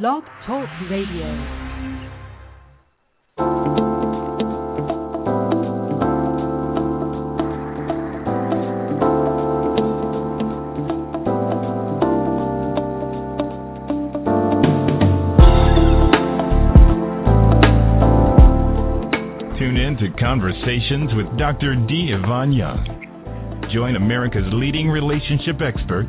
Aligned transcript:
Blog 0.00 0.22
Talk 0.46 0.66
Radio. 0.90 1.28
Tune 19.58 19.76
in 19.76 19.98
to 20.00 20.08
Conversations 20.18 21.10
with 21.14 21.26
Dr. 21.38 21.74
D. 21.86 22.14
Ivan 22.16 22.54
Young. 22.54 23.68
Join 23.74 23.96
America's 23.96 24.40
leading 24.54 24.88
relationship 24.88 25.60
expert, 25.60 26.08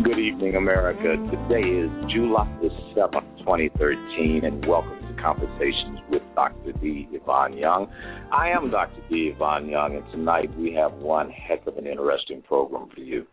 Good 0.00 0.18
evening, 0.18 0.56
America. 0.56 1.16
Today 1.30 1.68
is 1.68 1.90
July 2.10 2.48
the 2.62 2.70
7th, 2.96 3.38
2013, 3.40 4.40
and 4.42 4.66
welcome 4.66 4.98
to 5.06 5.22
Conversations 5.22 6.00
with 6.08 6.22
Dr. 6.34 6.72
D. 6.80 7.06
Ivan 7.14 7.58
Young. 7.58 7.92
I 8.32 8.48
am 8.48 8.70
Dr. 8.70 9.02
D. 9.10 9.34
Ivan 9.36 9.68
Young, 9.68 9.96
and 9.96 10.10
tonight 10.10 10.50
we 10.58 10.72
have 10.72 10.94
one 10.94 11.28
heck 11.28 11.66
of 11.66 11.76
an 11.76 11.86
interesting 11.86 12.40
program 12.40 12.88
for 12.92 13.00
you. 13.00 13.26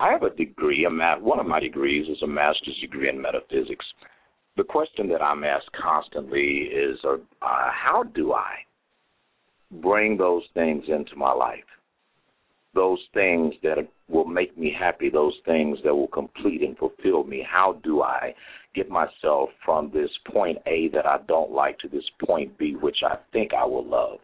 I 0.00 0.10
have 0.10 0.24
a 0.24 0.30
degree, 0.30 0.86
a 0.86 0.90
ma- 0.90 1.20
one 1.20 1.38
of 1.38 1.46
my 1.46 1.60
degrees 1.60 2.08
is 2.08 2.20
a 2.22 2.26
master's 2.26 2.76
degree 2.80 3.08
in 3.08 3.22
metaphysics. 3.22 3.86
The 4.56 4.64
question 4.64 5.08
that 5.10 5.22
I'm 5.22 5.44
asked 5.44 5.70
constantly 5.80 6.68
is 6.74 6.98
uh, 7.04 7.16
how 7.40 8.02
do 8.12 8.32
I 8.32 8.56
bring 9.80 10.18
those 10.18 10.42
things 10.52 10.82
into 10.88 11.14
my 11.14 11.32
life? 11.32 11.69
Those 12.74 13.00
things 13.14 13.54
that 13.62 13.76
will 14.08 14.24
make 14.24 14.56
me 14.56 14.74
happy, 14.76 15.10
those 15.10 15.36
things 15.44 15.78
that 15.84 15.94
will 15.94 16.08
complete 16.08 16.62
and 16.62 16.76
fulfill 16.78 17.24
me. 17.24 17.44
How 17.48 17.80
do 17.82 18.02
I 18.02 18.34
get 18.74 18.88
myself 18.88 19.50
from 19.64 19.90
this 19.92 20.10
point 20.32 20.58
A 20.66 20.88
that 20.92 21.06
I 21.06 21.18
don't 21.26 21.50
like 21.50 21.78
to 21.80 21.88
this 21.88 22.08
point 22.24 22.56
B, 22.58 22.76
which 22.80 22.98
I 23.04 23.16
think 23.32 23.52
I 23.54 23.64
will 23.64 23.86
love? 23.86 24.18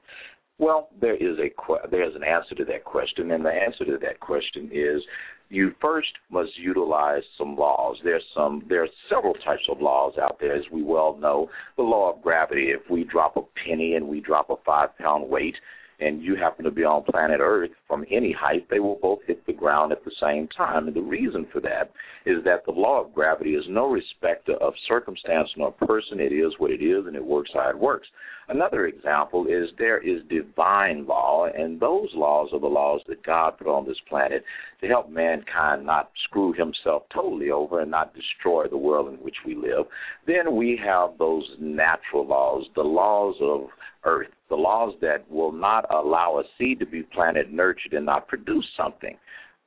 Well, 0.58 0.88
there 1.00 1.16
is 1.16 1.38
a 1.38 1.50
there's 1.90 2.14
an 2.14 2.24
answer 2.24 2.54
to 2.54 2.64
that 2.66 2.84
question, 2.84 3.32
and 3.32 3.44
the 3.44 3.50
answer 3.50 3.84
to 3.84 3.98
that 3.98 4.20
question 4.20 4.70
is 4.72 5.02
you 5.48 5.74
first 5.80 6.08
must 6.30 6.50
utilize 6.56 7.22
some 7.36 7.56
laws. 7.56 7.96
There's 8.02 8.24
some 8.34 8.64
there 8.68 8.82
are 8.82 8.88
several 9.10 9.34
types 9.34 9.62
of 9.70 9.80
laws 9.82 10.14
out 10.20 10.38
there, 10.40 10.54
as 10.54 10.64
we 10.72 10.82
well 10.82 11.18
know. 11.20 11.50
The 11.76 11.82
law 11.82 12.14
of 12.14 12.22
gravity. 12.22 12.70
If 12.70 12.90
we 12.90 13.04
drop 13.04 13.36
a 13.36 13.42
penny 13.66 13.94
and 13.96 14.08
we 14.08 14.20
drop 14.20 14.48
a 14.48 14.56
five 14.64 14.96
pound 14.98 15.28
weight, 15.28 15.56
and 16.00 16.22
you 16.22 16.36
happen 16.36 16.64
to 16.64 16.70
be 16.70 16.84
on 16.84 17.04
planet 17.04 17.40
Earth 17.40 17.70
from 17.86 18.04
any 18.10 18.32
height, 18.32 18.66
they 18.70 18.80
will 18.80 18.98
both 19.00 19.20
hit 19.26 19.44
the 19.46 19.52
ground 19.52 19.92
at 19.92 20.04
the 20.04 20.10
same 20.20 20.48
time. 20.48 20.86
And 20.86 20.96
the 20.96 21.00
reason 21.00 21.46
for 21.52 21.60
that 21.62 21.90
is 22.26 22.44
that 22.44 22.64
the 22.66 22.72
law 22.72 23.02
of 23.02 23.14
gravity 23.14 23.54
is 23.54 23.64
no 23.68 23.86
respecter 23.86 24.54
of 24.54 24.74
circumstance 24.88 25.48
nor 25.56 25.72
person. 25.72 26.20
It 26.20 26.32
is 26.32 26.52
what 26.58 26.70
it 26.70 26.82
is, 26.82 27.06
and 27.06 27.16
it 27.16 27.24
works 27.24 27.50
how 27.54 27.70
it 27.70 27.78
works. 27.78 28.08
Another 28.48 28.86
example 28.86 29.46
is 29.46 29.70
there 29.76 29.98
is 29.98 30.22
divine 30.28 31.04
law, 31.04 31.46
and 31.46 31.80
those 31.80 32.08
laws 32.14 32.50
are 32.52 32.60
the 32.60 32.66
laws 32.66 33.00
that 33.08 33.24
God 33.24 33.58
put 33.58 33.66
on 33.66 33.86
this 33.86 34.00
planet 34.08 34.44
to 34.80 34.86
help 34.86 35.10
mankind 35.10 35.84
not 35.84 36.12
screw 36.24 36.52
himself 36.52 37.02
totally 37.12 37.50
over 37.50 37.80
and 37.80 37.90
not 37.90 38.14
destroy 38.14 38.68
the 38.68 38.76
world 38.76 39.08
in 39.12 39.16
which 39.16 39.36
we 39.44 39.56
live. 39.56 39.86
Then 40.28 40.54
we 40.54 40.78
have 40.84 41.18
those 41.18 41.44
natural 41.58 42.24
laws, 42.24 42.66
the 42.76 42.82
laws 42.82 43.34
of 43.40 43.66
earth, 44.04 44.30
the 44.48 44.54
laws 44.54 44.94
that 45.00 45.28
will 45.28 45.52
not 45.52 45.84
allow 45.92 46.38
a 46.38 46.44
seed 46.56 46.78
to 46.78 46.86
be 46.86 47.02
planted, 47.02 47.52
nurtured, 47.52 47.94
and 47.94 48.06
not 48.06 48.28
produce 48.28 48.66
something. 48.76 49.16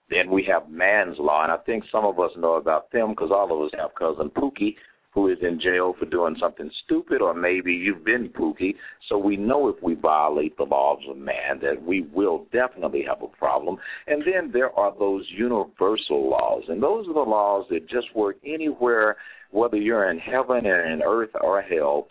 Then 0.10 0.32
we 0.32 0.44
have 0.52 0.70
man's 0.70 1.18
law, 1.20 1.44
and 1.44 1.52
I 1.52 1.58
think 1.58 1.84
some 1.92 2.06
of 2.06 2.20
us 2.20 2.32
know 2.38 2.56
about 2.56 2.92
them 2.92 3.10
because 3.10 3.30
all 3.32 3.54
of 3.54 3.62
us 3.62 3.72
have 3.78 3.94
cousin 3.94 4.30
Pookie 4.30 4.76
who 5.20 5.28
is 5.28 5.38
in 5.42 5.60
jail 5.60 5.94
for 6.00 6.06
doing 6.06 6.36
something 6.40 6.72
stupid, 6.86 7.22
or 7.22 7.34
maybe 7.34 7.74
you've 7.74 8.06
been 8.06 8.30
Pookie. 8.30 8.76
So 9.10 9.18
we 9.18 9.36
know 9.36 9.68
if 9.68 9.76
we 9.84 9.96
violate 9.96 10.56
the 10.56 10.64
laws 10.64 11.00
of 11.10 11.18
man 11.18 11.60
that 11.62 11.84
we 11.84 12.08
will 12.14 12.46
definitely 12.54 13.04
have 13.08 13.22
a 13.22 13.28
problem. 13.38 13.78
And 14.08 14.22
then 14.22 14.52
there 14.54 14.72
are 14.80 14.94
those 14.98 15.26
universal 15.30 16.30
laws, 16.30 16.64
and 16.70 16.82
those 16.82 17.06
are 17.08 17.14
the 17.14 17.20
laws 17.20 17.66
that 17.70 17.90
just 17.90 18.16
work 18.16 18.38
anywhere, 18.46 19.18
whether 19.52 19.78
you're 19.78 20.10
in 20.10 20.20
heaven 20.20 20.66
or 20.66 20.86
in 20.86 21.02
earth 21.02 21.32
or 21.42 21.62
hell 21.62 22.08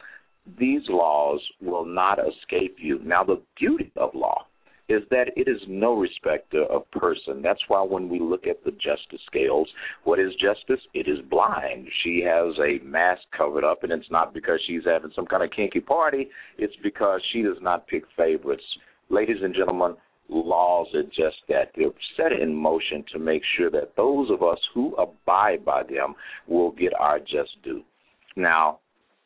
these 0.59 0.83
laws 0.89 1.41
will 1.61 1.85
not 1.85 2.19
escape 2.19 2.77
you. 2.79 2.99
Now, 3.05 3.23
the 3.23 3.43
beauty 3.59 3.93
of 3.97 4.15
law 4.15 4.47
is 4.89 5.03
that 5.11 5.29
it 5.37 5.49
is 5.49 5.61
no 5.69 5.95
respecter 5.95 6.65
of 6.65 6.91
person. 6.91 7.43
That's 7.43 7.61
why 7.69 7.83
when 7.83 8.09
we 8.09 8.19
look 8.19 8.47
at 8.47 8.65
the 8.65 8.71
justice 8.73 9.21
scales, 9.27 9.69
what 10.05 10.19
is 10.19 10.33
justice? 10.41 10.81
It 10.95 11.09
is 11.09 11.19
blind. 11.31 11.89
She 12.03 12.23
has 12.27 12.55
a 12.59 12.83
mask 12.85 13.23
covered 13.37 13.65
up, 13.65 13.83
and 13.83 13.93
it's 13.93 14.11
not 14.11 14.33
because 14.33 14.61
she's 14.67 14.83
having 14.87 15.13
some 15.15 15.27
kind 15.27 15.43
of 15.43 15.51
kinky 15.51 15.81
party, 15.81 16.29
it's 16.57 16.77
because 16.83 17.21
she 17.33 17.43
does 17.43 17.59
not 17.61 17.87
pick 17.87 18.05
favorites. 18.17 18.65
Ladies 19.11 19.43
and 19.43 19.55
gentlemen, 19.55 19.95
laws 20.29 20.89
are 20.95 21.03
just 21.05 21.37
that. 21.49 21.73
They're 21.77 21.91
set 22.17 22.33
in 22.33 22.55
motion 22.55 23.05
to 23.13 23.19
make 23.19 23.43
sure 23.57 23.71
that 23.71 23.97
those 23.97 24.31
of 24.31 24.43
us 24.43 24.59
who 24.75 24.95
abide 24.97 25.65
by 25.65 25.83
them 25.83 26.15
will 26.47 26.73
get 26.73 26.93
our 26.99 27.19
just 27.19 27.63
due. 27.63 27.83
Now, 28.37 28.81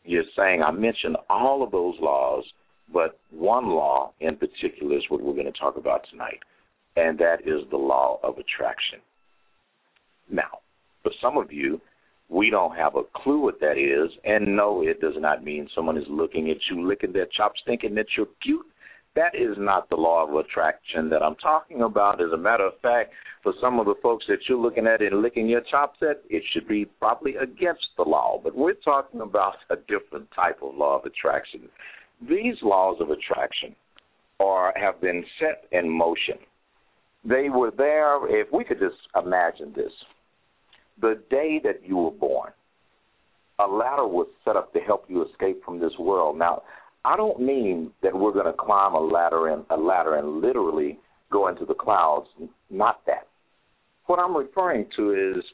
you're 0.04 0.24
saying 0.36 0.62
I 0.62 0.70
mentioned 0.70 1.16
all 1.28 1.62
of 1.62 1.70
those 1.70 1.94
laws, 2.00 2.44
but 2.92 3.18
one 3.30 3.68
law 3.68 4.12
in 4.20 4.36
particular 4.36 4.96
is 4.96 5.04
what 5.08 5.22
we're 5.22 5.32
going 5.32 5.52
to 5.52 5.58
talk 5.58 5.76
about 5.76 6.06
tonight, 6.10 6.40
and 6.96 7.18
that 7.18 7.40
is 7.46 7.62
the 7.70 7.76
law 7.76 8.18
of 8.22 8.38
attraction. 8.38 8.98
Now, 10.30 10.60
for 11.02 11.12
some 11.20 11.36
of 11.36 11.52
you, 11.52 11.80
we 12.28 12.48
don't 12.50 12.74
have 12.76 12.96
a 12.96 13.02
clue 13.14 13.40
what 13.40 13.60
that 13.60 13.76
is, 13.76 14.10
and 14.24 14.56
no, 14.56 14.82
it 14.82 15.00
does 15.00 15.14
not 15.18 15.44
mean 15.44 15.68
someone 15.74 15.98
is 15.98 16.06
looking 16.08 16.50
at 16.50 16.56
you, 16.70 16.86
licking 16.86 17.12
their 17.12 17.26
chops, 17.36 17.60
thinking 17.66 17.94
that 17.96 18.06
you're 18.16 18.26
cute. 18.42 18.64
That 19.14 19.34
is 19.34 19.56
not 19.58 19.90
the 19.90 19.96
law 19.96 20.26
of 20.26 20.34
attraction 20.34 21.10
that 21.10 21.22
I'm 21.22 21.34
talking 21.34 21.82
about. 21.82 22.22
As 22.22 22.32
a 22.32 22.38
matter 22.38 22.64
of 22.64 22.72
fact, 22.80 23.12
for 23.42 23.52
some 23.60 23.78
of 23.78 23.84
the 23.84 23.96
folks 24.02 24.24
that 24.28 24.38
you're 24.48 24.56
looking 24.56 24.86
at 24.86 25.02
and 25.02 25.20
licking 25.20 25.46
your 25.46 25.60
chops 25.60 25.98
at, 26.00 26.22
it 26.30 26.42
should 26.52 26.66
be 26.66 26.86
probably 26.86 27.36
against 27.36 27.86
the 27.98 28.04
law. 28.04 28.40
But 28.42 28.56
we're 28.56 28.72
talking 28.72 29.20
about 29.20 29.56
a 29.68 29.76
different 29.76 30.28
type 30.34 30.60
of 30.62 30.74
law 30.74 30.98
of 30.98 31.04
attraction. 31.04 31.68
These 32.28 32.56
laws 32.62 32.98
of 33.00 33.10
attraction 33.10 33.74
are 34.40 34.72
have 34.76 35.00
been 35.00 35.24
set 35.38 35.64
in 35.72 35.88
motion. 35.88 36.36
They 37.24 37.48
were 37.48 37.70
there. 37.76 38.16
If 38.28 38.48
we 38.52 38.64
could 38.64 38.78
just 38.78 38.96
imagine 39.14 39.72
this, 39.74 39.92
the 41.00 41.22
day 41.30 41.60
that 41.64 41.86
you 41.86 41.96
were 41.96 42.10
born, 42.10 42.52
a 43.58 43.66
ladder 43.66 44.06
was 44.06 44.26
set 44.44 44.56
up 44.56 44.72
to 44.72 44.80
help 44.80 45.04
you 45.08 45.24
escape 45.28 45.64
from 45.64 45.78
this 45.78 45.92
world. 45.98 46.38
Now, 46.38 46.62
I 47.04 47.16
don't 47.16 47.40
mean 47.40 47.90
that 48.02 48.14
we're 48.14 48.32
going 48.32 48.46
to 48.46 48.52
climb 48.52 48.94
a 48.94 49.00
ladder 49.00 49.48
and 49.48 49.64
a 49.70 49.76
ladder 49.76 50.16
and 50.16 50.40
literally 50.40 50.98
go 51.30 51.48
into 51.48 51.64
the 51.64 51.74
clouds. 51.74 52.28
Not 52.70 53.00
that. 53.06 53.26
What 54.06 54.18
I'm 54.18 54.36
referring 54.36 54.86
to 54.96 55.34
is 55.36 55.44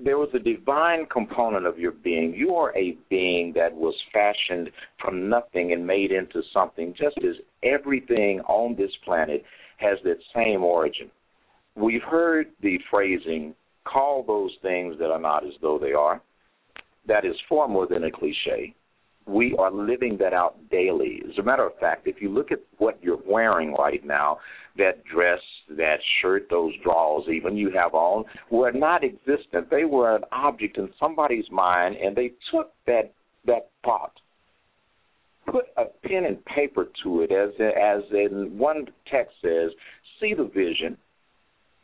there 0.00 0.18
was 0.18 0.28
a 0.34 0.38
divine 0.38 1.06
component 1.06 1.66
of 1.66 1.78
your 1.78 1.92
being. 1.92 2.34
You 2.34 2.54
are 2.54 2.76
a 2.76 2.96
being 3.10 3.52
that 3.56 3.74
was 3.74 3.94
fashioned 4.12 4.70
from 5.00 5.28
nothing 5.28 5.72
and 5.72 5.86
made 5.86 6.12
into 6.12 6.42
something, 6.52 6.94
just 6.96 7.18
as 7.18 7.36
everything 7.62 8.40
on 8.42 8.76
this 8.76 8.92
planet 9.04 9.44
has 9.78 9.98
that 10.04 10.18
same 10.34 10.62
origin. 10.62 11.10
We've 11.74 12.02
heard 12.02 12.48
the 12.62 12.78
phrasing, 12.90 13.54
call 13.84 14.22
those 14.22 14.52
things 14.62 14.96
that 14.98 15.10
are 15.10 15.20
not 15.20 15.44
as 15.44 15.52
though 15.62 15.78
they 15.78 15.92
are. 15.92 16.20
That 17.06 17.24
is 17.24 17.34
far 17.48 17.68
more 17.68 17.86
than 17.86 18.04
a 18.04 18.10
cliche 18.10 18.74
we 19.28 19.54
are 19.58 19.70
living 19.70 20.16
that 20.18 20.32
out 20.32 20.56
daily. 20.70 21.22
As 21.28 21.38
a 21.38 21.42
matter 21.42 21.66
of 21.66 21.78
fact, 21.78 22.06
if 22.06 22.20
you 22.20 22.30
look 22.30 22.50
at 22.50 22.60
what 22.78 22.98
you're 23.02 23.20
wearing 23.26 23.74
right 23.74 24.04
now, 24.04 24.38
that 24.76 25.04
dress, 25.04 25.40
that 25.76 25.98
shirt, 26.20 26.46
those 26.50 26.72
drawers 26.82 27.24
even 27.28 27.56
you 27.56 27.70
have 27.70 27.94
on, 27.94 28.24
were 28.50 28.72
not 28.72 29.02
existent. 29.04 29.70
They 29.70 29.84
were 29.84 30.16
an 30.16 30.22
object 30.32 30.78
in 30.78 30.88
somebody's 30.98 31.50
mind, 31.50 31.96
and 31.96 32.16
they 32.16 32.32
took 32.50 32.72
that 32.86 33.12
that 33.46 33.70
thought, 33.84 34.12
put 35.46 35.66
a 35.76 35.84
pen 36.06 36.24
and 36.24 36.44
paper 36.44 36.86
to 37.02 37.22
it, 37.22 37.32
as 37.32 37.50
as 37.60 38.02
in 38.12 38.56
one 38.58 38.86
text 39.10 39.34
says, 39.42 39.70
see 40.20 40.34
the 40.34 40.44
vision, 40.44 40.96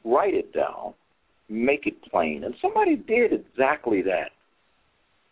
write 0.05 0.35
it 0.35 0.53
down, 0.53 0.95
make 1.49 1.87
it 1.87 2.03
plain, 2.11 2.45
and 2.45 2.55
somebody 2.61 2.97
did 2.97 3.33
exactly 3.33 4.03
that 4.03 4.31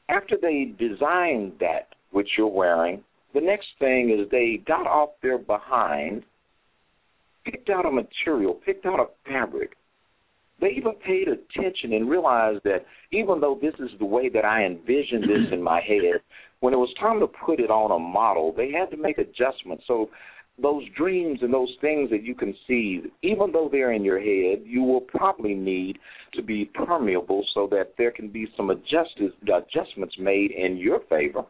after 0.09 0.37
they 0.41 0.73
designed 0.79 1.53
that 1.61 1.89
which 2.13 2.29
you're 2.39 2.47
wearing, 2.47 3.03
The 3.35 3.41
next 3.41 3.69
thing 3.79 4.11
is 4.11 4.31
they 4.31 4.61
got 4.67 4.87
off 4.87 5.11
their 5.23 5.39
behind, 5.39 6.23
picked 7.45 7.71
out 7.71 7.87
a 7.87 7.91
material, 7.91 8.55
picked 8.55 8.87
out 8.87 9.01
a 9.01 9.07
fabric. 9.29 9.77
They 10.61 10.69
even 10.77 10.93
paid 11.05 11.29
attention 11.29 11.95
and 11.95 12.09
realized 12.09 12.61
that 12.65 12.85
even 13.11 13.41
though 13.41 13.59
this 13.61 13.75
is 13.81 13.91
the 13.99 14.05
way 14.05 14.29
that 14.29 14.45
I 14.45 14.65
envisioned 14.65 15.25
this 15.25 15.51
in 15.51 15.63
my 15.63 15.81
head, 15.81 16.21
when 16.61 16.73
it 16.73 16.77
was 16.77 16.95
time 17.01 17.19
to 17.21 17.27
put 17.27 17.59
it 17.59 17.71
on 17.71 17.91
a 17.91 17.99
model, 17.99 18.53
they 18.57 18.71
had 18.71 18.91
to 18.91 18.97
make 18.97 19.19
adjustments. 19.19 19.85
So 19.89 20.11
those 20.61 20.85
dreams 20.97 21.41
and 21.43 21.53
those 21.53 21.75
things 21.81 22.11
that 22.11 22.23
you 22.23 22.35
conceive, 22.35 23.11
even 23.23 23.51
though 23.53 23.69
they're 23.73 23.93
in 23.93 24.05
your 24.05 24.21
head, 24.21 24.65
you 24.65 24.83
will 24.83 25.01
probably 25.01 25.55
need 25.55 25.99
to 26.35 26.43
be 26.43 26.67
permeable 26.67 27.45
so 27.55 27.67
that 27.71 27.95
there 27.99 28.13
can 28.13 28.29
be 28.29 28.47
some 28.57 28.71
adjust- 28.71 29.21
adjustments 29.43 30.15
made 30.19 30.53
in 30.53 30.77
your 30.77 31.01
favor. 31.09 31.45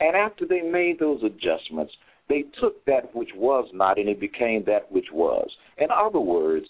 And 0.00 0.16
after 0.16 0.46
they 0.46 0.60
made 0.60 0.98
those 0.98 1.22
adjustments, 1.22 1.92
they 2.28 2.44
took 2.60 2.84
that 2.86 3.14
which 3.14 3.30
was 3.36 3.68
not 3.72 3.98
and 3.98 4.08
it 4.08 4.20
became 4.20 4.64
that 4.66 4.90
which 4.90 5.06
was. 5.12 5.48
In 5.78 5.88
other 5.90 6.20
words, 6.20 6.66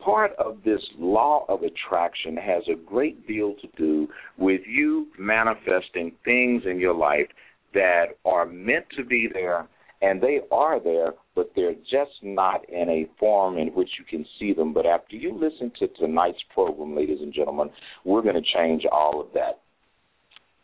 part 0.00 0.32
of 0.38 0.58
this 0.64 0.80
law 0.98 1.44
of 1.48 1.62
attraction 1.62 2.36
has 2.36 2.62
a 2.68 2.76
great 2.76 3.26
deal 3.26 3.54
to 3.54 3.68
do 3.76 4.08
with 4.36 4.60
you 4.66 5.06
manifesting 5.18 6.12
things 6.24 6.62
in 6.66 6.78
your 6.78 6.94
life 6.94 7.28
that 7.74 8.16
are 8.24 8.46
meant 8.46 8.86
to 8.96 9.04
be 9.04 9.28
there 9.32 9.68
and 10.02 10.20
they 10.20 10.40
are 10.52 10.78
there, 10.78 11.14
but 11.34 11.50
they're 11.56 11.74
just 11.74 12.12
not 12.22 12.68
in 12.68 12.88
a 12.88 13.08
form 13.18 13.56
in 13.56 13.68
which 13.68 13.88
you 13.98 14.04
can 14.04 14.26
see 14.38 14.52
them. 14.52 14.74
But 14.74 14.84
after 14.84 15.16
you 15.16 15.32
listen 15.32 15.72
to 15.78 15.88
tonight's 15.88 16.42
program, 16.52 16.94
ladies 16.94 17.20
and 17.22 17.32
gentlemen, 17.32 17.70
we're 18.04 18.22
going 18.22 18.34
to 18.34 18.54
change 18.54 18.84
all 18.90 19.20
of 19.20 19.28
that. 19.34 19.60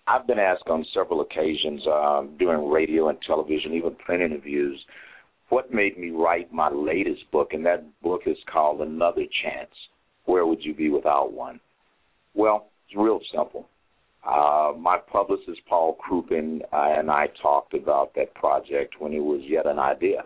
I've 0.06 0.26
been 0.26 0.38
asked 0.38 0.68
on 0.68 0.84
several 0.92 1.20
occasions 1.20 1.82
um, 1.86 2.36
during 2.38 2.68
radio 2.70 3.08
and 3.08 3.18
television, 3.26 3.74
even 3.74 3.94
print 3.96 4.22
interviews, 4.22 4.78
what 5.48 5.72
made 5.72 5.98
me 5.98 6.10
write 6.10 6.52
my 6.52 6.70
latest 6.70 7.30
book, 7.30 7.52
and 7.52 7.64
that 7.66 7.84
book 8.02 8.22
is 8.26 8.36
called 8.52 8.80
Another 8.80 9.22
Chance. 9.42 9.70
Where 10.24 10.46
would 10.46 10.64
you 10.64 10.74
be 10.74 10.88
without 10.88 11.32
one? 11.32 11.60
Well, 12.34 12.68
it's 12.86 12.96
real 12.96 13.20
simple. 13.34 13.68
Uh, 14.26 14.72
my 14.78 14.98
publicist 14.98 15.60
Paul 15.68 15.96
Cruppen 15.96 16.60
uh, 16.72 16.98
and 16.98 17.10
I 17.10 17.26
talked 17.42 17.74
about 17.74 18.14
that 18.14 18.32
project 18.34 18.94
when 18.98 19.12
it 19.12 19.18
was 19.18 19.40
yet 19.44 19.66
an 19.66 19.78
idea, 19.78 20.24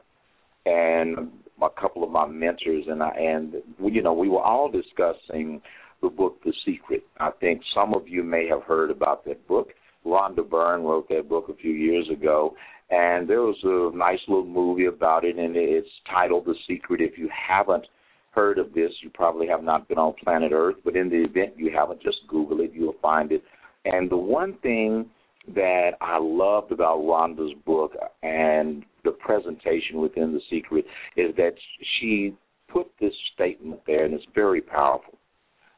and 0.67 1.31
a 1.62 1.70
couple 1.70 2.05
of 2.05 2.11
my 2.11 2.26
mentors 2.26 2.84
and 2.88 3.02
I, 3.02 3.08
and 3.08 3.55
you 3.82 4.02
know, 4.02 4.12
we 4.12 4.29
were 4.29 4.43
all 4.43 4.70
discussing 4.70 5.62
the 6.08 6.14
book 6.17 6.38
The 6.44 6.53
Secret. 6.64 7.05
I 7.19 7.31
think 7.41 7.61
some 7.75 7.94
of 7.94 8.08
you 8.08 8.23
may 8.23 8.49
have 8.49 8.62
heard 8.62 8.91
about 8.91 9.25
that 9.25 9.47
book. 9.47 9.69
Rhonda 10.05 10.49
Byrne 10.49 10.82
wrote 10.82 11.08
that 11.08 11.29
book 11.29 11.49
a 11.49 11.56
few 11.56 11.73
years 11.73 12.08
ago, 12.11 12.55
and 12.91 13.29
there 13.29 13.43
was 13.43 13.56
a 13.64 13.97
nice 13.97 14.20
little 14.29 14.47
movie 14.47 14.87
about 14.87 15.25
it, 15.25 15.37
and 15.37 15.56
it's 15.56 15.88
titled 16.08 16.44
The 16.47 16.55
Secret. 16.69 17.00
If 17.00 17.19
you 17.19 17.29
haven't 17.31 17.87
heard 18.31 18.58
of 18.58 18.73
this, 18.73 18.93
you 19.03 19.11
probably 19.11 19.49
have 19.49 19.64
not 19.64 19.88
been 19.88 19.99
on 19.99 20.14
planet 20.23 20.53
Earth, 20.53 20.76
but 20.85 20.94
in 20.94 21.08
the 21.08 21.25
event 21.25 21.55
you 21.56 21.73
haven't, 21.75 22.03
just 22.03 22.19
Google 22.29 22.61
it. 22.61 22.70
You'll 22.73 22.94
find 23.03 23.32
it 23.32 23.43
and 23.87 24.11
the 24.11 24.17
one 24.17 24.58
thing 24.62 25.06
that 25.55 25.93
I 26.00 26.19
loved 26.20 26.73
about 26.73 26.99
Rhonda's 26.99 27.55
book 27.64 27.93
and 28.23 28.85
the 29.05 29.12
presentation 29.12 30.00
within 30.00 30.32
The 30.32 30.41
Secret 30.50 30.85
is 31.17 31.35
that 31.37 31.55
she 31.99 32.35
put 32.69 32.88
this 33.00 33.12
statement 33.32 33.81
there, 33.87 34.05
and 34.05 34.12
it's 34.12 34.26
very 34.35 34.61
powerful. 34.61 35.16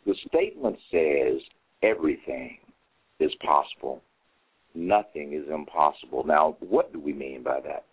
The 0.06 0.14
statement 0.28 0.76
says, 0.90 1.40
everything 1.82 2.58
is 3.20 3.30
possible. 3.44 4.00
Nothing 4.74 5.32
is 5.32 5.44
impossible. 5.52 6.24
Now, 6.26 6.56
what 6.60 6.92
do 6.92 7.00
we 7.00 7.12
mean 7.12 7.42
by 7.42 7.60
that? 7.60 7.84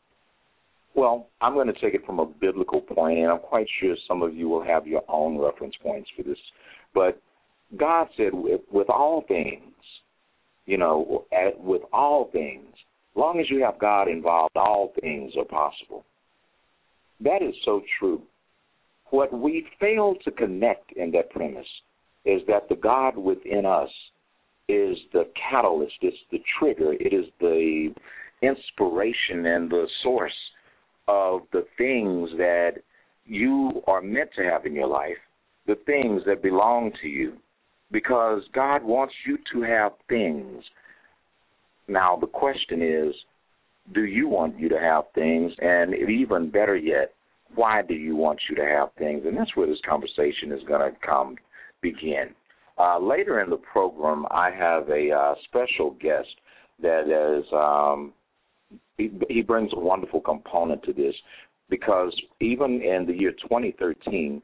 Well, 0.95 1.27
I'm 1.41 1.53
going 1.53 1.67
to 1.67 1.73
take 1.73 1.93
it 1.93 2.05
from 2.05 2.19
a 2.19 2.25
biblical 2.25 2.79
point, 2.79 3.19
and 3.19 3.27
I'm 3.29 3.39
quite 3.39 3.67
sure 3.79 3.95
some 4.07 4.21
of 4.21 4.33
you 4.33 4.47
will 4.47 4.63
have 4.63 4.87
your 4.87 5.03
own 5.09 5.37
reference 5.37 5.75
points 5.83 6.09
for 6.15 6.23
this. 6.23 6.37
But 6.93 7.21
God 7.77 8.07
said, 8.15 8.33
with, 8.33 8.61
with 8.71 8.89
all 8.89 9.25
things, 9.27 9.73
you 10.65 10.77
know, 10.77 11.25
at, 11.33 11.59
with 11.59 11.81
all 11.91 12.29
things, 12.31 12.73
long 13.15 13.39
as 13.39 13.49
you 13.49 13.61
have 13.63 13.77
God 13.79 14.07
involved, 14.07 14.55
all 14.55 14.93
things 15.01 15.33
are 15.37 15.45
possible. 15.45 16.05
That 17.19 17.41
is 17.41 17.55
so 17.65 17.81
true. 17.99 18.21
What 19.09 19.33
we 19.33 19.65
fail 19.79 20.15
to 20.23 20.31
connect 20.31 20.93
in 20.93 21.11
that 21.11 21.29
premise 21.29 21.67
is 22.25 22.41
that 22.47 22.67
the 22.69 22.75
God 22.75 23.17
within 23.17 23.65
us 23.65 23.89
is 24.67 24.97
the 25.13 25.25
catalyst, 25.49 25.93
it's 26.01 26.17
the 26.31 26.41
trigger, 26.59 26.93
it 26.93 27.13
is 27.13 27.25
the 27.39 27.93
inspiration 28.41 29.45
and 29.45 29.69
the 29.69 29.87
source 30.03 30.33
of 31.07 31.41
the 31.53 31.65
things 31.77 32.29
that 32.37 32.73
you 33.25 33.81
are 33.87 34.01
meant 34.01 34.29
to 34.35 34.43
have 34.43 34.65
in 34.65 34.73
your 34.73 34.87
life, 34.87 35.17
the 35.67 35.77
things 35.85 36.21
that 36.25 36.41
belong 36.41 36.91
to 37.01 37.07
you 37.07 37.33
because 37.91 38.41
God 38.53 38.83
wants 38.83 39.13
you 39.25 39.37
to 39.53 39.61
have 39.61 39.93
things. 40.09 40.63
Now, 41.87 42.17
the 42.19 42.27
question 42.27 42.81
is 42.81 43.13
do 43.93 44.03
you 44.05 44.27
want 44.27 44.59
you 44.59 44.67
to 44.69 44.79
have 44.79 45.03
things? 45.13 45.51
And 45.59 45.93
even 46.09 46.49
better 46.49 46.75
yet, 46.75 47.13
why 47.53 47.83
do 47.83 47.93
you 47.93 48.15
want 48.15 48.39
you 48.49 48.55
to 48.55 48.65
have 48.65 48.89
things? 48.97 49.23
And 49.25 49.37
that's 49.37 49.55
where 49.55 49.67
this 49.67 49.77
conversation 49.87 50.51
is 50.51 50.63
going 50.67 50.81
to 50.81 50.97
come 51.05 51.35
begin. 51.91 52.29
Uh, 52.77 52.99
later 52.99 53.41
in 53.41 53.49
the 53.49 53.57
program, 53.57 54.25
I 54.31 54.49
have 54.51 54.89
a 54.89 55.11
uh, 55.11 55.35
special 55.45 55.91
guest 56.01 56.27
that 56.81 57.05
is, 57.07 57.45
um, 57.53 58.13
he, 58.97 59.11
he 59.29 59.41
brings 59.41 59.71
a 59.73 59.79
wonderful 59.79 60.19
component 60.19 60.83
to 60.83 60.93
this 60.93 61.15
because 61.69 62.13
even 62.41 62.81
in 62.81 63.05
the 63.05 63.13
year 63.13 63.31
2013, 63.31 64.41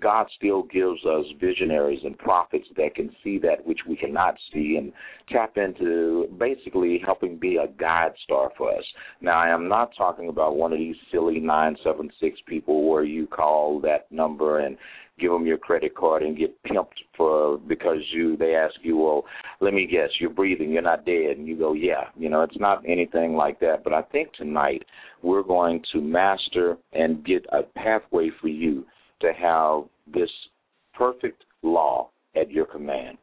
God 0.00 0.26
still 0.36 0.64
gives 0.64 1.04
us 1.04 1.24
visionaries 1.40 2.00
and 2.04 2.18
prophets 2.18 2.66
that 2.76 2.94
can 2.94 3.10
see 3.22 3.38
that 3.38 3.64
which 3.64 3.80
we 3.88 3.96
cannot 3.96 4.34
see 4.52 4.76
and 4.76 4.92
tap 5.28 5.56
into 5.56 6.26
basically 6.38 7.00
helping 7.04 7.38
be 7.38 7.56
a 7.56 7.68
guide 7.68 8.12
star 8.24 8.50
for 8.58 8.76
us. 8.76 8.84
Now, 9.20 9.38
I 9.38 9.48
am 9.48 9.68
not 9.68 9.92
talking 9.96 10.28
about 10.28 10.56
one 10.56 10.72
of 10.72 10.78
these 10.78 10.96
silly 11.10 11.38
976 11.38 12.40
people 12.46 12.90
where 12.90 13.04
you 13.04 13.26
call 13.26 13.80
that 13.80 14.10
number 14.10 14.58
and 14.58 14.76
give 15.18 15.30
them 15.30 15.46
your 15.46 15.58
credit 15.58 15.94
card 15.94 16.24
and 16.24 16.36
get 16.36 16.60
pimped 16.64 16.88
for 17.16 17.58
because 17.58 17.98
you 18.12 18.36
they 18.36 18.56
ask 18.56 18.74
you, 18.82 18.96
well, 18.96 19.24
let 19.60 19.72
me 19.72 19.86
guess, 19.86 20.10
you're 20.18 20.30
breathing, 20.30 20.72
you're 20.72 20.82
not 20.82 21.06
dead, 21.06 21.36
and 21.36 21.46
you 21.46 21.56
go, 21.56 21.72
yeah. 21.72 22.08
You 22.16 22.28
know, 22.28 22.42
it's 22.42 22.58
not 22.58 22.82
anything 22.86 23.34
like 23.34 23.60
that. 23.60 23.84
But 23.84 23.92
I 23.92 24.02
think 24.02 24.32
tonight 24.32 24.84
we're 25.22 25.44
going 25.44 25.82
to 25.92 26.00
master 26.00 26.76
and 26.92 27.24
get 27.24 27.46
a 27.52 27.62
pathway 27.62 28.30
for 28.40 28.48
you 28.48 28.84
to 29.24 29.32
have 29.32 29.84
this 30.12 30.30
perfect 30.96 31.44
law 31.62 32.10
at 32.36 32.50
your 32.50 32.66
command. 32.66 33.18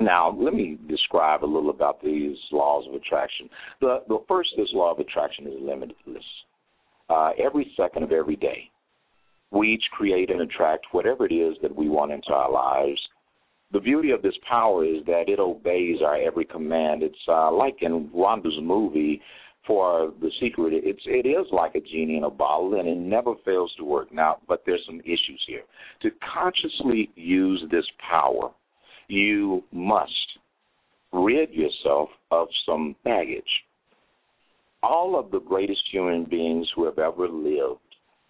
Now, 0.00 0.36
let 0.38 0.54
me 0.54 0.78
describe 0.88 1.44
a 1.44 1.46
little 1.46 1.70
about 1.70 2.02
these 2.02 2.36
laws 2.50 2.84
of 2.88 2.94
attraction. 2.94 3.48
The, 3.80 4.02
the 4.08 4.18
first, 4.26 4.50
this 4.56 4.68
law 4.72 4.92
of 4.92 4.98
attraction 4.98 5.46
is 5.46 5.54
limitless. 5.60 6.24
Uh, 7.10 7.30
every 7.38 7.72
second 7.76 8.02
of 8.02 8.10
every 8.10 8.36
day, 8.36 8.70
we 9.50 9.74
each 9.74 9.84
create 9.92 10.30
and 10.30 10.40
attract 10.40 10.86
whatever 10.92 11.26
it 11.26 11.32
is 11.32 11.56
that 11.62 11.74
we 11.74 11.88
want 11.88 12.10
into 12.10 12.32
our 12.32 12.50
lives. 12.50 13.00
The 13.72 13.80
beauty 13.80 14.10
of 14.10 14.22
this 14.22 14.34
power 14.48 14.84
is 14.84 15.04
that 15.06 15.24
it 15.28 15.38
obeys 15.38 16.00
our 16.02 16.16
every 16.16 16.46
command. 16.46 17.02
It's 17.02 17.14
uh, 17.28 17.52
like 17.52 17.76
in 17.82 18.08
Rhonda's 18.14 18.58
movie, 18.62 19.20
for 19.66 20.12
the 20.20 20.30
secret. 20.40 20.72
It's 20.72 21.02
it 21.06 21.26
is 21.26 21.46
like 21.52 21.74
a 21.74 21.80
genie 21.80 22.16
in 22.16 22.24
a 22.24 22.30
bottle, 22.30 22.78
and 22.78 22.88
it 22.88 22.98
never 22.98 23.34
fails 23.44 23.72
to 23.78 23.84
work. 23.84 24.12
Now, 24.12 24.38
but 24.48 24.62
there's 24.66 24.82
some 24.86 25.00
issues 25.00 25.42
here. 25.46 25.62
To 26.02 26.10
consciously 26.34 27.10
use 27.14 27.64
this 27.70 27.84
power, 28.10 28.50
you 29.08 29.62
must 29.72 30.10
rid 31.12 31.50
yourself 31.50 32.08
of 32.30 32.48
some 32.66 32.96
baggage. 33.04 33.44
All 34.82 35.18
of 35.18 35.30
the 35.30 35.40
greatest 35.40 35.82
human 35.92 36.24
beings 36.24 36.68
who 36.74 36.84
have 36.86 36.98
ever 36.98 37.28
lived 37.28 37.78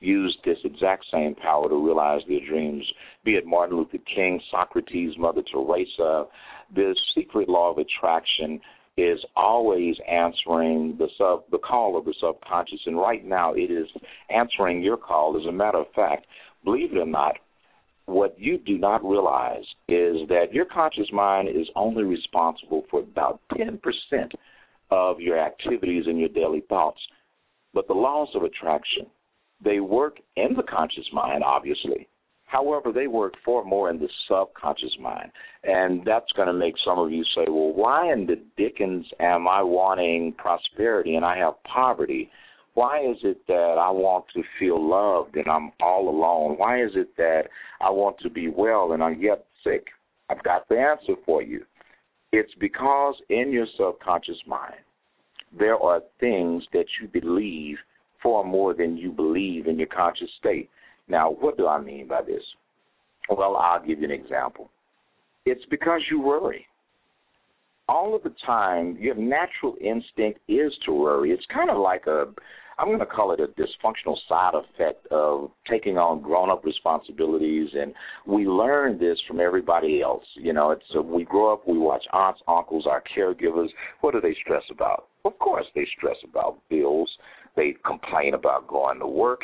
used 0.00 0.36
this 0.44 0.58
exact 0.64 1.04
same 1.12 1.34
power 1.36 1.68
to 1.68 1.76
realize 1.76 2.20
their 2.28 2.44
dreams, 2.46 2.84
be 3.24 3.36
it 3.36 3.46
Martin 3.46 3.76
Luther 3.76 3.98
King, 4.14 4.40
Socrates, 4.50 5.14
Mother 5.16 5.42
Teresa. 5.50 6.26
The 6.74 6.94
secret 7.14 7.48
law 7.48 7.70
of 7.70 7.78
attraction 7.78 8.60
is 8.96 9.18
always 9.36 9.96
answering 10.10 10.96
the 10.98 11.08
sub 11.16 11.44
the 11.50 11.58
call 11.58 11.96
of 11.96 12.04
the 12.04 12.14
subconscious. 12.20 12.80
And 12.86 12.96
right 12.98 13.24
now 13.24 13.54
it 13.54 13.70
is 13.70 13.88
answering 14.30 14.82
your 14.82 14.96
call. 14.96 15.38
As 15.40 15.46
a 15.46 15.52
matter 15.52 15.78
of 15.78 15.86
fact 15.94 16.26
believe 16.64 16.92
it 16.92 16.98
or 16.98 17.06
not 17.06 17.36
what 18.06 18.38
you 18.38 18.58
do 18.58 18.78
not 18.78 19.04
realize 19.04 19.64
is 19.88 20.16
that 20.28 20.46
your 20.52 20.64
conscious 20.64 21.06
mind 21.12 21.48
is 21.48 21.68
only 21.76 22.02
responsible 22.02 22.82
for 22.90 23.00
about 23.00 23.40
10% 23.52 23.78
of 24.90 25.20
your 25.20 25.38
activities 25.38 26.04
and 26.06 26.18
your 26.18 26.28
daily 26.28 26.62
thoughts. 26.68 27.00
But 27.72 27.86
the 27.86 27.94
laws 27.94 28.28
of 28.34 28.42
attraction 28.42 29.06
they 29.64 29.80
work 29.80 30.16
in 30.36 30.54
the 30.56 30.62
conscious 30.64 31.06
mind 31.12 31.44
obviously 31.44 32.08
However, 32.52 32.92
they 32.92 33.06
work 33.06 33.32
far 33.46 33.64
more 33.64 33.88
in 33.88 33.98
the 33.98 34.10
subconscious 34.28 34.94
mind. 35.00 35.32
And 35.64 36.02
that's 36.04 36.30
going 36.32 36.48
to 36.48 36.52
make 36.52 36.74
some 36.84 36.98
of 36.98 37.10
you 37.10 37.24
say, 37.34 37.46
well, 37.48 37.72
why 37.72 38.12
in 38.12 38.26
the 38.26 38.38
dickens 38.58 39.06
am 39.20 39.48
I 39.48 39.62
wanting 39.62 40.34
prosperity 40.36 41.14
and 41.16 41.24
I 41.24 41.38
have 41.38 41.54
poverty? 41.64 42.30
Why 42.74 43.00
is 43.00 43.16
it 43.22 43.38
that 43.48 43.76
I 43.80 43.90
want 43.90 44.26
to 44.34 44.42
feel 44.58 44.78
loved 44.86 45.36
and 45.36 45.48
I'm 45.48 45.72
all 45.80 46.10
alone? 46.10 46.58
Why 46.58 46.82
is 46.82 46.90
it 46.94 47.16
that 47.16 47.44
I 47.80 47.88
want 47.88 48.18
to 48.18 48.28
be 48.28 48.48
well 48.48 48.92
and 48.92 49.02
I'm 49.02 49.18
yet 49.18 49.46
sick? 49.64 49.86
I've 50.28 50.42
got 50.42 50.68
the 50.68 50.78
answer 50.78 51.14
for 51.24 51.40
you. 51.40 51.64
It's 52.32 52.52
because 52.60 53.14
in 53.30 53.50
your 53.50 53.66
subconscious 53.78 54.40
mind, 54.46 54.74
there 55.58 55.78
are 55.78 56.02
things 56.20 56.64
that 56.74 56.86
you 57.00 57.08
believe 57.08 57.78
far 58.22 58.44
more 58.44 58.74
than 58.74 58.98
you 58.98 59.10
believe 59.10 59.68
in 59.68 59.78
your 59.78 59.88
conscious 59.88 60.30
state. 60.38 60.68
Now, 61.08 61.30
what 61.30 61.56
do 61.56 61.66
I 61.66 61.80
mean 61.80 62.08
by 62.08 62.22
this? 62.22 62.42
Well, 63.28 63.56
I'll 63.56 63.84
give 63.84 63.98
you 64.00 64.04
an 64.04 64.10
example. 64.10 64.70
It's 65.44 65.64
because 65.70 66.00
you 66.10 66.20
worry. 66.20 66.66
All 67.88 68.14
of 68.14 68.22
the 68.22 68.34
time, 68.46 68.96
your 69.00 69.14
natural 69.14 69.76
instinct 69.80 70.40
is 70.48 70.72
to 70.86 70.92
worry. 70.92 71.30
It's 71.30 71.44
kind 71.52 71.68
of 71.68 71.78
like 71.78 72.06
a, 72.06 72.26
I'm 72.78 72.86
going 72.86 73.00
to 73.00 73.06
call 73.06 73.32
it 73.32 73.40
a 73.40 73.48
dysfunctional 73.48 74.16
side 74.28 74.52
effect 74.54 75.06
of 75.08 75.50
taking 75.68 75.98
on 75.98 76.22
grown 76.22 76.48
up 76.48 76.64
responsibilities. 76.64 77.68
And 77.74 77.92
we 78.26 78.46
learn 78.46 78.98
this 78.98 79.18
from 79.26 79.40
everybody 79.40 80.00
else. 80.00 80.24
You 80.36 80.52
know, 80.52 80.70
it's 80.70 80.84
uh, 80.96 81.02
we 81.02 81.24
grow 81.24 81.52
up, 81.52 81.66
we 81.68 81.76
watch 81.76 82.04
aunts, 82.12 82.40
uncles, 82.46 82.86
our 82.88 83.02
caregivers. 83.16 83.68
What 84.00 84.14
do 84.14 84.20
they 84.20 84.36
stress 84.42 84.62
about? 84.70 85.08
Of 85.24 85.38
course, 85.38 85.66
they 85.74 85.86
stress 85.96 86.16
about 86.24 86.58
bills. 86.70 87.10
They 87.56 87.74
complain 87.84 88.34
about 88.34 88.68
going 88.68 89.00
to 89.00 89.06
work. 89.06 89.40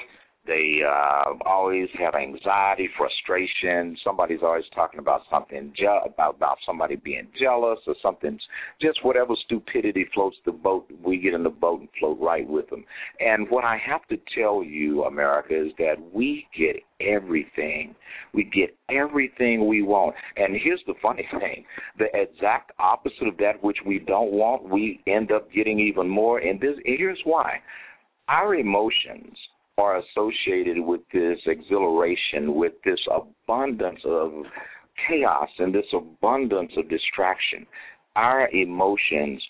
They 0.48 0.80
uh, 0.82 1.34
always 1.44 1.88
have 1.98 2.14
anxiety, 2.14 2.88
frustration. 2.96 3.98
Somebody's 4.02 4.38
always 4.42 4.64
talking 4.74 4.98
about 4.98 5.20
something 5.30 5.74
je- 5.76 6.00
about 6.06 6.36
about 6.36 6.56
somebody 6.64 6.96
being 6.96 7.28
jealous 7.38 7.78
or 7.86 7.94
something. 8.00 8.38
Just 8.80 9.04
whatever 9.04 9.34
stupidity 9.44 10.06
floats 10.14 10.38
the 10.46 10.52
boat, 10.52 10.90
we 11.04 11.18
get 11.18 11.34
in 11.34 11.42
the 11.42 11.50
boat 11.50 11.80
and 11.80 11.88
float 11.98 12.18
right 12.18 12.48
with 12.48 12.70
them. 12.70 12.86
And 13.20 13.50
what 13.50 13.64
I 13.64 13.76
have 13.76 14.08
to 14.08 14.16
tell 14.34 14.64
you, 14.64 15.04
America, 15.04 15.54
is 15.54 15.72
that 15.76 15.96
we 16.14 16.46
get 16.56 16.76
everything. 16.98 17.94
We 18.32 18.44
get 18.44 18.74
everything 18.90 19.68
we 19.68 19.82
want. 19.82 20.16
And 20.38 20.56
here's 20.64 20.82
the 20.86 20.94
funny 21.02 21.28
thing: 21.40 21.66
the 21.98 22.06
exact 22.14 22.72
opposite 22.78 23.28
of 23.28 23.36
that 23.36 23.62
which 23.62 23.78
we 23.84 23.98
don't 23.98 24.32
want, 24.32 24.66
we 24.66 25.02
end 25.06 25.30
up 25.30 25.52
getting 25.52 25.78
even 25.78 26.08
more. 26.08 26.38
And 26.38 26.58
this 26.58 26.76
here's 26.86 27.20
why: 27.24 27.60
our 28.28 28.54
emotions 28.54 29.36
are 29.78 30.00
associated 30.00 30.78
with 30.80 31.00
this 31.12 31.38
exhilaration, 31.46 32.54
with 32.54 32.72
this 32.84 33.00
abundance 33.10 34.00
of 34.04 34.32
chaos 35.08 35.48
and 35.58 35.74
this 35.74 35.86
abundance 35.94 36.72
of 36.76 36.88
distraction. 36.88 37.64
Our 38.16 38.48
emotions 38.50 39.40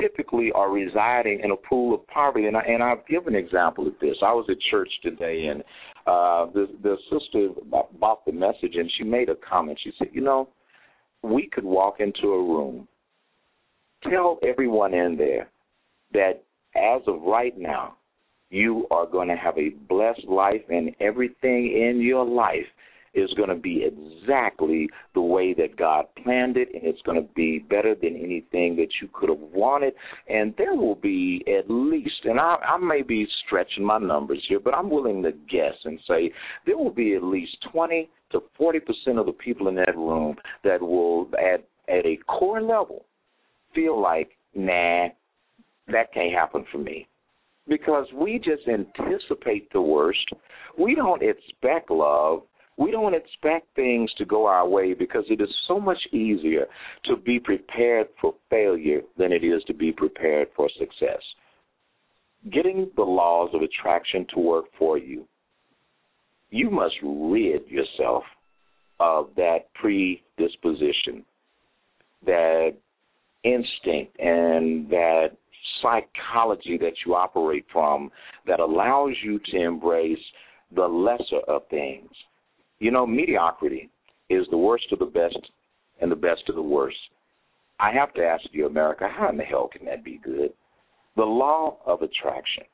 typically 0.00 0.50
are 0.52 0.70
residing 0.70 1.40
in 1.44 1.50
a 1.50 1.56
pool 1.56 1.94
of 1.94 2.06
poverty. 2.08 2.46
And, 2.46 2.56
I, 2.56 2.60
and 2.62 2.82
I'll 2.82 3.02
give 3.08 3.26
an 3.26 3.34
example 3.34 3.86
of 3.86 3.94
this. 4.00 4.16
I 4.22 4.32
was 4.32 4.46
at 4.50 4.56
church 4.70 4.90
today, 5.02 5.46
and 5.50 5.62
uh, 6.06 6.46
the, 6.52 6.68
the 6.82 6.96
sister 7.10 7.48
bought 7.98 8.24
the 8.24 8.32
message, 8.32 8.74
and 8.74 8.90
she 8.96 9.04
made 9.04 9.28
a 9.28 9.36
comment. 9.36 9.78
She 9.82 9.92
said, 9.98 10.08
You 10.12 10.22
know, 10.22 10.48
we 11.22 11.48
could 11.52 11.64
walk 11.64 12.00
into 12.00 12.28
a 12.28 12.42
room, 12.42 12.88
tell 14.08 14.38
everyone 14.42 14.94
in 14.94 15.16
there 15.16 15.48
that 16.12 16.42
as 16.74 17.02
of 17.06 17.22
right 17.22 17.56
now, 17.58 17.97
you 18.50 18.86
are 18.90 19.06
going 19.06 19.28
to 19.28 19.36
have 19.36 19.58
a 19.58 19.70
blessed 19.88 20.26
life, 20.26 20.62
and 20.68 20.90
everything 21.00 21.66
in 21.66 22.00
your 22.00 22.24
life 22.24 22.66
is 23.14 23.32
going 23.34 23.48
to 23.48 23.54
be 23.54 23.84
exactly 23.84 24.88
the 25.14 25.20
way 25.20 25.54
that 25.54 25.76
God 25.76 26.06
planned 26.22 26.56
it, 26.56 26.68
and 26.74 26.84
it's 26.84 27.00
going 27.02 27.20
to 27.20 27.28
be 27.34 27.58
better 27.58 27.94
than 27.94 28.16
anything 28.16 28.76
that 28.76 28.88
you 29.00 29.08
could 29.12 29.28
have 29.28 29.38
wanted. 29.38 29.94
And 30.28 30.54
there 30.56 30.74
will 30.74 30.94
be 30.94 31.44
at 31.46 31.70
least, 31.70 32.24
and 32.24 32.38
I, 32.38 32.56
I 32.56 32.76
may 32.78 33.02
be 33.02 33.26
stretching 33.46 33.84
my 33.84 33.98
numbers 33.98 34.44
here, 34.48 34.60
but 34.60 34.74
I'm 34.74 34.90
willing 34.90 35.22
to 35.22 35.32
guess 35.32 35.74
and 35.84 35.98
say 36.06 36.32
there 36.66 36.78
will 36.78 36.92
be 36.92 37.14
at 37.14 37.22
least 37.22 37.56
20 37.72 38.08
to 38.32 38.42
40 38.56 38.80
percent 38.80 39.18
of 39.18 39.26
the 39.26 39.32
people 39.32 39.68
in 39.68 39.74
that 39.76 39.96
room 39.96 40.36
that 40.64 40.80
will, 40.80 41.28
at 41.38 41.64
at 41.88 42.04
a 42.04 42.18
core 42.26 42.60
level, 42.60 43.06
feel 43.74 44.00
like, 44.00 44.32
nah, 44.54 45.08
that 45.86 46.12
can't 46.12 46.34
happen 46.34 46.66
for 46.70 46.76
me 46.76 47.08
because 47.68 48.06
we 48.14 48.38
just 48.38 48.66
anticipate 48.68 49.70
the 49.72 49.80
worst. 49.80 50.26
We 50.78 50.94
don't 50.94 51.22
expect 51.22 51.90
love. 51.90 52.42
We 52.76 52.90
don't 52.92 53.14
expect 53.14 53.74
things 53.74 54.10
to 54.18 54.24
go 54.24 54.46
our 54.46 54.66
way 54.68 54.94
because 54.94 55.24
it 55.28 55.40
is 55.40 55.48
so 55.66 55.80
much 55.80 55.98
easier 56.12 56.66
to 57.06 57.16
be 57.16 57.40
prepared 57.40 58.06
for 58.20 58.34
failure 58.50 59.00
than 59.16 59.32
it 59.32 59.42
is 59.42 59.62
to 59.66 59.74
be 59.74 59.90
prepared 59.92 60.48
for 60.54 60.68
success. 60.78 61.20
Getting 62.52 62.88
the 62.96 63.02
laws 63.02 63.50
of 63.52 63.62
attraction 63.62 64.26
to 64.34 64.40
work 64.40 64.66
for 64.78 64.96
you, 64.96 65.26
you 66.50 66.70
must 66.70 66.94
rid 67.02 67.68
yourself 67.68 68.22
of 69.00 69.30
that 69.36 69.72
predisposition, 69.74 71.24
that 72.24 72.74
instinct, 73.44 74.18
and 74.20 74.88
that 74.88 75.30
psychology 75.82 76.78
that 76.78 76.94
you 77.04 77.14
operate 77.14 77.66
from 77.72 78.10
that 78.46 78.60
allows 78.60 79.14
you 79.22 79.40
to 79.52 79.56
embrace 79.60 80.18
the 80.74 80.86
lesser 80.86 81.40
of 81.46 81.62
things. 81.68 82.10
You 82.78 82.90
know, 82.90 83.06
mediocrity 83.06 83.90
is 84.30 84.46
the 84.50 84.58
worst 84.58 84.86
of 84.92 84.98
the 84.98 85.06
best 85.06 85.38
and 86.00 86.10
the 86.10 86.16
best 86.16 86.42
of 86.48 86.54
the 86.54 86.62
worst. 86.62 86.96
I 87.80 87.92
have 87.92 88.12
to 88.14 88.24
ask 88.24 88.44
you, 88.52 88.66
America, 88.66 89.08
how 89.10 89.28
in 89.30 89.36
the 89.36 89.44
hell 89.44 89.68
can 89.72 89.86
that 89.86 90.04
be 90.04 90.20
good? 90.22 90.52
The 91.16 91.24
law 91.24 91.78
of 91.86 92.02
attraction 92.02 92.64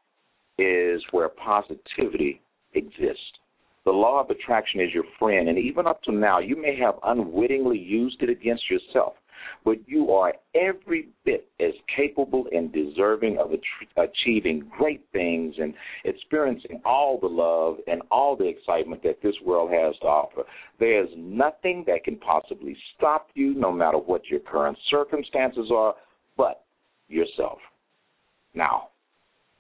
is 0.59 1.03
where 1.11 1.29
positivity 1.29 2.41
exists. 2.75 3.23
The 3.85 3.91
law 3.91 4.21
of 4.21 4.31
attraction 4.31 4.81
is 4.81 4.95
your 4.95 5.05
friend, 5.19 5.49
and 5.49 5.59
even 5.59 5.87
up 5.87 6.03
to 6.05 6.13
now, 6.13 6.39
you 6.39 6.61
may 6.61 6.77
have 6.77 6.95
unwittingly 7.05 7.79
used 7.79 8.23
it 8.23 8.31
against 8.31 8.71
yourself 8.71 9.15
but 9.65 9.77
you 9.87 10.11
are 10.13 10.35
every 10.55 11.09
bit 11.25 11.49
as 11.61 11.73
capable 11.95 12.47
and 12.53 12.73
deserving 12.73 13.39
of 13.39 13.51
achieving 13.97 14.71
great 14.77 15.05
things 15.13 15.55
and 15.59 15.75
experiencing 16.05 16.81
all 16.85 17.19
the 17.19 17.27
love 17.27 17.77
and 17.87 18.03
all 18.11 18.37
the 18.37 18.47
excitement 18.47 19.03
that 19.03 19.23
this 19.23 19.35
world 19.45 19.71
has 19.71 19.95
to 20.01 20.07
offer. 20.07 20.43
There's 20.79 21.09
nothing 21.17 21.85
that 21.87 22.05
can 22.05 22.17
possibly 22.17 22.77
stop 22.97 23.29
you, 23.35 23.55
no 23.55 23.73
matter 23.73 23.99
what 23.99 24.27
your 24.29 24.41
current 24.41 24.79
circumstances 24.91 25.71
are, 25.73 25.95
but 26.37 26.65
yourself. 27.09 27.59
Now, 28.55 28.89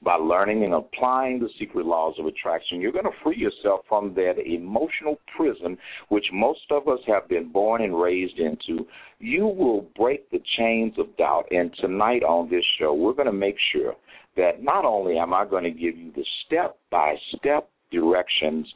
by 0.04 0.16
learning 0.16 0.64
and 0.64 0.74
applying 0.74 1.40
the 1.40 1.48
secret 1.58 1.86
laws 1.86 2.14
of 2.18 2.26
attraction, 2.26 2.80
you're 2.80 2.92
going 2.92 3.04
to 3.04 3.10
free 3.22 3.36
yourself 3.36 3.80
from 3.88 4.14
that 4.14 4.34
emotional 4.44 5.18
prison 5.36 5.78
which 6.08 6.26
most 6.32 6.60
of 6.70 6.86
us 6.88 7.00
have 7.06 7.28
been 7.28 7.50
born 7.50 7.82
and 7.82 7.98
raised 7.98 8.38
into. 8.38 8.86
You 9.18 9.46
will 9.46 9.86
break 9.96 10.30
the 10.30 10.42
chains 10.58 10.94
of 10.98 11.16
doubt. 11.16 11.46
And 11.50 11.74
tonight 11.80 12.22
on 12.22 12.50
this 12.50 12.64
show, 12.78 12.92
we're 12.92 13.14
going 13.14 13.26
to 13.26 13.32
make 13.32 13.56
sure 13.72 13.94
that 14.36 14.62
not 14.62 14.84
only 14.84 15.18
am 15.18 15.32
I 15.32 15.46
going 15.46 15.64
to 15.64 15.70
give 15.70 15.96
you 15.96 16.12
the 16.14 16.24
step 16.46 16.76
by 16.90 17.14
step 17.36 17.68
directions 17.90 18.66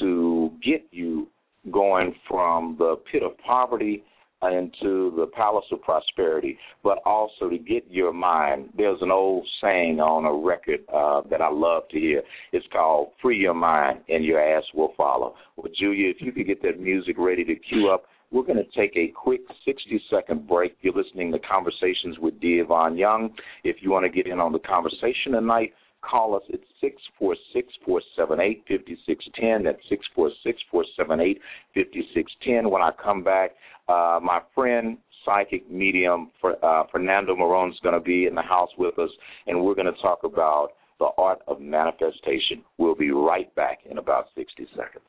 to 0.00 0.50
get 0.64 0.86
you 0.90 1.28
going 1.70 2.14
from 2.28 2.76
the 2.78 2.96
pit 3.10 3.22
of 3.22 3.36
poverty 3.38 4.02
into 4.48 5.12
the 5.16 5.26
palace 5.34 5.66
of 5.70 5.82
prosperity, 5.82 6.58
but 6.82 6.98
also 7.04 7.50
to 7.50 7.58
get 7.58 7.84
your 7.90 8.12
mind. 8.12 8.70
There's 8.76 9.00
an 9.02 9.10
old 9.10 9.46
saying 9.60 10.00
on 10.00 10.24
a 10.24 10.32
record 10.32 10.80
uh, 10.92 11.22
that 11.30 11.42
I 11.42 11.50
love 11.50 11.88
to 11.90 11.98
hear. 11.98 12.22
It's 12.52 12.66
called 12.72 13.10
"Free 13.20 13.38
Your 13.38 13.54
Mind 13.54 14.00
and 14.08 14.24
Your 14.24 14.40
Ass 14.40 14.64
Will 14.74 14.94
Follow." 14.96 15.34
Well, 15.56 15.70
Julia, 15.78 16.08
if 16.08 16.16
you 16.20 16.32
could 16.32 16.46
get 16.46 16.62
that 16.62 16.80
music 16.80 17.16
ready 17.18 17.44
to 17.44 17.54
cue 17.54 17.90
up, 17.90 18.04
we're 18.30 18.44
going 18.44 18.56
to 18.56 18.80
take 18.80 18.96
a 18.96 19.08
quick 19.08 19.42
60 19.64 20.00
second 20.10 20.48
break. 20.48 20.76
You're 20.80 20.94
listening 20.94 21.32
to 21.32 21.38
Conversations 21.40 22.18
with 22.18 22.40
D. 22.40 22.62
Ivan 22.64 22.96
Young. 22.96 23.34
If 23.64 23.76
you 23.80 23.90
want 23.90 24.04
to 24.04 24.10
get 24.10 24.30
in 24.30 24.40
on 24.40 24.52
the 24.52 24.60
conversation 24.60 25.32
tonight, 25.32 25.72
call 26.02 26.34
us 26.34 26.42
at 26.52 26.60
646 26.80 27.68
478 27.84 28.64
5610. 28.68 29.64
That's 29.64 29.82
646 29.88 30.62
478 30.70 31.40
5610. 31.74 32.70
When 32.70 32.82
I 32.82 32.90
come 33.02 33.22
back, 33.22 33.52
uh, 33.88 34.20
my 34.22 34.40
friend, 34.54 34.98
psychic 35.24 35.70
medium 35.70 36.30
for, 36.40 36.62
uh, 36.64 36.84
Fernando 36.90 37.36
Marron 37.36 37.70
is 37.70 37.78
going 37.82 37.94
to 37.94 38.00
be 38.00 38.26
in 38.26 38.34
the 38.34 38.42
house 38.42 38.70
with 38.78 38.98
us, 38.98 39.10
and 39.46 39.62
we're 39.62 39.74
going 39.74 39.92
to 39.92 40.00
talk 40.00 40.24
about 40.24 40.70
the 40.98 41.10
art 41.18 41.40
of 41.48 41.60
manifestation. 41.60 42.62
We'll 42.78 42.94
be 42.94 43.10
right 43.10 43.52
back 43.54 43.80
in 43.90 43.98
about 43.98 44.26
60 44.36 44.66
seconds. 44.76 45.04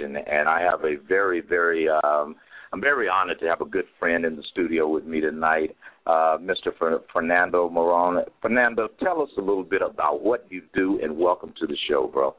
And 0.00 0.48
I 0.48 0.60
have 0.60 0.84
a 0.84 0.96
very, 1.06 1.40
very, 1.40 1.88
um, 1.88 2.36
I'm 2.72 2.80
very 2.80 3.08
honored 3.08 3.40
to 3.40 3.46
have 3.46 3.60
a 3.60 3.64
good 3.64 3.86
friend 3.98 4.24
in 4.24 4.36
the 4.36 4.42
studio 4.52 4.88
with 4.88 5.04
me 5.04 5.20
tonight, 5.20 5.76
uh, 6.06 6.38
Mr. 6.38 6.72
Fernando 7.12 7.68
Marron. 7.68 8.24
Fernando, 8.42 8.88
tell 9.02 9.22
us 9.22 9.30
a 9.38 9.40
little 9.40 9.64
bit 9.64 9.82
about 9.82 10.22
what 10.22 10.46
you 10.50 10.62
do, 10.74 10.98
and 11.02 11.16
welcome 11.16 11.52
to 11.60 11.66
the 11.66 11.76
show, 11.88 12.10
bro. 12.12 12.34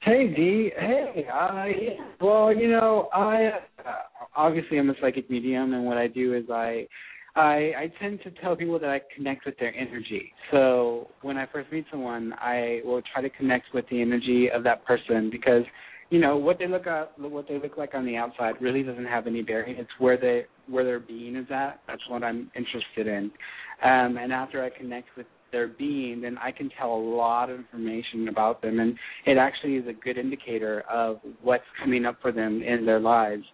Hey 0.00 0.34
D, 0.34 0.72
hey, 0.76 1.26
uh, 1.32 1.64
well, 2.20 2.52
you 2.52 2.68
know, 2.68 3.08
I 3.14 3.50
uh, 3.86 3.92
obviously 4.34 4.76
I'm 4.80 4.90
a 4.90 4.94
psychic 5.00 5.30
medium, 5.30 5.74
and 5.74 5.84
what 5.84 5.96
I 5.96 6.08
do 6.08 6.34
is 6.34 6.42
I, 6.50 6.88
I, 7.36 7.72
I 7.78 7.92
tend 8.00 8.20
to 8.24 8.32
tell 8.42 8.56
people 8.56 8.80
that 8.80 8.90
I 8.90 9.00
connect 9.14 9.46
with 9.46 9.56
their 9.60 9.72
energy. 9.76 10.32
So 10.50 11.08
when 11.22 11.36
I 11.36 11.46
first 11.52 11.70
meet 11.70 11.86
someone, 11.88 12.34
I 12.40 12.80
will 12.84 13.00
try 13.12 13.22
to 13.22 13.30
connect 13.30 13.66
with 13.72 13.84
the 13.90 14.02
energy 14.02 14.48
of 14.52 14.64
that 14.64 14.84
person 14.84 15.30
because, 15.30 15.62
you 16.12 16.20
know, 16.20 16.36
what 16.36 16.58
they 16.58 16.68
look 16.68 16.86
at, 16.86 17.18
what 17.18 17.48
they 17.48 17.58
look 17.58 17.78
like 17.78 17.94
on 17.94 18.04
the 18.04 18.16
outside 18.16 18.60
really 18.60 18.82
doesn't 18.82 19.06
have 19.06 19.26
any 19.26 19.40
bearing. 19.40 19.76
It's 19.78 19.88
where 19.98 20.18
they, 20.18 20.44
where 20.68 20.84
their 20.84 21.00
being 21.00 21.36
is 21.36 21.46
at. 21.50 21.80
That's 21.88 22.02
what 22.06 22.22
I'm 22.22 22.50
interested 22.54 23.06
in. 23.06 23.30
Um, 23.82 24.18
and 24.18 24.30
after 24.30 24.62
I 24.62 24.68
connect 24.68 25.08
with 25.16 25.24
their 25.52 25.68
being, 25.68 26.20
then 26.20 26.36
I 26.36 26.50
can 26.52 26.68
tell 26.78 26.92
a 26.92 27.02
lot 27.16 27.48
of 27.48 27.60
information 27.60 28.28
about 28.28 28.60
them, 28.60 28.78
and 28.78 28.94
it 29.24 29.38
actually 29.38 29.76
is 29.76 29.86
a 29.88 29.94
good 29.94 30.18
indicator 30.18 30.82
of 30.82 31.16
what's 31.40 31.64
coming 31.82 32.04
up 32.04 32.18
for 32.20 32.30
them 32.30 32.62
in 32.62 32.84
their 32.84 33.00
lives. 33.00 33.44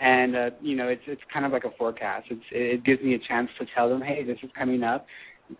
And 0.00 0.34
uh, 0.34 0.50
you 0.62 0.74
know, 0.74 0.88
it's 0.88 1.02
it's 1.06 1.20
kind 1.32 1.44
of 1.44 1.52
like 1.52 1.64
a 1.64 1.76
forecast. 1.76 2.28
It's 2.30 2.42
it 2.50 2.84
gives 2.84 3.02
me 3.02 3.14
a 3.14 3.18
chance 3.28 3.50
to 3.58 3.66
tell 3.74 3.90
them, 3.90 4.00
hey, 4.00 4.24
this 4.24 4.38
is 4.42 4.50
coming 4.58 4.82
up. 4.82 5.06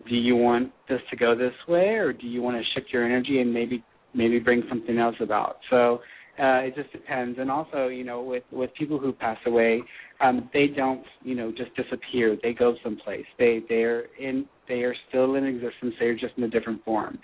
Do 0.09 0.15
you 0.15 0.35
want 0.35 0.71
this 0.89 1.01
to 1.11 1.15
go 1.15 1.35
this 1.35 1.53
way, 1.67 1.95
or 1.95 2.13
do 2.13 2.25
you 2.27 2.41
want 2.41 2.57
to 2.57 2.63
shift 2.73 2.91
your 2.91 3.05
energy 3.05 3.41
and 3.41 3.53
maybe 3.53 3.83
maybe 4.13 4.39
bring 4.39 4.63
something 4.69 4.97
else 4.97 5.15
about? 5.19 5.57
So 5.69 6.01
uh, 6.39 6.61
it 6.61 6.75
just 6.75 6.91
depends. 6.91 7.39
And 7.39 7.49
also, 7.49 7.87
you 7.87 8.03
know, 8.03 8.21
with 8.21 8.43
with 8.51 8.73
people 8.75 8.99
who 8.99 9.11
pass 9.11 9.37
away, 9.45 9.81
um, 10.21 10.49
they 10.53 10.67
don't, 10.67 11.03
you 11.23 11.35
know, 11.35 11.51
just 11.51 11.75
disappear. 11.75 12.37
They 12.41 12.53
go 12.53 12.75
someplace. 12.83 13.25
They 13.39 13.61
they're 13.67 14.05
in 14.19 14.45
they 14.67 14.81
are 14.81 14.95
still 15.09 15.35
in 15.35 15.45
existence. 15.45 15.95
They're 15.99 16.13
just 16.13 16.33
in 16.37 16.43
a 16.43 16.49
different 16.49 16.83
form. 16.83 17.17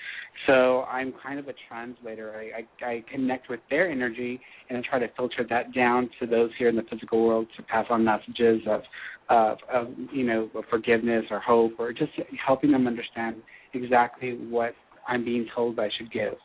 So 0.48 0.84
I'm 0.84 1.14
kind 1.22 1.40
of 1.40 1.48
a 1.48 1.54
translator. 1.68 2.34
I, 2.36 2.86
I, 2.86 2.90
I 2.90 3.04
connect 3.12 3.50
with 3.50 3.60
their 3.70 3.90
energy 3.90 4.40
and 4.70 4.78
I 4.78 4.82
try 4.90 5.00
to 5.00 5.08
filter 5.16 5.46
that 5.50 5.74
down 5.74 6.10
to 6.20 6.26
those 6.26 6.52
here 6.58 6.70
in 6.70 6.76
the 6.76 6.84
physical 6.90 7.26
world 7.26 7.48
to 7.58 7.64
pass 7.64 7.86
on 7.90 8.04
messages 8.04 8.62
of, 8.68 8.82
of, 9.30 9.58
of 9.72 9.88
you 10.14 10.26
know, 10.26 10.50
forgiveness 10.70 11.26
or 11.30 11.40
hope 11.40 11.74
or 11.80 11.92
just 11.92 12.12
helping 12.46 12.72
them 12.72 12.88
understand 12.88 13.36
exactly 13.74 14.38
what 14.50 14.74
I'm 15.08 15.26
being 15.26 15.46
told 15.54 15.80
I 15.80 15.90
should 15.98 16.12
give. 16.12 16.36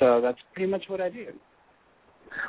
So 0.00 0.20
that's 0.20 0.38
pretty 0.54 0.70
much 0.70 0.82
what 0.88 1.00
I 1.00 1.10
do. 1.10 1.26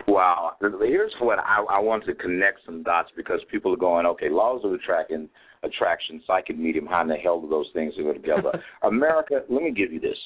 Wow. 0.07 0.53
Here's 0.61 1.13
what 1.19 1.39
I, 1.39 1.63
I 1.69 1.79
want 1.79 2.05
to 2.05 2.13
connect 2.13 2.59
some 2.65 2.83
dots 2.83 3.09
because 3.15 3.39
people 3.49 3.73
are 3.73 3.77
going, 3.77 4.05
okay, 4.05 4.29
laws 4.29 4.61
of 4.63 4.73
attraction, 4.73 5.29
attraction, 5.63 6.21
psychic 6.25 6.57
medium, 6.57 6.85
how 6.85 7.01
in 7.01 7.07
the 7.07 7.15
hell 7.15 7.41
do 7.41 7.49
those 7.49 7.69
things 7.73 7.93
go 7.97 8.13
together? 8.13 8.51
America, 8.83 9.41
let 9.49 9.63
me 9.63 9.71
give 9.71 9.91
you 9.91 9.99
this. 9.99 10.17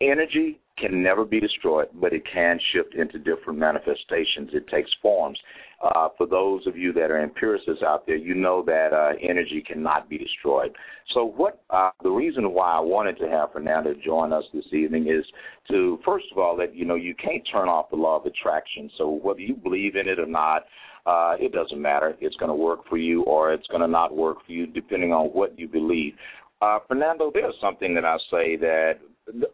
Energy 0.00 0.60
can 0.76 1.02
never 1.02 1.24
be 1.24 1.40
destroyed, 1.40 1.88
but 1.94 2.12
it 2.12 2.22
can 2.30 2.58
shift 2.72 2.94
into 2.94 3.18
different 3.18 3.58
manifestations. 3.58 4.50
It 4.52 4.66
takes 4.68 4.90
forms. 5.00 5.38
Uh, 5.84 6.08
for 6.16 6.26
those 6.26 6.66
of 6.66 6.78
you 6.78 6.94
that 6.94 7.10
are 7.10 7.22
empiricists 7.22 7.82
out 7.86 8.06
there, 8.06 8.16
you 8.16 8.34
know 8.34 8.62
that 8.64 8.94
uh, 8.94 9.12
energy 9.22 9.62
cannot 9.66 10.08
be 10.08 10.16
destroyed. 10.16 10.74
So, 11.12 11.26
what 11.26 11.60
uh, 11.68 11.90
the 12.02 12.08
reason 12.08 12.54
why 12.54 12.72
I 12.72 12.80
wanted 12.80 13.18
to 13.18 13.28
have 13.28 13.52
Fernando 13.52 13.92
join 14.02 14.32
us 14.32 14.44
this 14.54 14.64
evening 14.72 15.08
is 15.08 15.26
to, 15.70 15.98
first 16.02 16.24
of 16.32 16.38
all, 16.38 16.56
that 16.56 16.74
you 16.74 16.86
know 16.86 16.94
you 16.94 17.14
can't 17.14 17.46
turn 17.52 17.68
off 17.68 17.90
the 17.90 17.96
law 17.96 18.18
of 18.18 18.24
attraction. 18.24 18.90
So, 18.96 19.10
whether 19.10 19.40
you 19.40 19.56
believe 19.56 19.94
in 19.96 20.08
it 20.08 20.18
or 20.18 20.26
not, 20.26 20.62
uh, 21.04 21.34
it 21.38 21.52
doesn't 21.52 21.80
matter. 21.80 22.16
It's 22.18 22.36
going 22.36 22.48
to 22.48 22.54
work 22.54 22.88
for 22.88 22.96
you, 22.96 23.22
or 23.24 23.52
it's 23.52 23.66
going 23.66 23.82
to 23.82 23.88
not 23.88 24.16
work 24.16 24.38
for 24.46 24.52
you, 24.52 24.66
depending 24.66 25.12
on 25.12 25.26
what 25.26 25.58
you 25.58 25.68
believe. 25.68 26.14
Uh, 26.62 26.78
Fernando, 26.88 27.30
there's 27.34 27.54
something 27.60 27.94
that 27.94 28.06
I 28.06 28.16
say 28.30 28.56
that 28.56 28.94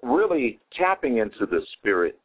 really 0.05 0.61
tapping 0.79 1.19
into 1.19 1.45
the 1.47 1.61
spirit 1.79 2.20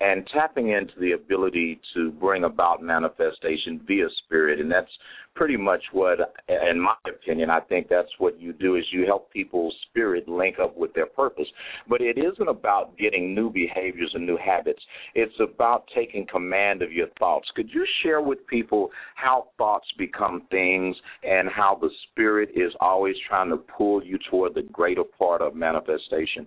and 0.00 0.26
tapping 0.32 0.70
into 0.70 0.92
the 1.00 1.12
ability 1.12 1.80
to 1.94 2.10
bring 2.12 2.44
about 2.44 2.82
manifestation 2.82 3.80
via 3.86 4.06
spirit. 4.24 4.60
And 4.60 4.70
that's 4.70 4.90
pretty 5.36 5.56
much 5.56 5.82
what 5.92 6.18
in 6.48 6.80
my 6.80 6.94
opinion 7.06 7.50
i 7.50 7.60
think 7.60 7.88
that's 7.88 8.08
what 8.18 8.40
you 8.40 8.54
do 8.54 8.76
is 8.76 8.84
you 8.90 9.04
help 9.04 9.30
people's 9.30 9.74
spirit 9.88 10.26
link 10.26 10.56
up 10.58 10.76
with 10.76 10.92
their 10.94 11.06
purpose. 11.06 11.46
But 11.88 12.00
it 12.00 12.18
isn't 12.18 12.48
about 12.48 12.96
getting 12.96 13.34
new 13.34 13.50
behaviors 13.50 14.10
and 14.14 14.26
new 14.26 14.38
habits. 14.42 14.80
It's 15.14 15.34
about 15.38 15.84
taking 15.94 16.26
command 16.26 16.82
of 16.82 16.90
your 16.90 17.08
thoughts. 17.18 17.48
Could 17.54 17.68
you 17.72 17.86
share 18.02 18.22
with 18.22 18.46
people 18.46 18.90
how 19.14 19.48
thoughts 19.58 19.86
become 19.98 20.42
things 20.50 20.96
and 21.22 21.48
how 21.48 21.78
the 21.80 21.90
spirit 22.10 22.50
is 22.54 22.72
always 22.80 23.16
trying 23.28 23.50
to 23.50 23.58
pull 23.58 24.02
you 24.02 24.18
toward 24.30 24.54
the 24.54 24.62
greater 24.62 25.04
part 25.04 25.42
of 25.42 25.54
manifestation? 25.54 26.46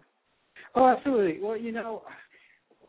Oh 0.75 0.87
absolutely. 0.87 1.39
Well 1.41 1.57
you 1.57 1.71
know 1.71 2.01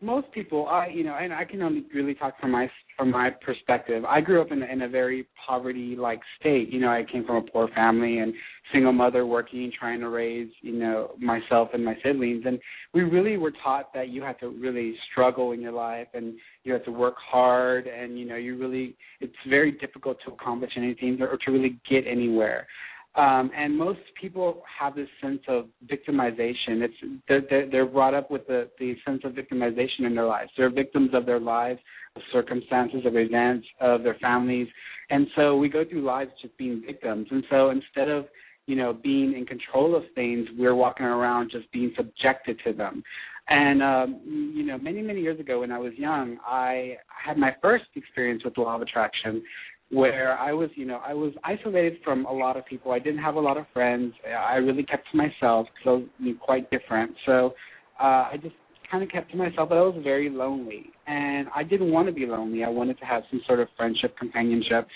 most 0.03 0.31
people, 0.33 0.67
I 0.67 0.89
you 0.89 1.05
know, 1.05 1.15
and 1.15 1.33
I 1.33 1.45
can 1.45 1.63
only 1.63 1.85
really 1.95 2.15
talk 2.15 2.39
from 2.41 2.53
my 2.53 2.71
from 2.97 3.11
my 3.11 3.31
perspective. 3.31 4.05
I 4.05 4.21
grew 4.21 4.41
up 4.41 4.51
in 4.51 4.63
in 4.63 4.83
a 4.83 4.89
very 4.89 5.27
poverty 5.47 5.97
like 5.97 6.21
state. 6.39 6.71
You 6.71 6.81
know, 6.81 6.89
I 6.89 7.05
came 7.11 7.25
from 7.25 7.37
a 7.37 7.43
poor 7.43 7.69
family 7.75 8.19
and 8.19 8.33
single 8.73 8.93
mother 8.93 9.27
working, 9.27 9.71
trying 9.79 10.01
to 10.01 10.09
raise 10.09 10.49
you 10.63 10.73
know 10.73 11.13
myself 11.19 11.71
and 11.73 11.85
my 11.85 11.97
siblings, 12.03 12.45
and 12.47 12.59
we 12.95 13.03
really 13.03 13.37
were 13.37 13.53
taught 13.63 13.93
that 13.95 14.09
you 14.09 14.23
have 14.23 14.39
to 14.41 14.49
really 14.49 14.95
struggle 15.11 15.53
in 15.53 15.61
your 15.61 15.73
life 15.73 16.09
and 16.15 16.35
you 16.65 16.73
have 16.73 16.85
to 16.85 16.93
work 16.93 17.17
hard, 17.19 17.87
and 17.87 18.19
you 18.19 18.27
know 18.27 18.37
you 18.37 18.59
really 18.59 18.97
it's 19.21 19.35
very 19.49 19.73
difficult 19.73 20.19
to 20.27 20.33
accomplish 20.33 20.73
anything 20.77 21.19
or, 21.21 21.37
to 21.45 21.51
really 21.51 21.79
get 21.89 22.07
anywhere. 22.07 22.67
Um, 23.17 23.51
and 23.57 23.77
most 23.77 23.99
people 24.21 24.63
have 24.79 24.95
this 24.95 25.09
sense 25.21 25.41
of 25.49 25.67
victimization. 25.87 26.81
It's 26.83 26.95
they're, 27.29 27.69
they're 27.69 27.87
brought 27.87 28.15
up 28.15 28.31
with 28.31 28.47
the, 28.47 28.71
the 28.79 28.95
sense 29.05 29.23
of 29.25 29.33
victimization 29.33 30.07
in 30.07 30.15
their 30.15 30.27
lives. 30.27 30.51
They're 30.57 30.71
victims 30.71 31.11
of 31.13 31.27
their 31.27 31.41
lives, 31.41 31.81
of 32.15 32.23
circumstances, 32.33 33.01
of 33.05 33.17
events, 33.17 33.67
of 33.81 34.05
their 34.05 34.17
families, 34.23 34.69
and 35.11 35.27
so 35.35 35.57
we 35.57 35.69
go 35.69 35.85
through 35.85 36.03
lives 36.03 36.31
just 36.41 36.57
being 36.57 36.83
victims. 36.87 37.27
And 37.31 37.43
so 37.51 37.71
instead 37.71 38.09
of 38.09 38.27
you 38.67 38.77
know 38.77 38.93
being 38.93 39.35
in 39.37 39.45
control 39.45 39.97
of 39.97 40.05
things, 40.15 40.47
we're 40.57 40.77
walking 40.77 41.07
around 41.07 41.51
just 41.51 41.71
being 41.73 41.93
subjected 41.97 42.61
to 42.65 42.73
them. 42.73 43.03
And 43.49 43.83
um, 43.83 44.53
you 44.55 44.65
know, 44.65 44.79
many 44.79 45.03
many 45.03 45.21
years 45.21 45.41
ago 45.41 45.61
when 45.61 45.73
I 45.73 45.79
was 45.79 45.93
young, 45.97 46.39
I 46.47 46.97
had 47.09 47.37
my 47.37 47.57
first 47.61 47.87
experience 47.97 48.45
with 48.45 48.55
the 48.55 48.61
law 48.61 48.77
of 48.77 48.83
attraction, 48.83 49.43
where 49.91 50.39
I 50.39 50.53
was, 50.53 50.71
you 50.75 50.87
know, 50.87 51.01
I 51.05 51.15
was 51.15 51.33
isolated 51.43 51.99
from 52.05 52.25
a 52.27 52.33
lot 52.33 52.57
of 52.57 52.65
people. 52.67 52.93
I 52.93 53.01
didn't 53.01 53.23
have 53.23 53.35
a 53.35 53.41
lot 53.41 53.57
of 53.57 53.67
friends. 53.73 54.15
I 54.27 54.57
really 54.57 54.85
kept 54.85 55.11
to 55.11 55.17
myself 55.17 55.67
because 55.75 56.03
I 56.21 56.25
was 56.25 56.37
quite 56.41 56.71
different. 56.71 57.13
So 57.27 57.55
uh, 58.01 58.29
I 58.33 58.39
just 58.41 58.55
kind 58.91 59.03
of 59.03 59.11
kept 59.11 59.31
to 59.33 59.37
myself, 59.37 59.69
but 59.69 59.79
I 59.79 59.83
was 59.83 60.01
very 60.03 60.29
lonely, 60.31 60.87
and 61.07 61.49
I 61.55 61.63
didn't 61.63 61.93
want 61.93 62.09
to 62.09 62.13
be 62.13 62.27
lonely. 62.27 62.65
I 62.65 62.69
wanted 62.69 62.99
to 62.99 63.05
have 63.05 63.23
some 63.31 63.41
sort 63.47 63.61
of 63.61 63.69
friendship, 63.77 64.17
companionship. 64.19 64.87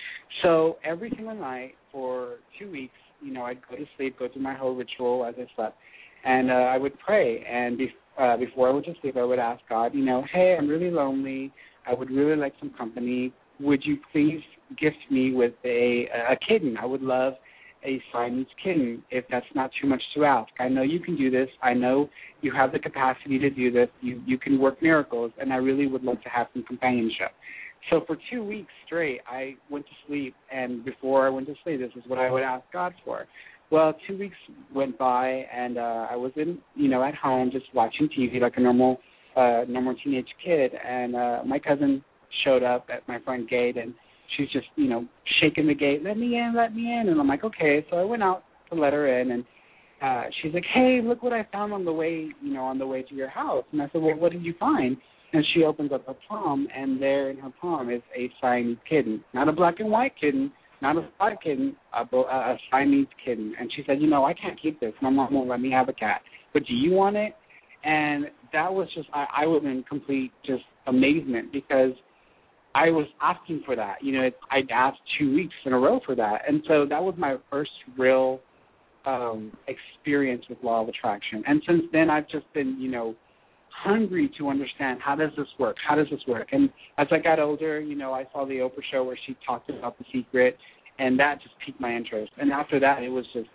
So 0.42 0.78
every 0.84 1.10
single 1.14 1.34
night 1.34 1.74
for 1.92 2.36
two 2.58 2.70
weeks, 2.70 2.94
you 3.22 3.32
know, 3.32 3.42
I'd 3.42 3.60
go 3.68 3.76
to 3.76 3.84
sleep, 3.96 4.18
go 4.18 4.28
through 4.32 4.42
my 4.42 4.54
whole 4.54 4.74
ritual 4.74 5.24
as 5.24 5.34
I 5.38 5.46
slept, 5.54 5.76
and 6.24 6.50
uh, 6.50 6.54
I 6.54 6.76
would 6.76 6.98
pray. 6.98 7.44
And 7.44 7.78
be- 7.78 7.94
uh, 8.18 8.36
before 8.36 8.68
I 8.68 8.72
went 8.72 8.86
to 8.86 8.94
sleep, 9.00 9.16
I 9.16 9.24
would 9.24 9.38
ask 9.38 9.60
God, 9.68 9.94
you 9.94 10.04
know, 10.04 10.24
hey, 10.32 10.56
I'm 10.58 10.68
really 10.68 10.90
lonely. 10.90 11.52
I 11.86 11.94
would 11.94 12.10
really 12.10 12.36
like 12.36 12.54
some 12.58 12.70
company. 12.70 13.32
Would 13.60 13.84
you 13.84 13.98
please 14.12 14.40
gift 14.78 14.96
me 15.10 15.32
with 15.32 15.54
a 15.64 16.08
a 16.30 16.36
kitten. 16.46 16.76
I 16.76 16.86
would 16.86 17.02
love 17.02 17.34
a 17.84 18.02
Siamese 18.12 18.46
kitten 18.62 19.02
if 19.10 19.24
that's 19.30 19.46
not 19.54 19.70
too 19.80 19.86
much 19.86 20.02
to 20.14 20.24
ask. 20.24 20.50
I 20.58 20.68
know 20.68 20.82
you 20.82 21.00
can 21.00 21.16
do 21.16 21.30
this. 21.30 21.48
I 21.62 21.74
know 21.74 22.08
you 22.40 22.52
have 22.52 22.72
the 22.72 22.78
capacity 22.78 23.38
to 23.38 23.50
do 23.50 23.70
this. 23.70 23.88
You 24.00 24.22
you 24.26 24.38
can 24.38 24.58
work 24.58 24.82
miracles, 24.82 25.32
and 25.38 25.52
I 25.52 25.56
really 25.56 25.86
would 25.86 26.02
love 26.02 26.22
to 26.22 26.28
have 26.28 26.46
some 26.52 26.62
companionship. 26.64 27.32
So 27.90 28.02
for 28.06 28.16
two 28.30 28.42
weeks 28.42 28.72
straight, 28.86 29.20
I 29.26 29.56
went 29.70 29.84
to 29.86 29.92
sleep, 30.06 30.34
and 30.52 30.84
before 30.84 31.26
I 31.26 31.30
went 31.30 31.46
to 31.48 31.54
sleep, 31.62 31.80
this 31.80 31.90
is 31.96 32.08
what 32.08 32.18
I 32.18 32.30
would 32.30 32.42
ask 32.42 32.64
God 32.72 32.94
for. 33.04 33.26
Well, 33.70 33.94
two 34.06 34.16
weeks 34.16 34.36
went 34.74 34.96
by, 34.98 35.44
and 35.52 35.78
uh, 35.78 36.06
I 36.10 36.16
was 36.16 36.32
in, 36.36 36.58
you 36.74 36.88
know, 36.88 37.02
at 37.02 37.14
home 37.14 37.50
just 37.50 37.66
watching 37.74 38.08
TV 38.08 38.40
like 38.40 38.54
a 38.56 38.60
normal, 38.60 39.00
uh, 39.36 39.62
normal 39.68 39.94
teenage 40.02 40.28
kid, 40.42 40.72
and 40.74 41.14
uh, 41.14 41.42
my 41.44 41.58
cousin 41.58 42.02
showed 42.44 42.62
up 42.62 42.88
at 42.92 43.06
my 43.06 43.18
front 43.20 43.50
gate, 43.50 43.76
and 43.76 43.94
she's 44.36 44.50
just 44.50 44.66
you 44.76 44.88
know 44.88 45.06
shaking 45.40 45.66
the 45.66 45.74
gate, 45.74 46.02
let 46.04 46.16
me 46.16 46.36
in, 46.36 46.54
let 46.56 46.74
me 46.74 46.82
in, 46.82 47.08
and 47.08 47.20
I'm 47.20 47.28
like, 47.28 47.44
okay. 47.44 47.84
So 47.90 47.96
I 47.96 48.04
went 48.04 48.22
out 48.22 48.42
to 48.70 48.78
let 48.78 48.92
her 48.92 49.20
in, 49.20 49.30
and 49.32 49.44
uh, 50.02 50.24
she's 50.42 50.52
like, 50.52 50.64
hey, 50.74 51.00
look 51.02 51.22
what 51.22 51.32
I 51.32 51.46
found 51.52 51.72
on 51.72 51.84
the 51.84 51.92
way, 51.92 52.28
you 52.42 52.52
know, 52.52 52.64
on 52.64 52.78
the 52.78 52.86
way 52.86 53.02
to 53.02 53.14
your 53.14 53.28
house. 53.28 53.64
And 53.72 53.80
I 53.80 53.86
said, 53.92 54.02
well, 54.02 54.16
what 54.16 54.32
did 54.32 54.44
you 54.44 54.54
find? 54.58 54.96
And 55.32 55.44
she 55.54 55.64
opens 55.64 55.92
up 55.92 56.06
her 56.06 56.14
palm, 56.28 56.68
and 56.74 57.00
there 57.00 57.30
in 57.30 57.38
her 57.38 57.50
palm 57.60 57.90
is 57.90 58.02
a 58.16 58.30
Siamese 58.40 58.76
kitten, 58.88 59.24
not 59.32 59.48
a 59.48 59.52
black 59.52 59.80
and 59.80 59.90
white 59.90 60.12
kitten, 60.20 60.52
not 60.80 60.96
a 60.96 61.08
spotted 61.14 61.38
kitten, 61.42 61.76
a, 61.94 62.16
a 62.16 62.58
Siamese 62.70 63.06
kitten. 63.24 63.54
And 63.58 63.70
she 63.74 63.82
said, 63.86 64.00
you 64.00 64.08
know, 64.08 64.24
I 64.24 64.34
can't 64.34 64.60
keep 64.60 64.78
this. 64.80 64.92
My 65.00 65.10
mom 65.10 65.32
won't 65.34 65.48
let 65.48 65.60
me 65.60 65.70
have 65.70 65.88
a 65.88 65.92
cat. 65.92 66.20
But 66.52 66.66
do 66.66 66.74
you 66.74 66.92
want 66.92 67.16
it? 67.16 67.34
And 67.84 68.26
that 68.52 68.72
was 68.72 68.88
just 68.94 69.08
I, 69.12 69.26
I 69.42 69.46
was 69.46 69.62
in 69.64 69.84
complete 69.88 70.32
just 70.46 70.62
amazement 70.86 71.52
because 71.52 71.90
I 72.74 72.90
was 72.90 73.06
asking 73.22 73.62
for 73.64 73.76
that. 73.76 74.02
You 74.02 74.12
know, 74.12 74.30
I'd 74.50 74.70
asked 74.70 75.00
two 75.18 75.34
weeks 75.34 75.54
in 75.64 75.72
a 75.72 75.78
row 75.78 76.00
for 76.04 76.14
that, 76.16 76.42
and 76.48 76.62
so 76.66 76.86
that 76.88 77.02
was 77.02 77.14
my 77.18 77.36
first 77.50 77.70
real 77.98 78.40
um 79.06 79.52
experience 79.68 80.44
with 80.48 80.58
law 80.62 80.82
of 80.82 80.88
attraction. 80.88 81.44
And 81.46 81.62
since 81.66 81.82
then, 81.92 82.08
I've 82.08 82.28
just 82.28 82.50
been, 82.54 82.78
you 82.80 82.90
know, 82.90 83.14
hungry 83.82 84.30
to 84.38 84.48
understand 84.48 85.00
how 85.04 85.14
does 85.14 85.30
this 85.36 85.46
work? 85.58 85.76
How 85.86 85.94
does 85.94 86.06
this 86.10 86.20
work? 86.26 86.48
And 86.52 86.70
as 86.96 87.06
I 87.10 87.18
got 87.18 87.38
older, 87.38 87.80
you 87.80 87.96
know, 87.96 88.12
I 88.12 88.24
saw 88.32 88.46
the 88.46 88.54
Oprah 88.54 88.82
show 88.90 89.04
where 89.04 89.18
she 89.26 89.36
talked 89.46 89.68
about 89.68 89.98
the 89.98 90.04
secret, 90.12 90.56
and 90.98 91.18
that 91.18 91.42
just 91.42 91.54
piqued 91.64 91.80
my 91.80 91.94
interest. 91.94 92.32
And 92.38 92.52
after 92.52 92.80
that, 92.80 93.02
it 93.02 93.08
was 93.08 93.24
just 93.32 93.48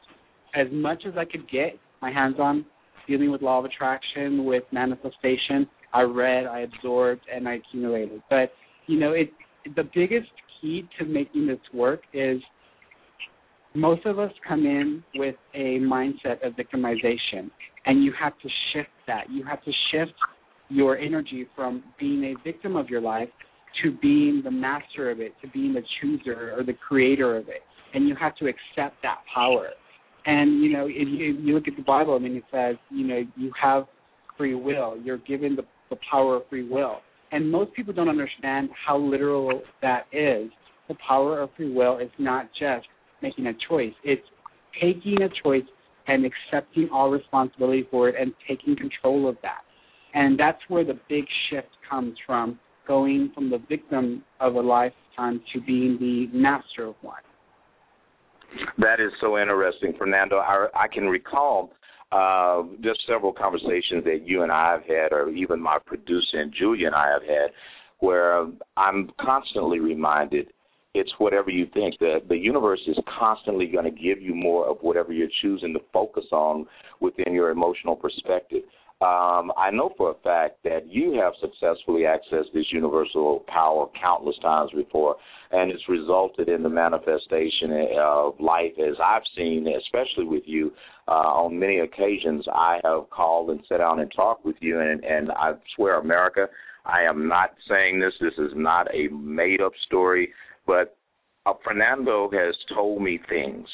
as 0.55 0.67
much 0.71 1.03
as 1.07 1.13
I 1.17 1.25
could 1.25 1.49
get 1.49 1.79
my 2.01 2.11
hands 2.11 2.35
on 2.39 2.65
dealing 3.07 3.31
with 3.31 3.41
law 3.41 3.59
of 3.59 3.65
attraction, 3.65 4.45
with 4.45 4.63
manifestation. 4.71 5.67
I 5.93 6.01
read, 6.01 6.45
I 6.45 6.59
absorbed, 6.59 7.21
and 7.33 7.47
I 7.47 7.55
accumulated. 7.55 8.21
But 8.29 8.51
you 8.89 8.99
know, 8.99 9.11
it 9.11 9.29
the 9.75 9.83
biggest 9.93 10.31
key 10.59 10.83
to 10.97 11.05
making 11.05 11.45
this 11.45 11.59
work 11.73 12.01
is 12.11 12.41
most 13.75 14.03
of 14.07 14.17
us 14.17 14.31
come 14.47 14.65
in 14.65 15.03
with 15.13 15.35
a 15.53 15.77
mindset 15.79 16.45
of 16.45 16.53
victimization, 16.53 17.51
and 17.85 18.03
you 18.03 18.11
have 18.19 18.33
to 18.39 18.49
shift 18.73 18.89
that. 19.05 19.29
You 19.29 19.45
have 19.45 19.63
to 19.63 19.71
shift 19.91 20.13
your 20.69 20.97
energy 20.97 21.45
from 21.55 21.83
being 21.99 22.23
a 22.23 22.43
victim 22.43 22.75
of 22.75 22.89
your 22.89 23.01
life 23.01 23.29
to 23.83 23.91
being 24.01 24.41
the 24.43 24.49
master 24.49 25.11
of 25.11 25.19
it, 25.19 25.33
to 25.43 25.47
being 25.49 25.73
the 25.73 25.83
chooser 26.01 26.55
or 26.57 26.63
the 26.63 26.73
creator 26.73 27.37
of 27.37 27.47
it. 27.47 27.61
And 27.93 28.07
you 28.07 28.15
have 28.19 28.35
to 28.37 28.45
accept 28.45 28.95
that 29.03 29.19
power. 29.33 29.69
And 30.25 30.63
you 30.63 30.73
know, 30.73 30.87
if 30.87 31.07
you, 31.07 31.35
if 31.35 31.45
you 31.45 31.53
look 31.53 31.67
at 31.67 31.75
the 31.75 31.83
Bible, 31.83 32.15
I 32.15 32.19
mean, 32.19 32.35
it 32.35 32.43
says, 32.51 32.75
you 32.89 33.05
know, 33.05 33.21
you 33.35 33.51
have 33.61 33.85
free 34.35 34.55
will. 34.55 34.97
You're 35.03 35.19
given 35.19 35.55
the, 35.55 35.63
the 35.91 35.97
power 36.09 36.37
of 36.37 36.43
free 36.49 36.67
will. 36.67 37.01
And 37.31 37.51
most 37.51 37.73
people 37.73 37.93
don't 37.93 38.09
understand 38.09 38.69
how 38.87 38.97
literal 38.97 39.61
that 39.81 40.05
is. 40.11 40.49
The 40.87 40.95
power 41.07 41.41
of 41.41 41.49
free 41.55 41.71
will 41.71 41.99
is 41.99 42.09
not 42.17 42.49
just 42.59 42.87
making 43.21 43.47
a 43.47 43.53
choice; 43.67 43.93
it's 44.03 44.25
taking 44.81 45.21
a 45.21 45.29
choice 45.43 45.63
and 46.07 46.25
accepting 46.25 46.89
all 46.91 47.11
responsibility 47.11 47.87
for 47.91 48.09
it 48.09 48.15
and 48.19 48.33
taking 48.47 48.75
control 48.75 49.29
of 49.29 49.37
that. 49.43 49.61
And 50.13 50.39
that's 50.39 50.59
where 50.67 50.83
the 50.83 50.99
big 51.07 51.25
shift 51.49 51.67
comes 51.87 52.17
from, 52.25 52.59
going 52.87 53.31
from 53.35 53.51
the 53.51 53.59
victim 53.69 54.23
of 54.39 54.55
a 54.55 54.59
lifetime 54.59 55.41
to 55.53 55.61
being 55.61 55.97
the 55.99 56.27
master 56.35 56.87
of 56.87 56.95
one. 57.01 57.21
That 58.79 58.99
is 58.99 59.11
so 59.21 59.37
interesting, 59.37 59.93
Fernando. 59.97 60.37
I, 60.37 60.67
I 60.73 60.87
can 60.87 61.05
recall 61.05 61.71
uh, 62.11 62.63
just 62.81 63.01
several 63.07 63.31
conversations 63.31 64.03
that 64.05 64.21
you 64.25 64.43
and 64.43 64.51
I 64.51 64.71
have 64.71 64.83
had, 64.83 65.11
or 65.11 65.29
even 65.29 65.61
my 65.61 65.77
producer 65.85 66.39
and 66.39 66.53
Julia 66.57 66.87
and 66.87 66.95
I 66.95 67.07
have 67.09 67.21
had, 67.21 67.51
where 67.99 68.47
I'm 68.77 69.11
constantly 69.19 69.79
reminded 69.79 70.47
it's 70.95 71.11
whatever 71.19 71.49
you 71.51 71.67
think. 71.73 71.99
The 71.99 72.19
the 72.27 72.37
universe 72.37 72.81
is 72.87 72.97
constantly 73.19 73.67
going 73.67 73.85
to 73.85 73.91
give 73.91 74.21
you 74.21 74.33
more 74.33 74.67
of 74.67 74.77
whatever 74.81 75.13
you're 75.13 75.27
choosing 75.41 75.73
to 75.73 75.79
focus 75.93 76.25
on 76.31 76.65
within 76.99 77.33
your 77.33 77.51
emotional 77.51 77.95
perspective. 77.95 78.63
Um, 79.01 79.53
I 79.55 79.71
know 79.71 79.93
for 79.95 80.11
a 80.11 80.23
fact 80.25 80.57
that 80.65 80.91
you 80.91 81.13
have 81.13 81.31
successfully 81.39 82.01
accessed 82.01 82.51
this 82.53 82.65
universal 82.69 83.45
power 83.47 83.87
countless 84.01 84.35
times 84.41 84.71
before, 84.75 85.15
and 85.51 85.71
it's 85.71 85.87
resulted 85.87 86.49
in 86.49 86.63
the 86.63 86.69
manifestation 86.69 87.87
of 87.97 88.37
life 88.41 88.73
as 88.77 88.95
I've 89.01 89.23
seen, 89.37 89.65
especially 89.67 90.25
with 90.25 90.43
you. 90.45 90.73
Uh, 91.07 91.11
on 91.11 91.57
many 91.57 91.79
occasions, 91.79 92.45
I 92.53 92.81
have 92.83 93.09
called 93.09 93.51
and 93.51 93.61
sat 93.69 93.77
down 93.77 94.01
and 94.01 94.11
talked 94.13 94.43
with 94.43 94.57
you, 94.59 94.81
and, 94.81 95.01
and 95.05 95.31
I 95.31 95.53
swear, 95.77 96.01
America, 96.01 96.47
I 96.85 97.03
am 97.03 97.25
not 97.25 97.51
saying 97.69 98.01
this. 98.01 98.13
This 98.19 98.37
is 98.37 98.51
not 98.53 98.93
a 98.93 99.07
made 99.13 99.61
up 99.61 99.71
story, 99.85 100.33
but 100.67 100.97
uh, 101.45 101.53
Fernando 101.63 102.29
has 102.33 102.53
told 102.75 103.01
me 103.01 103.17
things 103.29 103.65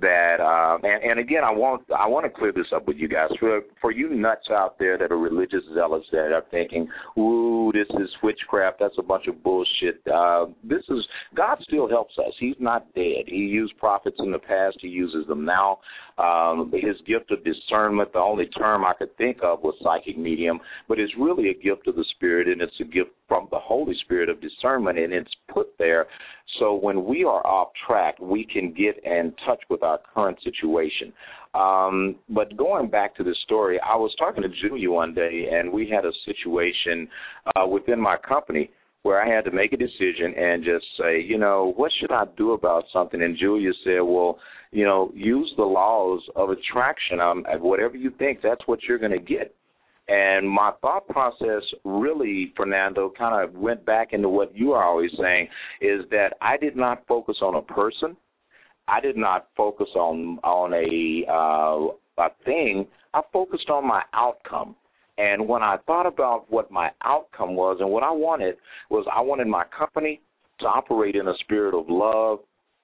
that 0.00 0.36
uh 0.40 0.78
and, 0.82 1.02
and 1.02 1.20
again 1.20 1.44
I 1.44 1.50
want 1.50 1.82
I 1.96 2.06
want 2.06 2.24
to 2.24 2.30
clear 2.30 2.52
this 2.52 2.66
up 2.74 2.86
with 2.86 2.96
you 2.96 3.08
guys 3.08 3.28
for 3.38 3.60
for 3.80 3.92
you 3.92 4.10
nuts 4.10 4.48
out 4.50 4.78
there 4.78 4.98
that 4.98 5.12
are 5.12 5.18
religious 5.18 5.62
zealots 5.74 6.06
that 6.12 6.32
are 6.32 6.44
thinking, 6.50 6.88
"Ooh, 7.18 7.70
this 7.72 7.88
is 8.00 8.08
witchcraft. 8.22 8.78
That's 8.80 8.94
a 8.98 9.02
bunch 9.02 9.26
of 9.26 9.42
bullshit." 9.42 10.00
Uh 10.12 10.46
this 10.64 10.82
is 10.88 11.06
God 11.34 11.58
still 11.62 11.88
helps 11.88 12.14
us. 12.18 12.32
He's 12.38 12.56
not 12.58 12.92
dead. 12.94 13.24
He 13.26 13.36
used 13.36 13.76
prophets 13.78 14.16
in 14.18 14.30
the 14.30 14.38
past. 14.38 14.78
He 14.80 14.88
uses 14.88 15.26
them 15.26 15.44
now. 15.44 15.78
Um 16.18 16.72
his 16.72 16.96
gift 17.06 17.30
of 17.30 17.44
discernment, 17.44 18.12
the 18.12 18.18
only 18.18 18.46
term 18.46 18.84
I 18.84 18.94
could 18.94 19.16
think 19.16 19.38
of 19.42 19.62
was 19.62 19.74
psychic 19.82 20.18
medium, 20.18 20.60
but 20.88 20.98
it's 20.98 21.12
really 21.18 21.50
a 21.50 21.54
gift 21.54 21.86
of 21.86 21.96
the 21.96 22.04
spirit 22.16 22.48
and 22.48 22.60
it's 22.60 22.80
a 22.80 22.84
gift 22.84 23.10
from 23.30 23.46
the 23.52 23.58
Holy 23.58 23.94
Spirit 24.02 24.28
of 24.28 24.42
discernment 24.42 24.98
and 24.98 25.14
it's 25.14 25.30
put 25.48 25.68
there 25.78 26.06
so 26.58 26.74
when 26.74 27.04
we 27.04 27.24
are 27.24 27.46
off 27.46 27.68
track, 27.86 28.18
we 28.18 28.44
can 28.44 28.72
get 28.72 29.02
in 29.04 29.32
touch 29.46 29.60
with 29.68 29.82
our 29.82 30.00
current 30.14 30.38
situation. 30.42 31.12
Um, 31.54 32.16
but 32.28 32.56
going 32.56 32.88
back 32.88 33.14
to 33.16 33.24
the 33.24 33.34
story, 33.44 33.78
I 33.80 33.96
was 33.96 34.14
talking 34.18 34.42
to 34.42 34.48
Julia 34.48 34.90
one 34.90 35.14
day, 35.14 35.48
and 35.52 35.72
we 35.72 35.88
had 35.88 36.04
a 36.04 36.12
situation 36.24 37.08
uh, 37.54 37.66
within 37.66 38.00
my 38.00 38.16
company 38.16 38.70
where 39.02 39.22
I 39.22 39.34
had 39.34 39.44
to 39.46 39.50
make 39.50 39.72
a 39.72 39.76
decision 39.76 40.34
and 40.36 40.62
just 40.62 40.84
say, 40.98 41.22
you 41.22 41.38
know, 41.38 41.72
what 41.76 41.90
should 42.00 42.12
I 42.12 42.24
do 42.36 42.52
about 42.52 42.84
something? 42.92 43.22
And 43.22 43.36
Julia 43.38 43.70
said, 43.82 44.00
well, 44.00 44.38
you 44.72 44.84
know, 44.84 45.10
use 45.14 45.52
the 45.56 45.64
laws 45.64 46.20
of 46.36 46.50
attraction. 46.50 47.20
Um, 47.20 47.44
whatever 47.60 47.96
you 47.96 48.12
think, 48.18 48.40
that's 48.42 48.60
what 48.66 48.80
you're 48.86 48.98
going 48.98 49.12
to 49.12 49.18
get. 49.18 49.54
And 50.10 50.50
my 50.50 50.72
thought 50.82 51.06
process 51.06 51.62
really, 51.84 52.52
Fernando, 52.56 53.12
kind 53.16 53.44
of 53.48 53.54
went 53.54 53.86
back 53.86 54.12
into 54.12 54.28
what 54.28 54.54
you 54.56 54.72
are 54.72 54.82
always 54.82 55.12
saying 55.16 55.46
is 55.80 56.00
that 56.10 56.30
I 56.40 56.56
did 56.56 56.76
not 56.76 57.06
focus 57.06 57.36
on 57.40 57.54
a 57.54 57.62
person. 57.62 58.16
I 58.88 58.98
did 58.98 59.16
not 59.16 59.46
focus 59.56 59.86
on 59.94 60.40
on 60.42 60.74
a 60.74 61.30
uh, 61.30 62.24
a 62.24 62.28
thing. 62.44 62.88
I 63.14 63.20
focused 63.32 63.70
on 63.70 63.86
my 63.86 64.02
outcome. 64.12 64.74
And 65.16 65.46
when 65.46 65.62
I 65.62 65.76
thought 65.86 66.06
about 66.06 66.46
what 66.50 66.72
my 66.72 66.90
outcome 67.04 67.54
was 67.54 67.76
and 67.78 67.88
what 67.88 68.02
I 68.02 68.10
wanted 68.10 68.56
was 68.90 69.06
I 69.14 69.20
wanted 69.20 69.46
my 69.46 69.62
company 69.76 70.20
to 70.58 70.66
operate 70.66 71.14
in 71.14 71.28
a 71.28 71.34
spirit 71.38 71.78
of 71.78 71.86
love, 71.88 72.40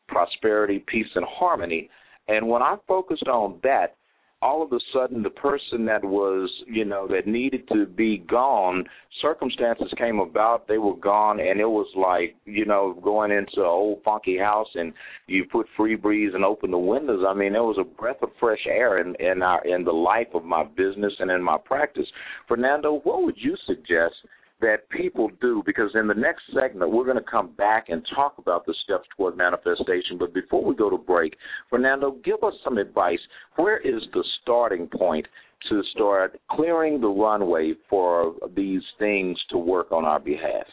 prosperity, 0.07 0.85
peace, 0.87 1.07
and 1.17 1.25
harmony. 1.29 1.91
And 2.29 2.47
when 2.49 2.63
I 2.63 2.77
focused 2.87 3.27
on 3.27 3.59
that, 3.65 3.96
all 4.43 4.63
of 4.63 4.73
a 4.73 4.79
sudden 4.93 5.23
the 5.23 5.31
person 5.31 5.87
that 5.87 6.05
was 6.05 6.51
you 6.67 6.85
know 6.85 7.09
that 7.09 7.27
needed 7.27 7.67
to 7.69 7.87
be 7.87 8.19
gone 8.19 8.85
circumstances 9.23 9.93
came 9.97 10.19
about 10.19 10.69
they 10.69 10.77
were 10.77 10.97
gone 10.97 11.41
and 11.41 11.59
it 11.59 11.69
was 11.69 11.87
like 11.97 12.37
you 12.45 12.67
know 12.67 12.99
going 13.03 13.31
into 13.31 13.61
an 13.61 13.67
old 13.67 13.99
funky 14.05 14.37
house 14.37 14.69
and 14.75 14.93
you 15.27 15.45
put 15.51 15.67
Febreze 15.79 16.35
and 16.35 16.45
open 16.45 16.71
the 16.71 16.79
windows. 16.79 17.25
I 17.27 17.33
mean 17.33 17.55
there 17.55 17.63
was 17.63 17.79
a 17.81 17.85
breath 17.85 18.23
of 18.23 18.29
fresh 18.39 18.67
air 18.69 18.99
in 18.99 19.15
in 19.17 19.43
our 19.43 19.65
in 19.67 19.85
the 19.85 19.93
life 19.93 20.29
of 20.35 20.45
my 20.45 20.65
business 20.65 21.15
and 21.19 21.31
in 21.31 21.43
my 21.43 21.57
practice. 21.57 22.07
Fernando 22.47 23.01
what 23.05 23.23
would 23.23 23.37
you 23.39 23.57
suggest 23.67 24.15
that 24.61 24.89
people 24.91 25.31
do 25.41 25.63
because 25.67 25.91
in 25.95 26.07
the 26.07 26.15
next 26.15 26.43
segment 26.55 26.91
we're 26.91 27.05
going 27.05 27.17
to 27.17 27.31
come 27.31 27.53
back 27.57 27.89
and 27.89 28.07
talk 28.15 28.35
about 28.39 28.65
the 28.67 28.75
steps 28.85 29.07
toward 29.17 29.37
manifestation. 29.37 30.17
But 30.19 30.33
before 30.33 30.65
we 30.65 30.75
go 30.75 30.89
to 30.89 30.97
break, 30.97 31.37
Fernando, 31.69 32.17
give 32.25 32.43
us 32.43 32.55
some 32.65 32.79
advice. 32.79 33.19
Where 33.57 33.79
is 33.79 34.03
the 34.13 34.25
starting 34.43 34.89
point 34.89 35.27
to 35.69 35.83
start 35.95 36.41
clearing 36.51 37.01
the 37.01 37.09
runway 37.09 37.75
for 37.91 38.35
these 38.55 38.83
things 38.99 39.39
to 39.51 39.59
work 39.59 39.93
on 39.93 40.05
our 40.05 40.21
behalf? 40.21 40.67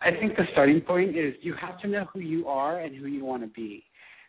I 0.00 0.10
think 0.18 0.36
the 0.36 0.44
starting 0.52 0.80
point 0.80 1.16
is 1.16 1.34
you 1.40 1.54
have 1.60 1.80
to 1.80 1.88
know 1.88 2.06
who 2.12 2.20
you 2.20 2.46
are 2.46 2.80
and 2.80 2.94
who 2.94 3.06
you 3.06 3.24
want 3.24 3.42
to 3.42 3.48
be 3.48 3.84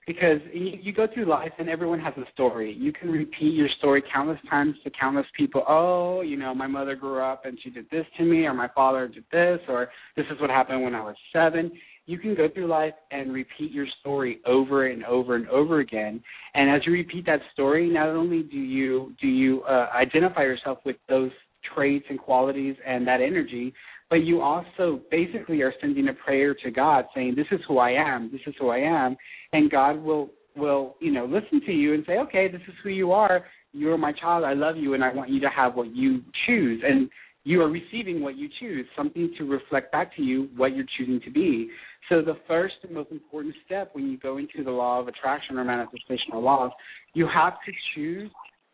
because 0.10 0.42
you, 0.52 0.72
you 0.82 0.92
go 0.92 1.06
through 1.14 1.26
life 1.30 1.52
and 1.60 1.70
everyone 1.70 2.00
has 2.00 2.16
a 2.18 2.24
story. 2.34 2.74
You 2.74 2.92
can 2.92 3.12
repeat 3.12 3.54
your 3.54 3.68
story 3.78 4.02
countless 4.12 4.40
times 4.50 4.74
to 4.84 4.90
countless 4.90 5.28
people. 5.38 5.64
Oh, 5.70 6.22
you 6.22 6.36
know, 6.36 6.56
my 6.56 6.66
mother 6.66 6.96
grew 6.96 7.22
up 7.22 7.46
and 7.46 7.60
she 7.64 7.70
did 7.70 7.86
this 7.92 8.08
to 8.18 8.24
me, 8.24 8.46
or 8.46 8.56
my 8.56 8.70
father 8.74 9.08
did 9.08 9.24
this, 9.32 9.60
or 9.70 9.90
this 10.18 10.26
is 10.32 10.42
what 10.42 10.50
happened 10.50 10.82
when 10.82 10.96
I 10.96 11.02
was 11.04 11.16
seven. 11.32 11.72
You 12.08 12.18
can 12.18 12.34
go 12.34 12.50
through 12.52 12.66
life 12.66 12.96
and 13.12 13.32
repeat 13.32 13.72
your 13.72 13.86
story 14.00 14.40
over 14.48 14.88
and 14.88 15.06
over 15.06 15.36
and 15.36 15.48
over 15.50 15.80
again. 15.80 16.24
And 16.56 16.72
as 16.72 16.82
you 16.88 16.92
repeat 16.92 17.28
that 17.28 17.42
story, 17.54 17.88
not 17.88 18.10
only 18.10 18.42
do 18.42 18.58
you 18.58 19.14
do 19.22 19.28
you 19.28 19.62
uh, 19.70 19.90
identify 19.94 20.42
yourself 20.42 20.80
with 20.88 20.96
those 21.08 21.30
traits 21.76 22.06
and 22.10 22.18
qualities 22.18 22.76
and 22.84 23.06
that 23.06 23.22
energy, 23.22 23.76
but 24.10 24.24
you 24.24 24.42
also 24.42 25.02
basically 25.12 25.62
are 25.62 25.74
sending 25.80 26.08
a 26.08 26.14
prayer 26.14 26.56
to 26.64 26.72
God 26.72 27.06
saying, 27.16 27.36
This 27.36 27.48
is 27.52 27.60
who 27.68 27.78
I 27.78 27.92
am, 27.92 28.32
this 28.32 28.42
is 28.48 28.56
who 28.60 28.70
I 28.70 28.80
am. 28.80 29.16
And 29.54 29.70
God 29.70 30.02
will 30.02 30.30
will, 30.56 30.96
you 31.00 31.12
know, 31.12 31.26
listen 31.26 31.62
to 31.66 31.72
you 31.72 31.94
and 31.94 32.04
say, 32.08 32.18
Okay, 32.20 32.48
this 32.52 32.62
is 32.68 32.74
who 32.84 32.90
you 32.90 33.12
are, 33.12 33.46
you're 33.72 33.98
my 33.98 34.12
child, 34.12 34.44
I 34.44 34.54
love 34.54 34.78
you 34.78 34.94
and 34.94 35.04
I 35.04 35.14
want 35.14 35.30
you 35.30 35.40
to 35.42 35.50
have 35.50 35.76
what 35.76 35.96
you 35.96 36.22
choose. 36.48 36.84
And 36.86 37.10
you 37.44 37.62
are 37.62 37.70
receiving 37.70 38.22
what 38.22 38.38
you 38.38 38.50
choose, 38.60 38.86
something 38.98 39.34
to 39.38 39.46
reflect 39.46 39.92
back 39.92 40.16
to 40.18 40.22
you 40.22 40.50
what 40.58 40.76
you're 40.76 40.86
choosing 40.98 41.22
to 41.22 41.32
be. 41.32 41.70
So 42.10 42.22
the 42.22 42.38
first 42.48 42.76
and 42.84 42.94
most 42.94 43.12
important 43.12 43.56
step 43.66 43.92
when 43.94 44.10
you 44.10 44.18
go 44.18 44.38
into 44.38 44.64
the 44.64 44.72
law 44.72 45.00
of 45.00 45.08
attraction 45.08 45.58
or 45.58 45.64
manifestation 45.64 46.34
manifestational 46.34 46.44
laws, 46.44 46.72
you 47.14 47.28
have 47.34 47.54
to 47.66 47.72
choose 47.96 48.32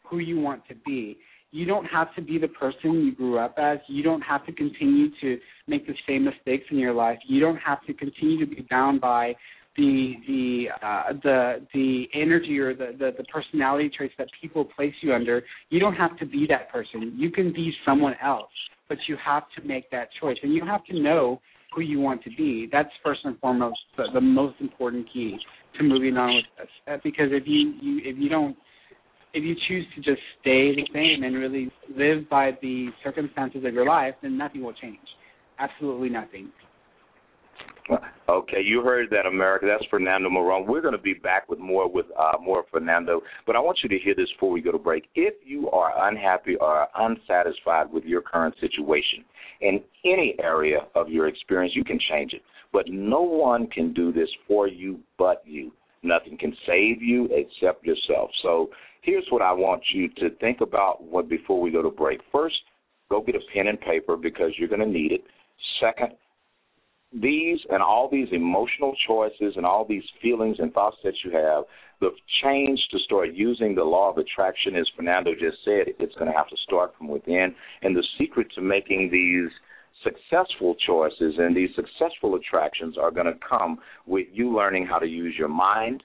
who 0.10 0.20
you 0.20 0.40
want 0.40 0.68
to 0.68 0.76
be. 0.86 1.18
You 1.56 1.66
don't 1.66 1.86
have 1.86 2.14
to 2.16 2.22
be 2.22 2.38
the 2.38 2.50
person 2.50 3.06
you 3.06 3.16
grew 3.16 3.40
up 3.40 3.56
as. 3.58 3.78
You 3.88 4.04
don't 4.04 4.20
have 4.22 4.46
to 4.46 4.52
continue 4.52 5.08
to 5.22 5.38
make 5.68 5.88
the 5.88 5.94
same 6.06 6.26
mistakes 6.26 6.66
in 6.70 6.78
your 6.78 6.94
life. 6.94 7.18
You 7.30 7.40
don't 7.40 7.56
have 7.56 7.82
to 7.86 7.94
continue 7.94 8.38
to 8.46 8.46
be 8.46 8.68
bound 8.70 9.00
by 9.00 9.36
the 9.78 10.16
the 10.28 10.66
uh, 10.86 11.14
the 11.24 11.66
the 11.74 12.06
energy 12.14 12.60
or 12.60 12.76
the, 12.76 12.94
the 13.00 13.12
the 13.18 13.24
personality 13.26 13.90
traits 13.96 14.14
that 14.18 14.28
people 14.42 14.66
place 14.66 14.94
you 15.02 15.14
under. 15.14 15.44
You 15.70 15.80
don't 15.80 15.96
have 15.96 16.18
to 16.20 16.26
be 16.26 16.46
that 16.50 16.70
person. 16.70 17.14
You 17.16 17.32
can 17.32 17.54
be 17.54 17.72
someone 17.86 18.16
else, 18.22 18.52
but 18.90 18.98
you 19.08 19.16
have 19.26 19.44
to 19.58 19.66
make 19.66 19.90
that 19.92 20.10
choice, 20.20 20.38
and 20.44 20.54
you 20.54 20.66
have 20.66 20.84
to 20.86 21.00
know 21.00 21.40
who 21.74 21.82
you 21.82 22.02
want 22.02 22.22
to 22.24 22.32
be. 22.32 22.68
That's 22.70 22.90
first 23.02 23.22
and 23.24 23.40
foremost 23.40 23.80
the, 23.96 24.04
the 24.14 24.22
most 24.22 24.56
important 24.60 25.08
key 25.12 25.38
to 25.78 25.84
moving 25.84 26.18
on 26.18 26.36
with 26.36 26.46
this. 26.58 26.68
Uh, 26.86 26.98
because 27.02 27.30
if 27.32 27.44
you, 27.46 27.74
you 27.82 28.02
if 28.04 28.18
you 28.18 28.28
don't 28.28 28.58
if 29.36 29.44
you 29.44 29.56
choose 29.68 29.86
to 29.96 30.02
just 30.02 30.22
stay 30.42 30.74
the 30.74 30.88
same 30.94 31.24
and 31.24 31.36
really 31.36 31.70
live 31.96 32.28
by 32.30 32.52
the 32.62 32.88
circumstances 33.04 33.64
of 33.66 33.74
your 33.74 33.86
life, 33.86 34.16
then 34.22 34.38
nothing 34.38 34.64
will 34.64 34.74
change. 34.74 34.98
Absolutely 35.60 36.10
nothing. 36.10 36.50
Okay, 38.28 38.62
you 38.64 38.82
heard 38.82 39.10
that, 39.12 39.28
America. 39.28 39.68
That's 39.68 39.88
Fernando 39.92 40.30
Marron. 40.30 40.66
We're 40.66 40.82
going 40.82 40.96
to 40.96 41.02
be 41.02 41.14
back 41.14 41.48
with 41.48 41.60
more 41.60 41.88
with 41.88 42.08
uh, 42.18 42.38
more 42.42 42.64
Fernando, 42.72 43.22
but 43.46 43.56
I 43.56 43.60
want 43.60 43.78
you 43.84 43.90
to 43.90 44.00
hear 44.04 44.16
this 44.16 44.28
before 44.32 44.50
we 44.50 44.62
go 44.62 44.72
to 44.72 44.80
break. 44.80 45.06
If 45.14 45.36
you 45.46 45.70
are 45.70 46.10
unhappy 46.10 46.56
or 46.56 46.88
unsatisfied 46.96 47.92
with 47.92 48.04
your 48.06 48.22
current 48.22 48.56
situation 48.60 49.24
in 49.62 49.82
any 50.04 50.36
area 50.42 50.88
of 50.96 51.10
your 51.10 51.28
experience, 51.28 51.76
you 51.76 51.84
can 51.84 52.00
change 52.10 52.34
it. 52.34 52.42
But 52.74 52.86
no 52.90 53.22
one 53.22 53.68
can 53.68 53.94
do 53.94 54.12
this 54.12 54.30
for 54.48 54.68
you 54.68 55.00
but 55.20 55.44
you. 55.46 55.72
Nothing 56.02 56.38
can 56.38 56.56
save 56.66 57.02
you 57.02 57.30
except 57.32 57.86
yourself. 57.86 58.32
So 58.42 58.70
here's 59.06 59.26
what 59.30 59.42
I 59.42 59.54
want 59.54 59.84
you 59.94 60.10
to 60.18 60.30
think 60.42 60.62
about 60.62 61.04
what, 61.04 61.30
before 61.30 61.62
we 61.62 61.72
go 61.72 61.82
to 61.82 61.90
break. 61.90 62.20
First, 62.32 62.56
go 63.10 63.22
get 63.22 63.36
a 63.36 63.40
pen 63.54 63.68
and 63.68 63.80
paper 63.80 64.18
because 64.18 64.52
you're 64.58 64.70
going 64.70 64.82
to 64.82 64.88
need 64.88 65.12
it. 65.12 65.24
Second, 65.80 66.14
these 67.14 67.60
and 67.70 67.82
all 67.82 68.10
these 68.12 68.28
emotional 68.32 68.94
choices 69.08 69.54
and 69.56 69.66
all 69.66 69.86
these 69.88 70.04
feelings 70.22 70.58
and 70.60 70.74
thoughts 70.74 70.98
that 71.04 71.14
you 71.24 71.32
have, 71.32 71.64
the 72.02 72.10
change 72.44 72.80
to 72.92 73.00
start 73.00 73.30
using 73.34 73.74
the 73.74 73.84
law 73.84 74.12
of 74.12 74.18
attraction, 74.18 74.76
as 74.76 74.88
Fernando 74.96 75.32
just 75.34 75.58
said, 75.64 75.94
it's 76.00 76.16
going 76.16 76.30
to 76.30 76.38
have 76.38 76.50
to 76.50 76.58
start 76.66 76.94
from 76.98 77.08
within. 77.08 77.56
And 77.84 77.96
the 77.96 78.04
secret 78.20 78.48
to 78.56 78.62
making 78.62 79.10
these 79.12 79.52
successful 80.04 80.76
choices 80.86 81.36
and 81.38 81.56
these 81.56 81.70
successful 81.76 82.36
attractions 82.36 82.98
are 82.98 83.12
going 83.12 83.28
to 83.28 83.40
come 83.48 83.78
with 84.06 84.28
you 84.34 84.54
learning 84.54 84.86
how 84.86 85.00
to 85.00 85.08
use 85.08 85.36
your 85.38 85.48
mind 85.48 86.04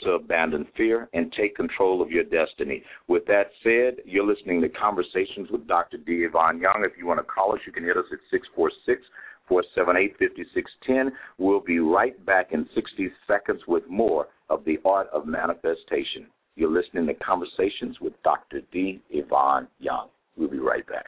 to 0.00 0.12
abandon 0.12 0.66
fear 0.76 1.08
and 1.14 1.32
take 1.32 1.56
control 1.56 2.02
of 2.02 2.10
your 2.10 2.24
destiny. 2.24 2.82
With 3.08 3.26
that 3.26 3.50
said, 3.62 4.04
you're 4.04 4.26
listening 4.26 4.60
to 4.62 4.68
Conversations 4.68 5.50
with 5.50 5.66
Dr. 5.66 5.98
D. 5.98 6.26
Ivan 6.26 6.60
Young. 6.60 6.84
If 6.84 6.98
you 6.98 7.06
want 7.06 7.20
to 7.20 7.24
call 7.24 7.52
us, 7.52 7.60
you 7.66 7.72
can 7.72 7.84
hit 7.84 7.96
us 7.96 8.04
at 8.12 8.18
646 8.30 9.02
478 9.48 10.18
5610. 10.18 11.12
We'll 11.38 11.60
be 11.60 11.78
right 11.78 12.24
back 12.26 12.52
in 12.52 12.68
60 12.74 13.10
seconds 13.26 13.62
with 13.66 13.88
more 13.88 14.28
of 14.50 14.64
the 14.64 14.78
art 14.84 15.08
of 15.12 15.26
manifestation. 15.26 16.26
You're 16.56 16.70
listening 16.70 17.06
to 17.06 17.14
Conversations 17.14 18.00
with 18.00 18.14
Dr. 18.22 18.60
D. 18.72 19.00
Ivan 19.14 19.68
Young. 19.78 20.08
We'll 20.36 20.50
be 20.50 20.58
right 20.58 20.86
back. 20.86 21.06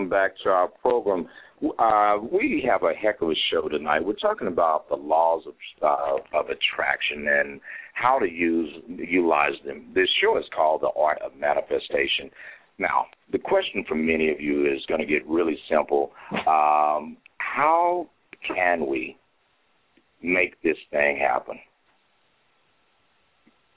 Back 0.00 0.32
to 0.42 0.48
our 0.48 0.68
program. 0.68 1.28
Uh, 1.78 2.16
we 2.32 2.64
have 2.68 2.82
a 2.82 2.92
heck 2.94 3.20
of 3.22 3.30
a 3.30 3.34
show 3.50 3.68
tonight. 3.68 4.04
We're 4.04 4.14
talking 4.14 4.48
about 4.48 4.88
the 4.88 4.96
laws 4.96 5.44
of 5.46 5.54
uh, 5.82 6.38
of 6.38 6.46
attraction 6.46 7.28
and 7.28 7.60
how 7.94 8.18
to 8.18 8.26
use 8.26 8.68
utilize 8.88 9.52
them. 9.64 9.92
This 9.94 10.08
show 10.20 10.38
is 10.38 10.44
called 10.54 10.80
The 10.80 10.90
Art 10.98 11.20
of 11.22 11.32
Manifestation. 11.38 12.30
Now, 12.78 13.06
the 13.30 13.38
question 13.38 13.84
from 13.88 14.04
many 14.06 14.30
of 14.30 14.40
you 14.40 14.66
is 14.66 14.84
going 14.88 15.00
to 15.00 15.06
get 15.06 15.26
really 15.28 15.56
simple. 15.70 16.10
Um, 16.32 17.16
how 17.38 18.08
can 18.46 18.86
we 18.88 19.16
make 20.22 20.60
this 20.62 20.76
thing 20.90 21.18
happen? 21.20 21.58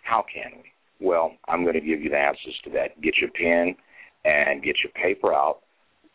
How 0.04 0.24
can 0.34 0.60
we? 0.64 1.06
Well, 1.06 1.34
I'm 1.48 1.64
going 1.64 1.76
to 1.76 1.82
give 1.82 2.00
you 2.00 2.10
the 2.10 2.18
answers 2.18 2.60
to 2.64 2.70
that. 2.72 3.00
Get 3.02 3.16
your 3.20 3.30
pen 3.32 3.76
and 4.24 4.64
get 4.64 4.76
your 4.84 4.92
paper 4.94 5.34
out 5.34 5.60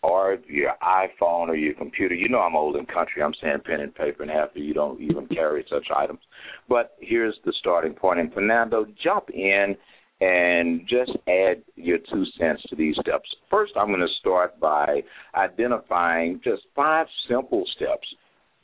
or 0.02 0.38
your 0.48 0.72
iPhone 0.82 1.48
or 1.48 1.56
your 1.56 1.74
computer. 1.74 2.14
You 2.14 2.28
know 2.28 2.40
I'm 2.40 2.56
old 2.56 2.76
and 2.76 2.88
country. 2.88 3.22
I'm 3.22 3.34
saying 3.42 3.58
pen 3.64 3.80
and 3.80 3.94
paper, 3.94 4.22
and 4.22 4.30
of 4.30 4.50
you 4.54 4.72
don't 4.72 5.00
even 5.00 5.26
carry 5.26 5.64
such 5.70 5.86
items. 5.94 6.20
But 6.68 6.96
here's 7.00 7.36
the 7.44 7.52
starting 7.60 7.92
point. 7.92 8.20
And 8.20 8.32
Fernando, 8.32 8.86
jump 9.02 9.30
in 9.30 9.76
and 10.20 10.82
just 10.88 11.12
add 11.28 11.62
your 11.76 11.98
two 12.12 12.24
cents 12.38 12.62
to 12.68 12.76
these 12.76 12.94
steps. 13.00 13.28
First, 13.50 13.72
I'm 13.76 13.88
going 13.88 14.00
to 14.00 14.06
start 14.20 14.58
by 14.60 15.02
identifying 15.34 16.40
just 16.44 16.62
five 16.76 17.06
simple 17.28 17.64
steps 17.76 18.06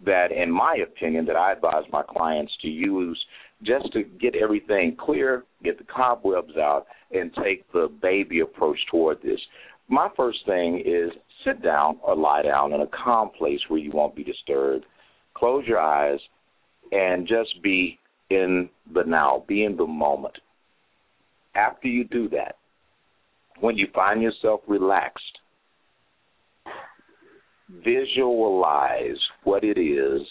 that, 0.05 0.33
in 0.33 0.51
my 0.51 0.77
opinion, 0.83 1.25
that 1.27 1.37
I 1.37 1.53
advise 1.53 1.85
my 1.91 2.03
clients 2.03 2.53
to 2.63 2.69
use 2.69 3.19
just 3.63 3.91
to 3.95 4.03
get 4.03 4.37
everything 4.37 4.97
clear, 5.01 5.45
get 5.65 5.79
the 5.79 5.85
cobwebs 5.85 6.57
out, 6.59 6.87
and 7.11 7.31
take 7.43 7.71
the 7.73 7.89
baby 8.03 8.41
approach 8.41 8.79
toward 8.91 9.23
this. 9.23 9.41
My 9.89 10.09
first 10.15 10.39
thing 10.45 10.83
is 10.85 11.11
sit 11.47 11.63
down 11.63 11.99
or 12.03 12.17
lie 12.17 12.43
down 12.43 12.73
in 12.73 12.81
a 12.81 12.87
calm 13.05 13.31
place 13.39 13.61
where 13.69 13.79
you 13.79 13.91
won't 13.93 14.17
be 14.17 14.25
disturbed. 14.25 14.85
Close 15.35 15.65
your 15.67 15.79
eyes 15.79 16.19
and 16.93 17.27
just 17.27 17.63
be 17.63 17.99
in 18.31 18.69
the 18.93 19.03
now, 19.07 19.45
be 19.47 19.65
in 19.65 19.77
the 19.77 19.87
moment. 19.87 20.35
After 21.55 21.89
you 21.89 22.05
do 22.05 22.29
that, 22.31 22.57
when 23.61 23.77
you 23.77 23.87
find 23.95 24.21
yourself 24.21 24.61
relaxed, 24.67 25.23
visualize 27.85 29.19
what 29.45 29.65
it 29.65 29.79
is 29.79 30.23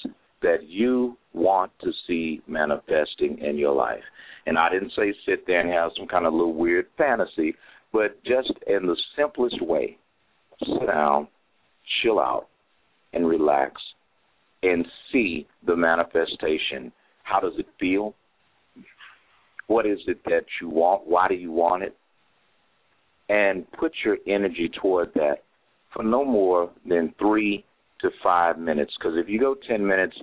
that 0.41 0.67
you 0.67 1.17
want 1.34 1.71
to 1.82 1.91
see 2.08 2.41
manifesting 2.47 3.39
in 3.39 3.58
your 3.58 3.73
life. 3.73 4.04
And 4.45 4.58
I 4.60 4.69
didn't 4.69 4.91
say 4.95 5.13
sit 5.25 5.47
there 5.47 5.62
and 5.62 5.71
have 5.71 5.91
some 5.97 6.08
kind 6.08 6.25
of 6.25 6.34
little 6.34 6.54
weird 6.54 6.86
fantasy, 6.97 7.56
but 7.91 8.23
just 8.23 8.54
in 8.67 8.86
the 8.86 8.95
simplest 9.17 9.62
way 9.62 9.97
sit 10.60 10.88
down, 10.88 11.28
chill 12.02 12.20
out, 12.20 12.48
and 13.13 13.28
relax 13.28 13.74
and 14.63 14.86
see 15.12 15.48
the 15.65 15.76
manifestation. 15.76 16.91
How 17.24 17.39
does 17.39 17.54
it 17.58 17.68
feel? 17.80 18.15
What 19.68 19.86
is 19.86 20.00
it 20.08 20.24
that 20.26 20.46
you 20.62 20.70
want? 20.70 21.08
Why 21.08 21.28
do 21.28 21.36
you 21.36 21.52
want 21.52 21.84
it? 21.84 21.96
And 23.30 23.70
put 23.72 23.91
your 24.04 24.18
energy 24.28 24.70
toward 24.82 25.13
that 25.15 25.38
for 25.94 26.04
no 26.04 26.24
more 26.24 26.70
than 26.88 27.13
three 27.18 27.65
to 28.02 28.10
five 28.22 28.60
minutes. 28.60 28.94
Because 29.00 29.18
if 29.18 29.28
you 29.28 29.39
go 29.39 29.56
10 29.68 29.86
minutes, 29.86 30.15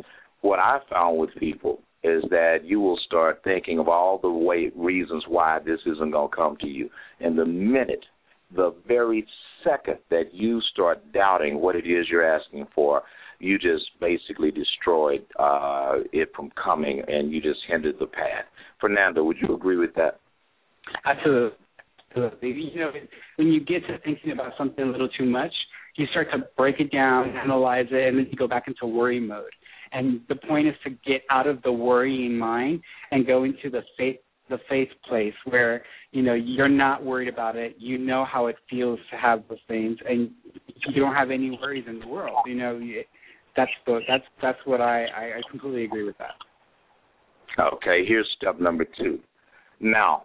what 0.43 0.59
I 0.59 0.79
found 0.91 1.19
with 1.19 1.31
people 1.39 1.81
is 2.05 2.23
that 2.31 2.59
you 2.65 2.81
will 2.81 2.99
start 3.07 3.41
thinking 3.45 3.79
of 3.79 3.89
all 3.89 4.19
the 4.19 4.31
way, 4.31 4.71
reasons 4.77 5.25
why 5.29 5.59
this 5.65 5.81
isn't 5.87 6.11
going 6.11 6.31
to 6.31 6.37
come 6.37 6.57
to 6.61 6.67
you. 6.67 6.91
And 7.21 7.39
the 7.39 7.47
minute, 7.47 8.05
the 8.55 8.75
very 8.87 9.27
second 9.65 9.99
that 10.11 10.33
you 10.33 10.61
start 10.73 11.13
doubting 11.13 11.61
what 11.61 11.77
it 11.77 11.87
is 11.87 12.07
you're 12.11 12.27
asking 12.27 12.67
for, 12.75 13.03
you 13.39 13.59
just 13.59 13.85
basically 14.01 14.51
destroyed 14.51 15.25
uh, 15.39 15.97
it 16.13 16.31
from 16.35 16.51
coming, 16.63 17.03
and 17.09 17.33
you 17.33 17.41
just 17.41 17.61
hindered 17.69 17.97
the 17.99 18.07
path. 18.07 18.45
Fernando, 18.81 19.25
would 19.25 19.37
you 19.41 19.55
agree 19.55 19.77
with 19.77 19.95
that? 19.95 20.21
Absolutely. 21.05 21.59
Absolutely. 22.11 22.71
You 22.75 22.81
know, 22.81 22.91
when 23.37 23.49
you 23.49 23.61
get 23.61 23.87
to 23.87 23.99
thinking 24.05 24.33
about 24.33 24.53
something 24.59 24.85
a 24.85 24.91
little 24.91 25.09
too 25.09 25.25
much, 25.25 25.53
you 25.97 26.07
start 26.11 26.29
to 26.33 26.45
break 26.57 26.79
it 26.79 26.93
down, 26.93 27.31
analyze 27.37 27.87
it, 27.91 28.09
and 28.09 28.19
then 28.19 28.27
you 28.31 28.37
go 28.37 28.49
back 28.49 28.65
into 28.67 28.87
worry 28.87 29.21
mode. 29.21 29.51
And 29.93 30.21
the 30.29 30.37
point 30.37 30.69
is 30.69 30.75
to 30.85 30.91
get 30.91 31.23
out 31.31 31.47
of 31.47 31.63
the 31.63 31.73
worrying 31.73 32.37
mind 32.37 32.81
and 33.11 33.27
go 33.27 33.45
into 33.45 33.71
the 33.71 33.83
faith 33.99 34.17
the 34.49 34.59
faith 34.69 34.89
place 35.09 35.35
where 35.47 35.83
you 36.11 36.23
know 36.23 36.35
you're 36.35 36.69
not 36.69 37.05
worried 37.05 37.29
about 37.29 37.57
it. 37.57 37.77
You 37.79 37.99
know 37.99 38.25
how 38.25 38.47
it 38.47 38.57
feels 38.69 38.99
to 39.11 39.17
have 39.17 39.43
those 39.49 39.59
things 39.69 39.99
and 40.09 40.31
you 40.89 41.01
don't 41.01 41.15
have 41.15 41.31
any 41.31 41.59
worries 41.61 41.85
in 41.89 42.01
the 42.01 42.07
world 42.07 42.39
you 42.47 42.55
know. 42.55 42.81
That's 43.57 43.71
the 43.87 44.01
that's 44.09 44.25
that's 44.41 44.59
what 44.65 44.81
i 44.81 45.05
i 45.05 45.41
completely 45.51 45.85
agree 45.85 46.05
with 46.05 46.17
that. 46.19 46.35
Okay 47.75 48.05
here's 48.07 48.29
step 48.37 48.61
number 48.61 48.85
two. 48.99 49.19
Now 49.81 50.25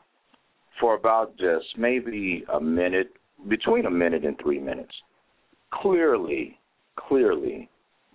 for 0.80 0.95
about 0.95 1.38
just 1.38 1.65
maybe 1.77 2.43
a 2.53 2.60
minute 2.60 3.13
between 3.49 3.86
a 3.86 3.91
minute 3.91 4.25
and 4.25 4.38
three 4.41 4.60
minutes 4.60 4.93
clearly 5.73 6.58
clearly 6.95 7.69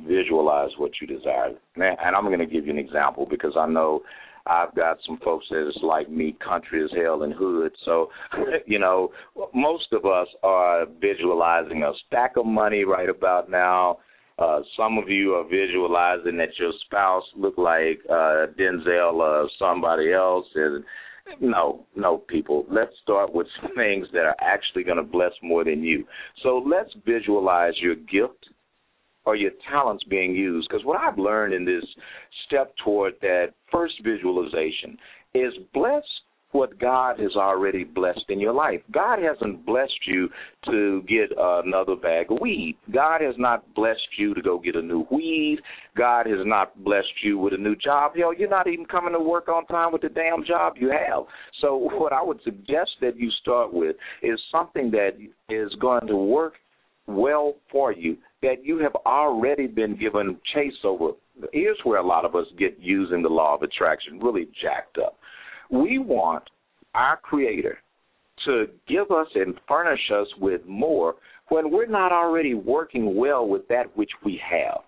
visualize 0.07 0.71
what 0.79 0.91
you 1.01 1.07
desire. 1.07 1.53
And 1.77 2.17
i'm 2.17 2.25
going 2.25 2.39
to 2.39 2.47
give 2.47 2.67
you 2.67 2.73
an 2.73 2.79
example 2.79 3.27
because 3.29 3.53
i 3.59 3.67
know 3.67 4.03
I've 4.47 4.75
got 4.75 4.99
some 5.07 5.19
folks 5.25 5.47
that 5.51 5.69
is 5.69 5.79
like 5.83 6.11
me, 6.11 6.37
country 6.45 6.83
as 6.85 6.91
hell 6.97 7.23
and 7.23 7.33
hood. 7.33 7.73
So, 7.85 8.11
you 8.67 8.79
know, 8.79 9.13
most 9.55 9.93
of 9.93 10.05
us 10.05 10.29
are 10.43 10.87
visualizing 11.01 11.83
a 11.83 11.93
stack 12.07 12.37
of 12.37 12.47
money 12.47 12.85
right 12.85 13.09
about 13.09 13.51
now. 13.51 13.99
Uh, 14.39 14.61
some 14.77 14.99
of 14.99 15.09
you 15.09 15.35
are 15.35 15.45
visualizing 15.45 16.37
that 16.39 16.59
your 16.59 16.73
spouse 16.85 17.25
look 17.37 17.57
like 17.59 18.01
uh, 18.09 18.47
Denzel 18.59 19.15
or 19.15 19.49
somebody 19.59 20.13
else. 20.13 20.47
And 20.55 20.85
no, 21.41 21.87
no, 21.95 22.19
people. 22.19 22.67
Let's 22.71 22.93
start 23.03 23.33
with 23.33 23.47
things 23.77 24.09
that 24.13 24.25
are 24.25 24.37
actually 24.41 24.85
going 24.85 24.97
to 24.97 25.03
bless 25.03 25.33
more 25.43 25.65
than 25.65 25.83
you. 25.83 26.05
So 26.43 26.63
let's 26.67 26.91
visualize 27.07 27.75
your 27.81 27.95
gift 27.95 28.49
or 29.25 29.37
your 29.37 29.53
talents 29.71 30.05
being 30.05 30.35
used. 30.35 30.69
Because 30.69 30.85
what 30.85 31.01
I've 31.01 31.19
learned 31.19 31.55
in 31.55 31.65
this 31.65 31.85
step 32.47 32.75
toward 32.85 33.15
that 33.21 33.55
first 33.71 33.95
visualization 34.05 34.97
is 35.35 35.53
bless 35.73 36.03
what 36.53 36.79
God 36.79 37.19
has 37.19 37.35
already 37.35 37.83
blessed 37.83 38.25
in 38.29 38.39
your 38.39 38.53
life. 38.53 38.81
God 38.93 39.19
hasn't 39.19 39.65
blessed 39.67 40.07
you 40.07 40.29
to 40.67 41.03
get 41.09 41.31
another 41.37 41.97
bag 41.97 42.31
of 42.31 42.39
weed. 42.41 42.77
God 42.93 43.23
has 43.23 43.35
not 43.39 43.75
blessed 43.75 44.01
you 44.19 44.35
to 44.35 44.43
go 44.43 44.59
get 44.59 44.77
a 44.77 44.83
new 44.83 45.07
weed. 45.11 45.59
God 45.97 46.27
has 46.27 46.41
not 46.45 46.85
blessed 46.85 47.07
you 47.23 47.39
with 47.39 47.55
a 47.55 47.57
new 47.57 47.75
job. 47.75 48.13
Hell, 48.17 48.35
you're 48.35 48.49
not 48.49 48.69
even 48.69 48.85
coming 48.85 49.15
to 49.15 49.21
work 49.21 49.49
on 49.49 49.67
time 49.67 49.93
with 49.93 50.03
the 50.03 50.11
damn 50.11 50.45
job 50.45 50.75
you 50.77 50.91
have. 50.91 51.25
So 51.61 51.77
what 51.93 52.13
I 52.13 52.23
would 52.23 52.41
suggest 52.45 52.91
that 53.01 53.19
you 53.19 53.31
start 53.41 53.73
with 53.73 53.97
is 54.23 54.39
something 54.51 54.91
that 54.91 55.13
is 55.49 55.73
going 55.81 56.07
to 56.07 56.17
work 56.17 56.55
well 57.07 57.55
for 57.71 57.93
you 57.93 58.17
that 58.43 58.65
you 58.65 58.79
have 58.79 58.95
already 59.07 59.67
been 59.67 59.99
given 59.99 60.39
chase 60.55 60.73
over. 60.85 61.13
Here's 61.53 61.79
where 61.85 61.99
a 61.99 62.07
lot 62.07 62.25
of 62.25 62.35
us 62.35 62.47
get 62.59 62.79
using 62.81 63.23
the 63.23 63.29
law 63.29 63.55
of 63.55 63.63
attraction 63.63 64.21
really 64.21 64.49
jacked 64.61 64.99
up. 64.99 65.19
We 65.71 65.99
want 65.99 66.45
our 66.95 67.17
Creator 67.17 67.79
to 68.45 68.67
give 68.89 69.11
us 69.11 69.29
and 69.35 69.55
furnish 69.69 70.11
us 70.15 70.27
with 70.41 70.63
more 70.67 71.15
when 71.49 71.71
we're 71.71 71.87
not 71.87 72.13
already 72.13 72.55
working 72.55 73.17
well 73.17 73.47
with 73.47 73.67
that 73.69 73.97
which 73.97 74.11
we 74.25 74.41
have. 74.49 74.79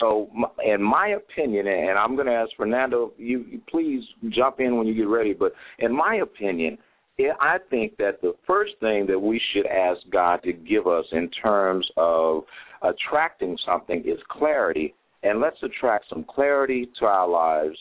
So, 0.00 0.28
in 0.64 0.82
my 0.82 1.08
opinion, 1.08 1.66
and 1.66 1.98
I'm 1.98 2.16
going 2.16 2.26
to 2.26 2.32
ask 2.32 2.50
Fernando, 2.56 3.12
you, 3.16 3.60
please 3.68 4.02
jump 4.30 4.58
in 4.58 4.76
when 4.76 4.86
you 4.86 4.94
get 4.94 5.08
ready, 5.08 5.32
but 5.32 5.52
in 5.78 5.94
my 5.94 6.16
opinion, 6.16 6.78
I 7.18 7.58
think 7.70 7.96
that 7.98 8.20
the 8.22 8.34
first 8.46 8.72
thing 8.80 9.06
that 9.06 9.18
we 9.18 9.40
should 9.52 9.66
ask 9.66 10.00
God 10.10 10.42
to 10.42 10.52
give 10.52 10.86
us 10.86 11.04
in 11.12 11.30
terms 11.30 11.88
of 11.96 12.42
attracting 12.82 13.56
something 13.66 14.00
is 14.00 14.18
clarity. 14.28 14.94
And 15.22 15.40
let's 15.40 15.56
attract 15.62 16.06
some 16.08 16.24
clarity 16.28 16.88
to 16.98 17.06
our 17.06 17.28
lives 17.28 17.78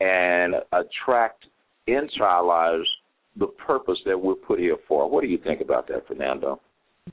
and 0.00 0.54
attract 0.72 1.44
into 1.86 2.22
our 2.22 2.44
lives 2.44 2.88
the 3.36 3.46
purpose 3.46 3.98
that 4.06 4.18
we're 4.18 4.34
put 4.34 4.58
here 4.58 4.76
for. 4.88 5.08
What 5.08 5.22
do 5.22 5.28
you 5.28 5.38
think 5.38 5.60
about 5.60 5.86
that, 5.88 6.06
Fernando? 6.08 6.60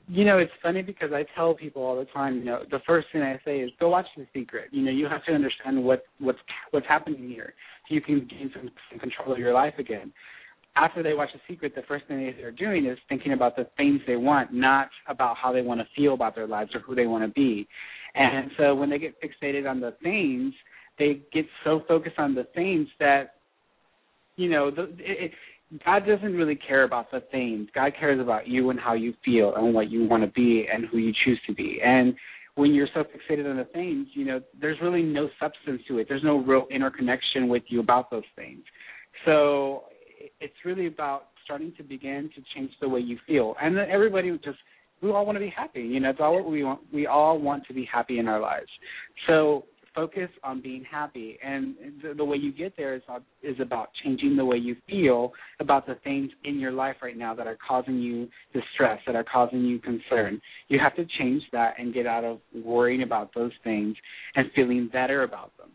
You 0.06 0.24
know, 0.24 0.38
it's 0.38 0.52
funny 0.62 0.82
because 0.82 1.12
I 1.12 1.24
tell 1.34 1.54
people 1.54 1.82
all 1.82 1.96
the 1.98 2.06
time, 2.06 2.38
you 2.38 2.44
know, 2.44 2.62
the 2.70 2.80
first 2.86 3.08
thing 3.12 3.22
I 3.22 3.38
say 3.44 3.58
is 3.60 3.70
go 3.78 3.90
watch 3.90 4.06
The 4.16 4.26
Secret. 4.34 4.68
You 4.70 4.82
know, 4.82 4.90
you 4.90 5.06
have 5.06 5.24
to 5.26 5.32
understand 5.32 5.82
what 5.82 6.04
what's 6.18 6.38
what's 6.70 6.86
happening 6.86 7.28
here 7.28 7.54
so 7.88 7.94
you 7.94 8.00
can 8.00 8.26
gain 8.28 8.50
some, 8.54 8.70
some 8.90 8.98
control 8.98 9.32
of 9.32 9.38
your 9.38 9.52
life 9.52 9.74
again 9.78 10.12
after 10.78 11.02
they 11.02 11.14
watch 11.14 11.30
The 11.32 11.40
Secret, 11.52 11.74
the 11.74 11.82
first 11.88 12.06
thing 12.06 12.32
they're 12.38 12.50
doing 12.52 12.86
is 12.86 12.98
thinking 13.08 13.32
about 13.32 13.56
the 13.56 13.66
things 13.76 14.00
they 14.06 14.16
want, 14.16 14.52
not 14.52 14.88
about 15.08 15.36
how 15.36 15.52
they 15.52 15.62
want 15.62 15.80
to 15.80 15.86
feel 15.96 16.14
about 16.14 16.34
their 16.34 16.46
lives 16.46 16.70
or 16.74 16.80
who 16.80 16.94
they 16.94 17.06
want 17.06 17.24
to 17.24 17.28
be. 17.28 17.66
And 18.14 18.50
so 18.56 18.74
when 18.74 18.88
they 18.88 18.98
get 18.98 19.14
fixated 19.20 19.68
on 19.68 19.80
the 19.80 19.94
things, 20.02 20.54
they 20.98 21.20
get 21.32 21.46
so 21.64 21.82
focused 21.88 22.18
on 22.18 22.34
the 22.34 22.44
things 22.54 22.88
that, 23.00 23.34
you 24.36 24.48
know, 24.48 24.70
the, 24.70 24.94
it, 24.98 25.32
God 25.84 26.06
doesn't 26.06 26.34
really 26.34 26.56
care 26.56 26.84
about 26.84 27.10
the 27.10 27.20
things. 27.30 27.68
God 27.74 27.92
cares 27.98 28.20
about 28.20 28.46
you 28.46 28.70
and 28.70 28.78
how 28.78 28.94
you 28.94 29.14
feel 29.24 29.54
and 29.56 29.74
what 29.74 29.90
you 29.90 30.06
want 30.08 30.22
to 30.22 30.30
be 30.30 30.66
and 30.72 30.86
who 30.86 30.98
you 30.98 31.12
choose 31.24 31.40
to 31.46 31.54
be. 31.54 31.80
And 31.84 32.14
when 32.54 32.72
you're 32.72 32.88
so 32.94 33.04
fixated 33.04 33.48
on 33.48 33.56
the 33.56 33.64
things, 33.64 34.06
you 34.14 34.24
know, 34.24 34.40
there's 34.60 34.78
really 34.80 35.02
no 35.02 35.28
substance 35.40 35.82
to 35.88 35.98
it. 35.98 36.06
There's 36.08 36.24
no 36.24 36.38
real 36.38 36.66
interconnection 36.70 37.48
with 37.48 37.64
you 37.68 37.80
about 37.80 38.10
those 38.10 38.24
things. 38.34 38.62
So 39.24 39.84
it's 40.40 40.54
really 40.64 40.86
about 40.86 41.28
starting 41.44 41.72
to 41.76 41.82
begin 41.82 42.30
to 42.34 42.42
change 42.54 42.70
the 42.80 42.88
way 42.88 43.00
you 43.00 43.18
feel, 43.26 43.54
and 43.60 43.76
then 43.76 43.86
everybody 43.90 44.30
just 44.44 44.58
we 45.00 45.10
all 45.10 45.24
want 45.24 45.36
to 45.36 45.40
be 45.40 45.52
happy. 45.56 45.82
You 45.82 46.00
know, 46.00 46.10
it's 46.10 46.20
all 46.20 46.34
what 46.34 46.50
we 46.50 46.64
want. 46.64 46.80
We 46.92 47.06
all 47.06 47.38
want 47.38 47.66
to 47.66 47.74
be 47.74 47.88
happy 47.90 48.18
in 48.18 48.28
our 48.28 48.40
lives. 48.40 48.68
So 49.26 49.64
focus 49.94 50.28
on 50.44 50.60
being 50.60 50.84
happy, 50.88 51.38
and 51.44 51.74
the, 52.02 52.14
the 52.14 52.24
way 52.24 52.36
you 52.36 52.52
get 52.52 52.76
there 52.76 52.94
is 52.94 53.02
is 53.42 53.56
about 53.60 53.90
changing 54.04 54.36
the 54.36 54.44
way 54.44 54.56
you 54.56 54.76
feel 54.88 55.32
about 55.60 55.86
the 55.86 55.96
things 56.04 56.30
in 56.44 56.58
your 56.58 56.72
life 56.72 56.96
right 57.02 57.16
now 57.16 57.34
that 57.34 57.46
are 57.46 57.58
causing 57.66 57.98
you 57.98 58.28
distress, 58.52 59.00
that 59.06 59.16
are 59.16 59.24
causing 59.24 59.62
you 59.62 59.78
concern. 59.78 60.40
You 60.68 60.78
have 60.78 60.94
to 60.96 61.04
change 61.18 61.42
that 61.52 61.74
and 61.78 61.92
get 61.92 62.06
out 62.06 62.24
of 62.24 62.38
worrying 62.64 63.02
about 63.02 63.34
those 63.34 63.52
things 63.64 63.96
and 64.36 64.46
feeling 64.54 64.88
better 64.92 65.22
about 65.22 65.56
them. 65.58 65.70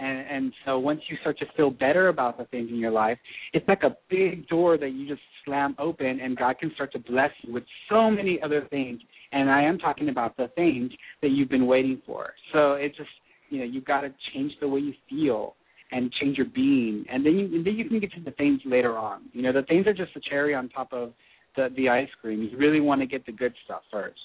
And, 0.00 0.26
and 0.30 0.52
so 0.64 0.78
once 0.78 1.00
you 1.08 1.16
start 1.20 1.38
to 1.40 1.46
feel 1.56 1.70
better 1.70 2.08
about 2.08 2.38
the 2.38 2.44
things 2.46 2.70
in 2.70 2.76
your 2.76 2.90
life, 2.90 3.18
it's 3.52 3.66
like 3.68 3.82
a 3.82 3.96
big 4.08 4.48
door 4.48 4.78
that 4.78 4.90
you 4.90 5.06
just 5.06 5.20
slam 5.44 5.76
open, 5.78 6.20
and 6.20 6.36
God 6.36 6.58
can 6.58 6.72
start 6.74 6.92
to 6.92 6.98
bless 6.98 7.30
you 7.42 7.52
with 7.52 7.64
so 7.90 8.10
many 8.10 8.40
other 8.42 8.66
things. 8.70 9.00
And 9.32 9.50
I 9.50 9.62
am 9.62 9.78
talking 9.78 10.08
about 10.08 10.36
the 10.36 10.48
things 10.54 10.90
that 11.22 11.28
you've 11.28 11.50
been 11.50 11.66
waiting 11.66 12.00
for. 12.06 12.32
So 12.52 12.72
it's 12.72 12.96
just 12.96 13.10
you 13.50 13.58
know 13.58 13.64
you've 13.64 13.84
got 13.84 14.00
to 14.02 14.14
change 14.32 14.52
the 14.60 14.68
way 14.68 14.80
you 14.80 14.94
feel 15.08 15.54
and 15.92 16.10
change 16.20 16.36
your 16.38 16.46
being, 16.46 17.04
and 17.10 17.24
then 17.24 17.34
you 17.34 17.46
and 17.46 17.66
then 17.66 17.74
you 17.74 17.84
can 17.84 18.00
get 18.00 18.12
to 18.12 18.20
the 18.20 18.30
things 18.32 18.60
later 18.64 18.96
on. 18.96 19.22
You 19.32 19.42
know 19.42 19.52
the 19.52 19.62
things 19.62 19.86
are 19.86 19.92
just 19.92 20.14
the 20.14 20.20
cherry 20.30 20.54
on 20.54 20.68
top 20.70 20.92
of 20.92 21.12
the 21.56 21.68
the 21.76 21.88
ice 21.88 22.08
cream. 22.20 22.48
You 22.50 22.56
really 22.56 22.80
want 22.80 23.00
to 23.02 23.06
get 23.06 23.26
the 23.26 23.32
good 23.32 23.52
stuff 23.64 23.82
first. 23.90 24.20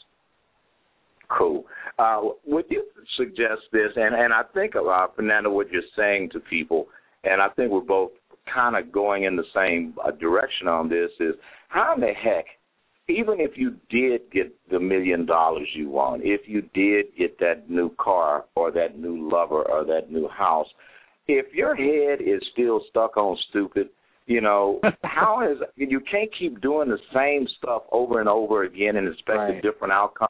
Cool. 1.30 1.66
Uh, 1.98 2.22
would 2.46 2.66
you 2.70 2.86
suggest 3.18 3.62
this? 3.72 3.92
And 3.96 4.16
and 4.16 4.34
I 4.34 4.42
think 4.54 4.76
uh, 4.76 5.08
Fernando, 5.16 5.50
what 5.52 5.72
you're 5.72 5.82
saying 5.98 6.30
to 6.34 6.40
people, 6.40 6.88
and 7.24 7.42
I 7.42 7.50
think 7.50 7.72
we're 7.72 7.82
both 7.82 8.12
kind 8.54 8.76
of 8.76 8.92
going 8.92 9.24
in 9.24 9.36
the 9.36 9.44
same 9.56 9.96
uh, 10.04 10.12
direction 10.12 10.68
on 10.68 10.90
this 10.90 11.10
is 11.20 11.36
how 11.70 11.96
in 11.96 12.02
the 12.02 12.14
heck, 12.14 12.46
even 13.08 13.40
if 13.40 13.52
you 13.56 13.76
did 13.90 14.22
get 14.32 14.56
the 14.70 14.80
million 14.80 15.26
dollars 15.26 15.68
you 15.74 15.90
want, 15.90 16.22
if 16.24 16.42
you 16.46 16.62
did 16.74 17.06
get 17.18 17.38
that 17.40 17.70
new 17.70 17.92
car 18.00 18.46
or 18.56 18.72
that 18.72 18.98
new 18.98 19.30
lover 19.30 19.64
or 19.64 19.86
that 19.86 20.12
new 20.12 20.28
house, 20.28 20.68
if 21.28 21.54
your 21.54 21.76
head 21.76 22.20
is 22.22 22.42
still 22.54 22.82
stuck 22.90 23.18
on 23.18 23.38
stupid, 23.50 23.90
you 24.26 24.42
know, 24.42 24.80
how 25.04 25.48
is 25.48 25.58
you 25.76 26.00
can't 26.00 26.30
keep 26.38 26.62
doing 26.62 26.90
the 26.90 26.98
same 27.14 27.48
stuff 27.58 27.84
over 27.92 28.20
and 28.20 28.30
over 28.30 28.64
again 28.64 28.96
and 28.96 29.08
expect 29.08 29.38
right. 29.38 29.58
a 29.58 29.62
different 29.62 29.94
outcome 29.94 30.28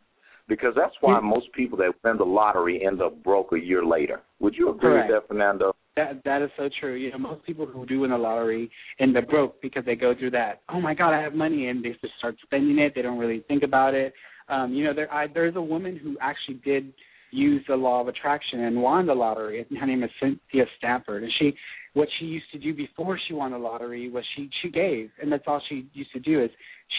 because 0.48 0.74
that's 0.76 0.94
why 1.02 1.20
most 1.20 1.52
people 1.54 1.78
that 1.80 1.94
win 2.04 2.18
the 2.18 2.24
lottery 2.24 2.86
end 2.86 3.02
up 3.02 3.24
broke 3.24 3.52
a 3.54 3.60
year 3.60 3.84
later. 3.84 4.22
Would 4.40 4.56
you 4.56 4.70
agree 4.70 4.92
Correct. 4.92 5.10
with 5.10 5.24
that, 5.24 5.28
Fernando? 5.28 5.76
That 5.96 6.22
that 6.26 6.42
is 6.42 6.50
so 6.58 6.70
true. 6.80 6.96
You 6.96 7.12
know, 7.12 7.18
most 7.18 7.46
people 7.46 7.66
who 7.66 7.86
do 7.86 8.02
win 8.02 8.12
the 8.12 8.18
lottery 8.18 8.70
end 9.00 9.16
up 9.18 9.28
broke 9.28 9.62
because 9.62 9.86
they 9.86 9.96
go 9.96 10.14
through 10.14 10.32
that. 10.32 10.62
Oh 10.70 10.82
my 10.82 10.94
God, 10.94 11.14
I 11.14 11.22
have 11.22 11.34
money, 11.34 11.70
and 11.70 11.84
they 11.84 11.90
just 12.02 12.14
start 12.18 12.36
spending 12.44 12.80
it. 12.80 12.94
They 12.96 13.02
don't 13.02 13.18
really 13.18 13.44
think 13.48 13.64
about 13.64 13.94
it. 13.94 14.14
Um, 14.50 14.74
you 14.74 14.84
know, 14.84 14.94
there 14.94 15.12
I, 15.12 15.28
there's 15.28 15.56
a 15.56 15.62
woman 15.62 15.98
who 15.98 16.18
actually 16.22 16.56
did 16.66 16.94
use 17.36 17.64
the 17.68 17.76
law 17.76 18.02
of 18.02 18.08
attraction 18.08 18.62
and 18.64 18.82
won 18.82 19.06
the 19.06 19.14
lottery. 19.14 19.66
Her 19.80 19.86
name 19.86 20.04
is 20.04 20.10
Cynthia 20.20 20.66
Stafford, 20.78 21.24
and 21.24 21.32
she 21.40 21.54
what 21.94 22.10
she 22.20 22.26
used 22.26 22.52
to 22.52 22.60
do 22.60 22.74
before 22.74 23.18
she 23.28 23.34
won 23.34 23.52
the 23.52 23.58
lottery 23.58 24.10
was 24.10 24.24
she 24.36 24.50
she 24.62 24.70
gave, 24.70 25.10
and 25.22 25.32
that's 25.32 25.44
all 25.48 25.62
she 25.70 25.88
used 25.94 26.12
to 26.14 26.20
do 26.20 26.44
is 26.44 26.50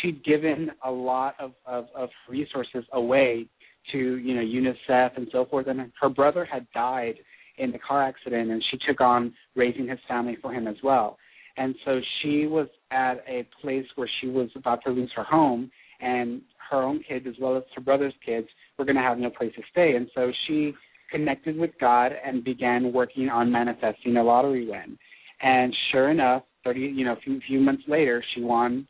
she'd 0.01 0.25
given 0.25 0.71
a 0.85 0.91
lot 0.91 1.35
of 1.39 1.53
of, 1.67 1.87
of 1.95 2.11
resources 2.29 2.85
away 2.93 3.47
to 3.93 3.99
you 3.99 4.35
know 4.35 4.43
UNICEF 4.43 5.17
and 5.17 5.29
so 5.33 5.47
forth. 5.47 5.67
And 5.69 5.93
her 6.01 6.09
brother 6.09 6.45
had 6.45 6.67
died 6.73 7.17
in 7.59 7.73
the 7.73 7.79
car 7.79 8.03
accident, 8.03 8.51
and 8.51 8.63
she 8.71 8.79
took 8.87 9.01
on 9.01 9.33
raising 9.55 9.89
his 9.89 9.99
family 10.07 10.37
for 10.43 10.53
him 10.53 10.67
as 10.67 10.77
well. 10.83 11.19
And 11.57 11.75
so 11.87 12.01
she 12.21 12.47
was 12.47 12.69
at 12.91 13.25
a 13.27 13.49
place 13.63 13.87
where 13.95 14.11
she 14.21 14.29
was 14.29 14.51
about 14.55 14.85
to 14.85 14.91
lose 14.91 15.11
her 15.17 15.25
home, 15.25 15.71
and 16.01 16.43
her 16.71 16.83
own 16.83 17.03
kids 17.09 17.27
as 17.27 17.35
well 17.41 17.57
as 17.57 17.63
her 17.75 17.81
brother's 17.81 18.15
kids 18.25 18.49
were 18.79 18.85
going 18.85 18.97
to 18.97 19.03
have 19.03 19.19
no 19.19 19.31
place 19.31 19.53
to 19.57 19.63
stay. 19.71 19.95
And 19.97 20.09
so 20.15 20.31
she 20.47 20.73
connected 21.11 21.57
with 21.57 21.71
God 21.81 22.13
and 22.25 22.45
began 22.45 22.93
working 22.93 23.29
on 23.29 23.51
manifesting 23.51 24.17
a 24.17 24.23
lottery 24.23 24.69
win. 24.69 24.99
And 25.41 25.75
sure 25.93 26.11
enough, 26.11 26.43
thirty 26.65 26.81
you 26.81 27.05
know 27.05 27.13
a 27.13 27.21
few, 27.21 27.41
few 27.47 27.61
months 27.61 27.85
later, 27.87 28.25
she 28.35 28.43
won 28.43 28.87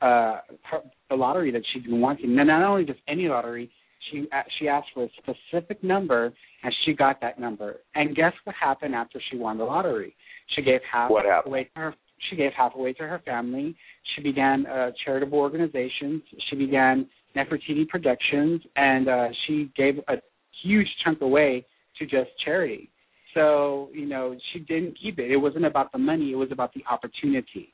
uh 0.00 0.38
her, 0.70 0.80
the 1.10 1.16
lottery 1.16 1.50
that 1.52 1.62
she'd 1.72 1.84
been 1.84 2.00
wanting. 2.00 2.38
And 2.38 2.48
not 2.48 2.62
only 2.62 2.84
just 2.84 3.00
any 3.06 3.28
lottery, 3.28 3.70
she 4.10 4.26
she 4.58 4.68
asked 4.68 4.88
for 4.94 5.04
a 5.04 5.08
specific 5.18 5.82
number, 5.84 6.32
and 6.62 6.74
she 6.84 6.94
got 6.94 7.20
that 7.20 7.38
number. 7.38 7.80
And 7.94 8.16
guess 8.16 8.32
what 8.44 8.56
happened 8.58 8.94
after 8.94 9.20
she 9.30 9.36
won 9.36 9.58
the 9.58 9.64
lottery? 9.64 10.14
She 10.56 10.62
gave 10.62 10.80
half 10.90 11.10
what 11.10 11.26
happened? 11.26 11.52
away 11.52 11.64
to 11.64 11.80
her. 11.80 11.94
She 12.28 12.36
gave 12.36 12.52
half 12.56 12.74
away 12.74 12.92
to 12.94 13.02
her 13.04 13.20
family. 13.24 13.76
She 14.14 14.22
began 14.22 14.66
uh, 14.66 14.90
charitable 15.04 15.38
organizations. 15.38 16.22
She 16.48 16.56
began 16.56 17.06
Nefertiti 17.36 17.88
Productions, 17.88 18.60
and 18.76 19.08
uh, 19.08 19.28
she 19.46 19.70
gave 19.76 19.98
a 20.08 20.16
huge 20.62 20.88
chunk 21.04 21.20
away 21.20 21.64
to 21.98 22.06
just 22.06 22.30
charity. 22.44 22.90
So 23.34 23.90
you 23.92 24.06
know 24.06 24.36
she 24.52 24.60
didn't 24.60 24.98
keep 25.00 25.18
it. 25.18 25.30
It 25.30 25.36
wasn't 25.36 25.64
about 25.64 25.92
the 25.92 25.98
money. 25.98 26.32
It 26.32 26.36
was 26.36 26.50
about 26.52 26.72
the 26.74 26.84
opportunity. 26.90 27.72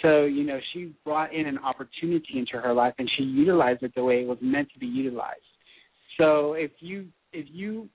So 0.00 0.24
you 0.24 0.44
know 0.44 0.58
she 0.72 0.94
brought 1.04 1.34
in 1.34 1.46
an 1.46 1.58
opportunity 1.58 2.38
into 2.38 2.58
her 2.58 2.72
life, 2.72 2.94
and 2.98 3.10
she 3.16 3.24
utilized 3.24 3.82
it 3.82 3.94
the 3.94 4.04
way 4.04 4.22
it 4.22 4.28
was 4.28 4.38
meant 4.40 4.68
to 4.72 4.78
be 4.78 4.86
utilized. 4.86 5.40
So 6.18 6.54
if 6.54 6.70
you 6.80 7.06
if 7.32 7.46
you 7.50 7.88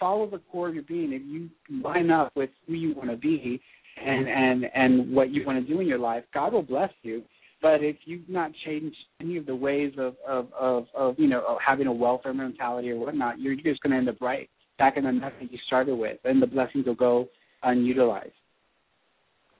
follow 0.00 0.28
the 0.28 0.40
core 0.50 0.68
of 0.68 0.74
your 0.74 0.82
being, 0.82 1.12
if 1.12 1.22
you 1.24 1.48
line 1.82 2.10
up 2.10 2.32
with 2.34 2.50
who 2.66 2.74
you 2.74 2.94
want 2.94 3.10
to 3.10 3.16
be 3.16 3.60
and 4.04 4.28
and 4.28 4.64
and 4.74 5.14
what 5.14 5.30
you 5.30 5.46
want 5.46 5.64
to 5.64 5.72
do 5.72 5.80
in 5.80 5.86
your 5.86 5.98
life, 5.98 6.24
God 6.34 6.52
will 6.52 6.62
bless 6.62 6.90
you. 7.02 7.22
But 7.62 7.84
if 7.84 7.96
you've 8.04 8.28
not 8.28 8.50
changed 8.66 8.96
any 9.20 9.36
of 9.36 9.46
the 9.46 9.54
ways 9.54 9.92
of 9.96 10.16
of 10.26 10.48
of, 10.58 10.86
of 10.94 11.14
you 11.18 11.28
know 11.28 11.44
of 11.46 11.58
having 11.64 11.86
a 11.86 11.92
welfare 11.92 12.34
mentality 12.34 12.90
or 12.90 12.96
whatnot, 12.96 13.40
you're 13.40 13.54
just 13.54 13.80
going 13.82 13.92
to 13.92 13.96
end 13.96 14.08
up 14.08 14.20
right 14.20 14.50
back 14.78 14.96
in 14.96 15.04
the 15.04 15.12
mess 15.12 15.32
that 15.40 15.52
you 15.52 15.58
started 15.66 15.94
with, 15.94 16.18
and 16.24 16.42
the 16.42 16.46
blessings 16.46 16.86
will 16.86 16.96
go 16.96 17.28
unutilized. 17.62 18.32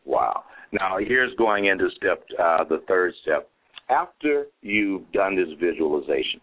Wow. 0.04 0.42
Now 0.72 0.98
here's 0.98 1.32
going 1.36 1.66
into 1.66 1.88
step 1.96 2.24
uh, 2.42 2.64
the 2.64 2.82
third 2.88 3.14
step. 3.22 3.48
After 3.88 4.46
you've 4.62 5.10
done 5.12 5.36
this 5.36 5.48
visualization 5.60 6.40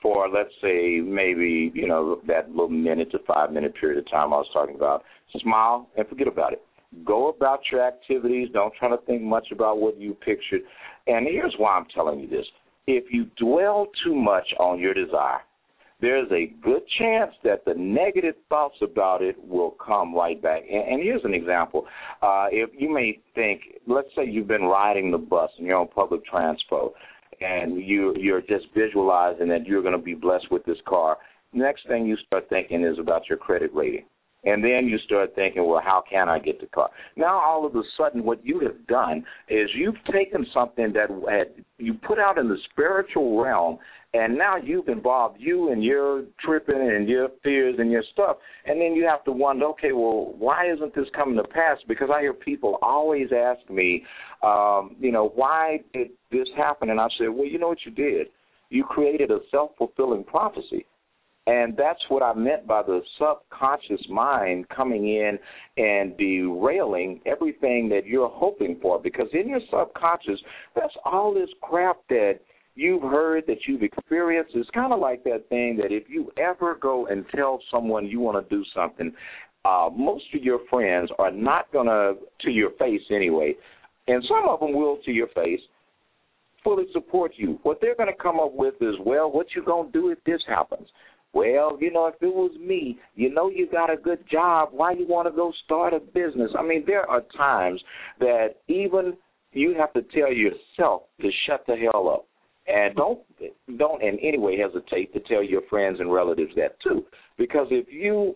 for 0.00 0.28
let's 0.30 0.54
say 0.62 1.00
maybe 1.00 1.70
you 1.74 1.86
know 1.86 2.20
that 2.26 2.48
little 2.48 2.70
minute 2.70 3.10
to 3.10 3.18
five 3.26 3.52
minute 3.52 3.74
period 3.78 3.98
of 3.98 4.10
time 4.10 4.32
I 4.32 4.38
was 4.38 4.48
talking 4.52 4.76
about, 4.76 5.04
smile 5.42 5.88
and 5.96 6.08
forget 6.08 6.28
about 6.28 6.54
it. 6.54 6.62
Go 7.04 7.28
about 7.28 7.60
your 7.70 7.86
activities. 7.86 8.48
Don't 8.52 8.74
try 8.74 8.88
to 8.88 8.98
think 9.06 9.22
much 9.22 9.48
about 9.52 9.78
what 9.78 10.00
you 10.00 10.14
pictured. 10.14 10.62
And 11.06 11.26
here's 11.26 11.54
why 11.56 11.76
I'm 11.76 11.86
telling 11.94 12.20
you 12.20 12.28
this: 12.28 12.46
if 12.86 13.04
you 13.12 13.26
dwell 13.38 13.86
too 14.04 14.14
much 14.14 14.46
on 14.58 14.78
your 14.80 14.94
desire, 14.94 15.40
there's 16.00 16.30
a 16.32 16.52
good 16.62 16.82
chance 16.98 17.32
that 17.44 17.64
the 17.64 17.74
negative 17.74 18.34
thoughts 18.48 18.76
about 18.82 19.22
it 19.22 19.36
will 19.46 19.76
come 19.84 20.14
right 20.14 20.40
back. 20.40 20.62
And, 20.70 21.02
here's 21.02 21.24
an 21.24 21.34
example. 21.34 21.86
Uh, 22.22 22.46
if 22.50 22.70
you 22.76 22.92
may 22.92 23.18
think, 23.34 23.62
let's 23.86 24.08
say 24.16 24.24
you've 24.24 24.48
been 24.48 24.64
riding 24.64 25.10
the 25.10 25.18
bus 25.18 25.50
and 25.58 25.66
you're 25.66 25.78
on 25.78 25.88
public 25.88 26.24
transport, 26.24 26.92
and 27.40 27.82
you 27.82 28.14
you're 28.18 28.42
just 28.42 28.66
visualizing 28.74 29.48
that 29.48 29.66
you're 29.66 29.82
going 29.82 29.96
to 29.96 29.98
be 29.98 30.14
blessed 30.14 30.50
with 30.50 30.64
this 30.64 30.78
car. 30.86 31.18
Next 31.52 31.86
thing 31.86 32.06
you 32.06 32.16
start 32.26 32.48
thinking 32.48 32.84
is 32.84 32.98
about 32.98 33.28
your 33.28 33.38
credit 33.38 33.70
rating. 33.74 34.04
And 34.44 34.64
then 34.64 34.86
you 34.86 34.98
start 35.04 35.34
thinking, 35.34 35.66
well, 35.66 35.82
how 35.84 36.02
can 36.08 36.28
I 36.28 36.38
get 36.38 36.60
the 36.60 36.66
car? 36.66 36.88
Now, 37.16 37.38
all 37.38 37.66
of 37.66 37.76
a 37.76 37.82
sudden, 37.98 38.24
what 38.24 38.44
you 38.44 38.60
have 38.60 38.86
done 38.86 39.24
is 39.48 39.68
you've 39.74 40.02
taken 40.10 40.46
something 40.54 40.94
that 40.94 41.54
you 41.78 41.94
put 41.94 42.18
out 42.18 42.38
in 42.38 42.48
the 42.48 42.56
spiritual 42.70 43.42
realm, 43.42 43.78
and 44.14 44.38
now 44.38 44.56
you've 44.56 44.88
involved 44.88 45.36
you 45.38 45.70
and 45.70 45.84
your 45.84 46.24
tripping 46.44 46.74
and 46.74 47.06
your 47.06 47.28
fears 47.44 47.76
and 47.78 47.90
your 47.90 48.02
stuff. 48.12 48.38
And 48.64 48.80
then 48.80 48.94
you 48.94 49.04
have 49.04 49.24
to 49.24 49.32
wonder, 49.32 49.66
okay, 49.66 49.92
well, 49.92 50.34
why 50.38 50.72
isn't 50.72 50.94
this 50.94 51.06
coming 51.14 51.36
to 51.36 51.44
pass? 51.44 51.76
Because 51.86 52.08
I 52.12 52.22
hear 52.22 52.32
people 52.32 52.78
always 52.80 53.28
ask 53.36 53.68
me, 53.70 54.04
um, 54.42 54.96
you 54.98 55.12
know, 55.12 55.32
why 55.34 55.80
did 55.92 56.08
this 56.32 56.48
happen? 56.56 56.88
And 56.88 56.98
I 56.98 57.08
say, 57.18 57.28
well, 57.28 57.46
you 57.46 57.58
know 57.58 57.68
what 57.68 57.84
you 57.84 57.92
did? 57.92 58.28
You 58.70 58.84
created 58.84 59.30
a 59.30 59.40
self 59.50 59.72
fulfilling 59.76 60.24
prophecy. 60.24 60.86
And 61.50 61.76
that's 61.76 61.98
what 62.08 62.22
I 62.22 62.32
meant 62.32 62.64
by 62.64 62.84
the 62.84 63.00
subconscious 63.18 64.06
mind 64.08 64.68
coming 64.68 65.08
in 65.08 65.36
and 65.76 66.16
derailing 66.16 67.20
everything 67.26 67.88
that 67.88 68.06
you're 68.06 68.28
hoping 68.28 68.78
for. 68.80 69.00
Because 69.02 69.26
in 69.32 69.48
your 69.48 69.58
subconscious, 69.68 70.38
that's 70.76 70.94
all 71.04 71.34
this 71.34 71.48
crap 71.60 71.96
that 72.08 72.38
you've 72.76 73.02
heard, 73.02 73.48
that 73.48 73.66
you've 73.66 73.82
experienced. 73.82 74.52
It's 74.54 74.70
kind 74.70 74.92
of 74.92 75.00
like 75.00 75.24
that 75.24 75.48
thing 75.48 75.76
that 75.78 75.90
if 75.90 76.04
you 76.08 76.30
ever 76.38 76.76
go 76.80 77.08
and 77.08 77.24
tell 77.34 77.60
someone 77.68 78.06
you 78.06 78.20
want 78.20 78.48
to 78.48 78.56
do 78.56 78.64
something, 78.72 79.12
uh, 79.64 79.90
most 79.92 80.26
of 80.32 80.44
your 80.44 80.60
friends 80.70 81.10
are 81.18 81.32
not 81.32 81.72
going 81.72 81.88
to, 81.88 82.14
to 82.42 82.50
your 82.50 82.70
face 82.78 83.02
anyway, 83.10 83.56
and 84.06 84.22
some 84.28 84.48
of 84.48 84.60
them 84.60 84.72
will 84.72 84.98
to 85.04 85.10
your 85.10 85.28
face, 85.28 85.60
fully 86.62 86.84
support 86.92 87.32
you. 87.34 87.58
What 87.64 87.78
they're 87.80 87.96
going 87.96 88.08
to 88.08 88.22
come 88.22 88.38
up 88.38 88.52
with 88.54 88.74
is, 88.80 88.94
well, 89.04 89.32
what 89.32 89.48
you 89.56 89.64
going 89.64 89.90
to 89.90 89.92
do 89.92 90.10
if 90.10 90.22
this 90.24 90.40
happens? 90.46 90.86
Well, 91.32 91.78
you 91.80 91.92
know, 91.92 92.06
if 92.08 92.16
it 92.20 92.26
was 92.26 92.50
me, 92.58 92.98
you 93.14 93.32
know 93.32 93.50
you 93.50 93.68
got 93.70 93.92
a 93.92 93.96
good 93.96 94.24
job, 94.30 94.70
why 94.72 94.92
you 94.92 95.06
want 95.06 95.28
to 95.28 95.34
go 95.34 95.52
start 95.64 95.94
a 95.94 96.00
business? 96.00 96.50
I 96.58 96.62
mean, 96.62 96.82
there 96.86 97.08
are 97.08 97.22
times 97.36 97.80
that 98.18 98.56
even 98.66 99.16
you 99.52 99.74
have 99.78 99.92
to 99.92 100.02
tell 100.02 100.32
yourself 100.32 101.02
to 101.20 101.28
shut 101.46 101.64
the 101.66 101.76
hell 101.76 102.08
up. 102.08 102.26
And 102.66 102.94
don't 102.94 103.20
don't 103.78 104.02
in 104.02 104.18
any 104.20 104.38
way 104.38 104.56
hesitate 104.58 105.12
to 105.14 105.20
tell 105.20 105.42
your 105.42 105.62
friends 105.68 105.98
and 105.98 106.12
relatives 106.12 106.52
that 106.56 106.80
too. 106.80 107.04
Because 107.38 107.66
if 107.70 107.86
you 107.90 108.34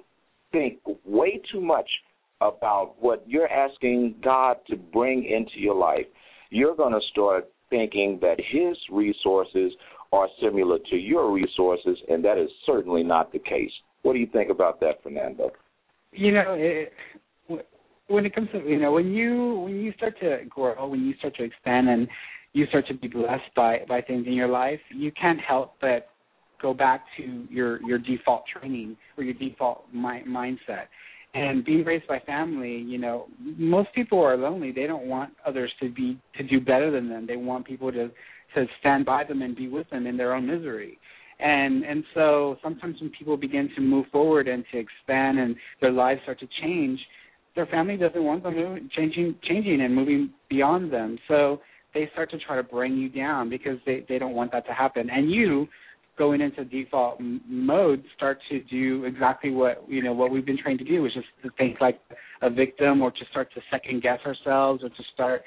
think 0.50 0.78
way 1.04 1.40
too 1.52 1.60
much 1.60 1.88
about 2.40 2.94
what 3.00 3.22
you're 3.26 3.50
asking 3.50 4.16
God 4.22 4.56
to 4.68 4.76
bring 4.76 5.24
into 5.24 5.58
your 5.58 5.74
life, 5.74 6.06
you're 6.50 6.74
going 6.74 6.92
to 6.92 7.00
start 7.10 7.48
thinking 7.70 8.18
that 8.22 8.36
his 8.38 8.76
resources 8.90 9.72
are 10.14 10.28
similar 10.40 10.78
to 10.90 10.96
your 10.96 11.32
resources, 11.32 11.98
and 12.08 12.24
that 12.24 12.38
is 12.38 12.48
certainly 12.64 13.02
not 13.02 13.32
the 13.32 13.38
case. 13.40 13.72
What 14.02 14.12
do 14.12 14.20
you 14.20 14.28
think 14.32 14.50
about 14.50 14.80
that, 14.80 15.02
Fernando? 15.02 15.50
You 16.12 16.32
know, 16.32 16.54
it, 16.56 16.92
when 18.06 18.24
it 18.24 18.34
comes 18.34 18.48
to 18.52 18.58
you 18.58 18.78
know 18.78 18.92
when 18.92 19.12
you 19.12 19.60
when 19.64 19.80
you 19.80 19.92
start 19.96 20.18
to 20.20 20.38
grow, 20.48 20.86
when 20.86 21.04
you 21.04 21.14
start 21.18 21.34
to 21.36 21.44
expand, 21.44 21.88
and 21.88 22.06
you 22.52 22.66
start 22.66 22.86
to 22.88 22.94
be 22.94 23.08
blessed 23.08 23.54
by 23.56 23.78
by 23.88 24.00
things 24.00 24.26
in 24.26 24.34
your 24.34 24.48
life, 24.48 24.80
you 24.94 25.10
can't 25.20 25.40
help 25.40 25.74
but 25.80 26.08
go 26.62 26.72
back 26.72 27.04
to 27.16 27.46
your 27.50 27.82
your 27.82 27.98
default 27.98 28.44
training 28.46 28.96
or 29.16 29.24
your 29.24 29.34
default 29.34 29.86
mi- 29.92 30.24
mindset. 30.28 30.86
And 31.34 31.64
being 31.64 31.84
raised 31.84 32.06
by 32.06 32.20
family, 32.20 32.76
you 32.76 32.96
know, 32.96 33.26
most 33.58 33.88
people 33.92 34.20
are 34.20 34.36
lonely. 34.36 34.70
They 34.70 34.86
don't 34.86 35.06
want 35.06 35.32
others 35.44 35.72
to 35.80 35.90
be 35.90 36.16
to 36.36 36.44
do 36.44 36.60
better 36.60 36.92
than 36.92 37.08
them. 37.08 37.26
They 37.26 37.34
want 37.34 37.66
people 37.66 37.90
to 37.90 38.10
to 38.54 38.66
stand 38.80 39.04
by 39.04 39.24
them 39.24 39.42
and 39.42 39.56
be 39.56 39.68
with 39.68 39.88
them 39.90 40.06
in 40.06 40.16
their 40.16 40.34
own 40.34 40.46
misery. 40.46 40.98
And 41.40 41.84
and 41.84 42.04
so 42.14 42.56
sometimes 42.62 43.00
when 43.00 43.10
people 43.10 43.36
begin 43.36 43.68
to 43.74 43.80
move 43.80 44.06
forward 44.12 44.48
and 44.48 44.64
to 44.72 44.78
expand 44.78 45.38
and 45.38 45.56
their 45.80 45.90
lives 45.90 46.20
start 46.22 46.38
to 46.40 46.48
change, 46.62 47.00
their 47.56 47.66
family 47.66 47.96
doesn't 47.96 48.22
want 48.22 48.42
them 48.42 48.88
changing 48.96 49.34
changing 49.42 49.80
and 49.80 49.94
moving 49.94 50.30
beyond 50.48 50.92
them. 50.92 51.18
So 51.28 51.60
they 51.92 52.08
start 52.12 52.30
to 52.32 52.38
try 52.38 52.56
to 52.56 52.62
bring 52.62 52.96
you 52.96 53.08
down 53.08 53.48
because 53.48 53.78
they 53.84 54.04
they 54.08 54.18
don't 54.18 54.34
want 54.34 54.52
that 54.52 54.66
to 54.66 54.72
happen. 54.72 55.10
And 55.10 55.30
you 55.30 55.68
going 56.16 56.40
into 56.40 56.64
default 56.64 57.18
m- 57.18 57.40
mode 57.48 58.04
start 58.16 58.38
to 58.50 58.60
do 58.64 59.04
exactly 59.04 59.50
what 59.50 59.84
you 59.88 60.02
know 60.02 60.12
what 60.12 60.30
we've 60.30 60.46
been 60.46 60.58
trained 60.58 60.78
to 60.78 60.84
do, 60.84 61.02
which 61.02 61.16
is 61.16 61.24
to 61.42 61.50
think 61.58 61.80
like 61.80 62.00
a 62.42 62.50
victim 62.50 63.02
or 63.02 63.10
to 63.10 63.24
start 63.30 63.52
to 63.54 63.60
second 63.70 64.02
guess 64.02 64.20
ourselves 64.24 64.82
or 64.84 64.88
to 64.88 65.02
start 65.12 65.42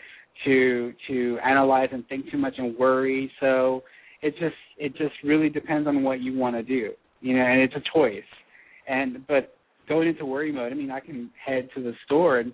to 0.45 0.93
to 1.07 1.37
analyze 1.45 1.89
and 1.91 2.07
think 2.07 2.29
too 2.31 2.37
much 2.37 2.55
and 2.57 2.77
worry. 2.77 3.31
So 3.39 3.83
it 4.21 4.31
just 4.39 4.55
it 4.77 4.95
just 4.97 5.15
really 5.23 5.49
depends 5.49 5.87
on 5.87 6.03
what 6.03 6.21
you 6.21 6.37
want 6.37 6.55
to 6.55 6.63
do, 6.63 6.91
you 7.21 7.35
know, 7.35 7.43
and 7.43 7.61
it's 7.61 7.75
a 7.75 7.83
choice. 7.93 8.23
And 8.87 9.25
but 9.27 9.55
going 9.87 10.07
into 10.07 10.25
worry 10.25 10.51
mode, 10.51 10.71
I 10.71 10.75
mean, 10.75 10.91
I 10.91 10.99
can 10.99 11.29
head 11.43 11.69
to 11.75 11.83
the 11.83 11.93
store 12.05 12.39
and 12.39 12.53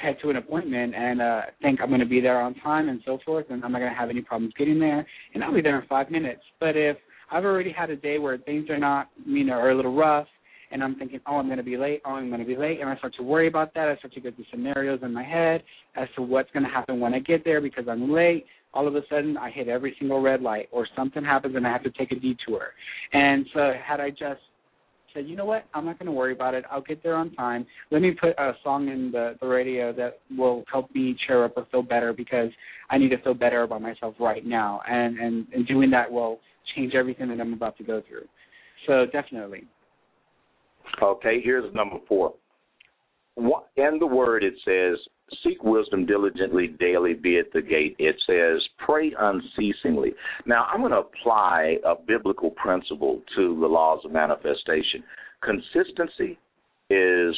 head 0.00 0.16
to 0.22 0.30
an 0.30 0.36
appointment 0.36 0.94
and 0.94 1.20
uh 1.20 1.42
think 1.60 1.80
I'm 1.80 1.88
going 1.88 2.00
to 2.00 2.06
be 2.06 2.20
there 2.20 2.40
on 2.40 2.54
time 2.56 2.88
and 2.88 3.00
so 3.04 3.18
forth, 3.24 3.46
and 3.50 3.64
I'm 3.64 3.72
not 3.72 3.78
going 3.78 3.92
to 3.92 3.98
have 3.98 4.10
any 4.10 4.22
problems 4.22 4.54
getting 4.58 4.78
there, 4.78 5.06
and 5.34 5.44
I'll 5.44 5.52
be 5.54 5.60
there 5.60 5.80
in 5.80 5.86
five 5.86 6.10
minutes. 6.10 6.42
But 6.58 6.76
if 6.76 6.96
I've 7.30 7.44
already 7.44 7.72
had 7.72 7.90
a 7.90 7.96
day 7.96 8.18
where 8.18 8.38
things 8.38 8.70
are 8.70 8.78
not, 8.78 9.08
you 9.26 9.44
know, 9.44 9.54
are 9.54 9.70
a 9.70 9.76
little 9.76 9.94
rough, 9.94 10.26
and 10.70 10.82
I'm 10.82 10.96
thinking, 10.96 11.20
oh, 11.26 11.36
I'm 11.36 11.46
going 11.46 11.58
to 11.58 11.62
be 11.64 11.76
late, 11.76 12.02
oh, 12.04 12.12
I'm 12.12 12.28
going 12.28 12.40
to 12.40 12.46
be 12.46 12.56
late, 12.56 12.80
and 12.80 12.88
I 12.88 12.96
start 12.96 13.14
to 13.16 13.22
worry 13.22 13.48
about 13.48 13.74
that. 13.74 13.88
I 13.88 13.96
start 13.96 14.14
to 14.14 14.20
get 14.20 14.36
the 14.36 14.44
scenarios 14.50 15.00
in 15.02 15.12
my 15.12 15.24
head 15.24 15.62
as 15.96 16.08
to 16.16 16.22
what's 16.22 16.50
going 16.52 16.64
to 16.64 16.70
happen 16.70 17.00
when 17.00 17.14
I 17.14 17.20
get 17.20 17.44
there 17.44 17.60
because 17.60 17.84
I'm 17.88 18.10
late. 18.10 18.46
all 18.74 18.88
of 18.88 18.94
a 18.96 19.02
sudden 19.08 19.36
I 19.36 19.50
hit 19.50 19.68
every 19.68 19.94
single 19.98 20.20
red 20.20 20.42
light, 20.42 20.68
or 20.72 20.86
something 20.96 21.24
happens 21.24 21.56
and 21.56 21.66
I 21.66 21.72
have 21.72 21.84
to 21.84 21.90
take 21.90 22.12
a 22.12 22.16
detour. 22.16 22.72
And 23.12 23.46
so 23.54 23.72
had 23.82 24.00
I 24.00 24.10
just 24.10 24.40
said, 25.14 25.28
you 25.28 25.36
know 25.36 25.44
what, 25.44 25.64
I'm 25.72 25.84
not 25.84 25.98
going 25.98 26.06
to 26.06 26.12
worry 26.12 26.32
about 26.32 26.54
it. 26.54 26.64
I'll 26.70 26.82
get 26.82 27.02
there 27.02 27.14
on 27.14 27.32
time. 27.34 27.64
Let 27.92 28.02
me 28.02 28.10
put 28.20 28.30
a 28.30 28.52
song 28.64 28.88
in 28.88 29.12
the 29.12 29.36
the 29.40 29.46
radio 29.46 29.92
that 29.92 30.18
will 30.36 30.64
help 30.70 30.92
me 30.94 31.16
cheer 31.26 31.44
up 31.44 31.52
or 31.56 31.66
feel 31.70 31.82
better 31.82 32.12
because 32.12 32.50
I 32.90 32.98
need 32.98 33.10
to 33.10 33.18
feel 33.18 33.34
better 33.34 33.62
about 33.62 33.80
myself 33.80 34.14
right 34.18 34.44
now. 34.44 34.80
And 34.88 35.18
and 35.18 35.46
and 35.54 35.66
doing 35.66 35.90
that 35.90 36.10
will 36.10 36.40
change 36.74 36.94
everything 36.94 37.28
that 37.28 37.40
I'm 37.40 37.52
about 37.52 37.76
to 37.78 37.84
go 37.84 38.02
through. 38.08 38.26
So 38.86 39.06
definitely. 39.12 39.64
Okay, 41.02 41.40
here's 41.42 41.72
number 41.74 41.96
four. 42.08 42.34
In 43.36 43.98
the 43.98 44.06
word, 44.06 44.44
it 44.44 44.54
says, 44.64 44.98
Seek 45.42 45.64
wisdom 45.64 46.06
diligently 46.06 46.68
daily, 46.78 47.14
be 47.14 47.38
at 47.38 47.52
the 47.52 47.62
gate. 47.62 47.96
It 47.98 48.16
says, 48.26 48.62
Pray 48.84 49.12
unceasingly. 49.18 50.12
Now, 50.46 50.66
I'm 50.72 50.80
going 50.80 50.92
to 50.92 50.98
apply 50.98 51.78
a 51.84 51.94
biblical 51.94 52.50
principle 52.50 53.22
to 53.36 53.58
the 53.58 53.66
laws 53.66 54.00
of 54.04 54.12
manifestation. 54.12 55.02
Consistency 55.42 56.38
is 56.94 57.34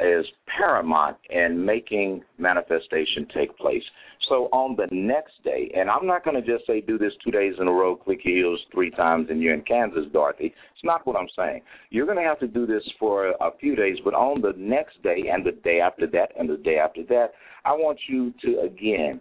is 0.00 0.24
paramount 0.56 1.16
in 1.30 1.64
making 1.64 2.22
manifestation 2.38 3.26
take 3.34 3.56
place. 3.56 3.82
So 4.28 4.48
on 4.52 4.76
the 4.76 4.86
next 4.92 5.32
day, 5.42 5.72
and 5.74 5.90
I'm 5.90 6.06
not 6.06 6.24
going 6.24 6.40
to 6.40 6.46
just 6.46 6.66
say 6.66 6.80
do 6.80 6.98
this 6.98 7.12
two 7.24 7.30
days 7.30 7.54
in 7.58 7.66
a 7.66 7.72
row, 7.72 7.96
click 7.96 8.20
heels 8.22 8.60
three 8.72 8.90
times, 8.90 9.28
and 9.30 9.40
you're 9.40 9.54
in 9.54 9.62
Kansas, 9.62 10.04
Dorothy. 10.12 10.46
It's 10.46 10.84
not 10.84 11.06
what 11.06 11.16
I'm 11.16 11.28
saying. 11.36 11.62
You're 11.90 12.06
going 12.06 12.18
to 12.18 12.24
have 12.24 12.38
to 12.40 12.46
do 12.46 12.66
this 12.66 12.82
for 13.00 13.30
a 13.30 13.50
few 13.58 13.74
days, 13.74 13.96
but 14.04 14.14
on 14.14 14.40
the 14.40 14.52
next 14.56 15.02
day 15.02 15.24
and 15.32 15.44
the 15.44 15.52
day 15.52 15.80
after 15.80 16.06
that 16.08 16.28
and 16.38 16.48
the 16.48 16.58
day 16.58 16.76
after 16.76 17.02
that, 17.08 17.28
I 17.64 17.72
want 17.72 17.98
you 18.08 18.32
to 18.44 18.60
again 18.60 19.20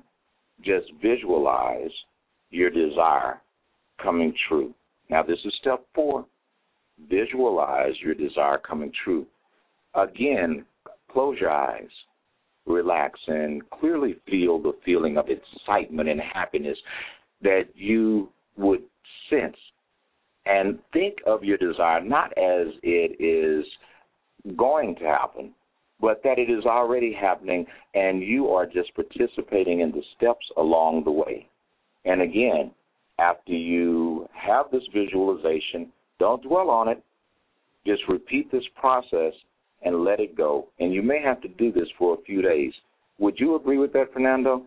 just 0.64 0.92
visualize 1.02 1.92
your 2.50 2.70
desire 2.70 3.42
coming 4.02 4.34
true. 4.48 4.74
Now, 5.10 5.24
this 5.24 5.40
is 5.46 5.54
step 5.62 5.86
four. 5.96 6.26
Visualize 7.10 7.94
your 8.02 8.14
desire 8.16 8.58
coming 8.58 8.92
true. 9.04 9.26
Again, 9.98 10.66
close 11.12 11.38
your 11.40 11.52
eyes 11.52 11.90
relax 12.68 13.20
and 13.28 13.68
clearly 13.70 14.16
feel 14.30 14.62
the 14.62 14.74
feeling 14.86 15.18
of 15.18 15.28
excitement 15.30 16.10
and 16.10 16.20
happiness 16.20 16.78
that 17.42 17.64
you 17.76 18.30
would 18.58 18.82
sense 19.30 19.56
and 20.46 20.80
think 20.94 21.16
of 21.26 21.44
your 21.44 21.58
desire 21.58 22.02
not 22.02 22.32
as 22.38 22.68
it 22.84 23.22
is 23.22 23.66
going 24.56 24.96
to 24.96 25.04
happen, 25.04 25.52
but 26.00 26.22
that 26.24 26.40
it 26.40 26.50
is 26.50 26.66
already 26.66 27.14
happening 27.14 27.66
and 27.94 28.22
you 28.22 28.48
are 28.50 28.66
just 28.66 28.94
participating 28.96 29.82
in 29.82 29.92
the 29.92 30.04
steps 30.16 30.46
along 30.58 31.04
the 31.04 31.12
way. 31.12 31.48
And 32.06 32.22
again, 32.22 32.72
after 33.20 33.52
you 33.52 34.28
have 34.34 34.68
this 34.72 34.84
visualization, 34.94 35.92
don't 36.20 36.44
dwell 36.44 36.70
on 36.70 36.88
it. 36.88 37.02
Just 37.86 38.04
repeat 38.08 38.52
this 38.52 38.64
process 38.80 39.34
and 39.84 40.04
let 40.04 40.20
it 40.20 40.36
go. 40.36 40.68
And 40.80 40.94
you 40.94 41.02
may 41.02 41.22
have 41.22 41.42
to 41.42 41.48
do 41.48 41.72
this 41.72 41.88
for 41.98 42.16
a 42.16 42.22
few 42.24 42.42
days. 42.42 42.74
Would 43.20 43.40
you 43.40 43.56
agree 43.56 43.78
with 43.78 43.94
that, 43.94 44.14
Fernando? 44.14 44.66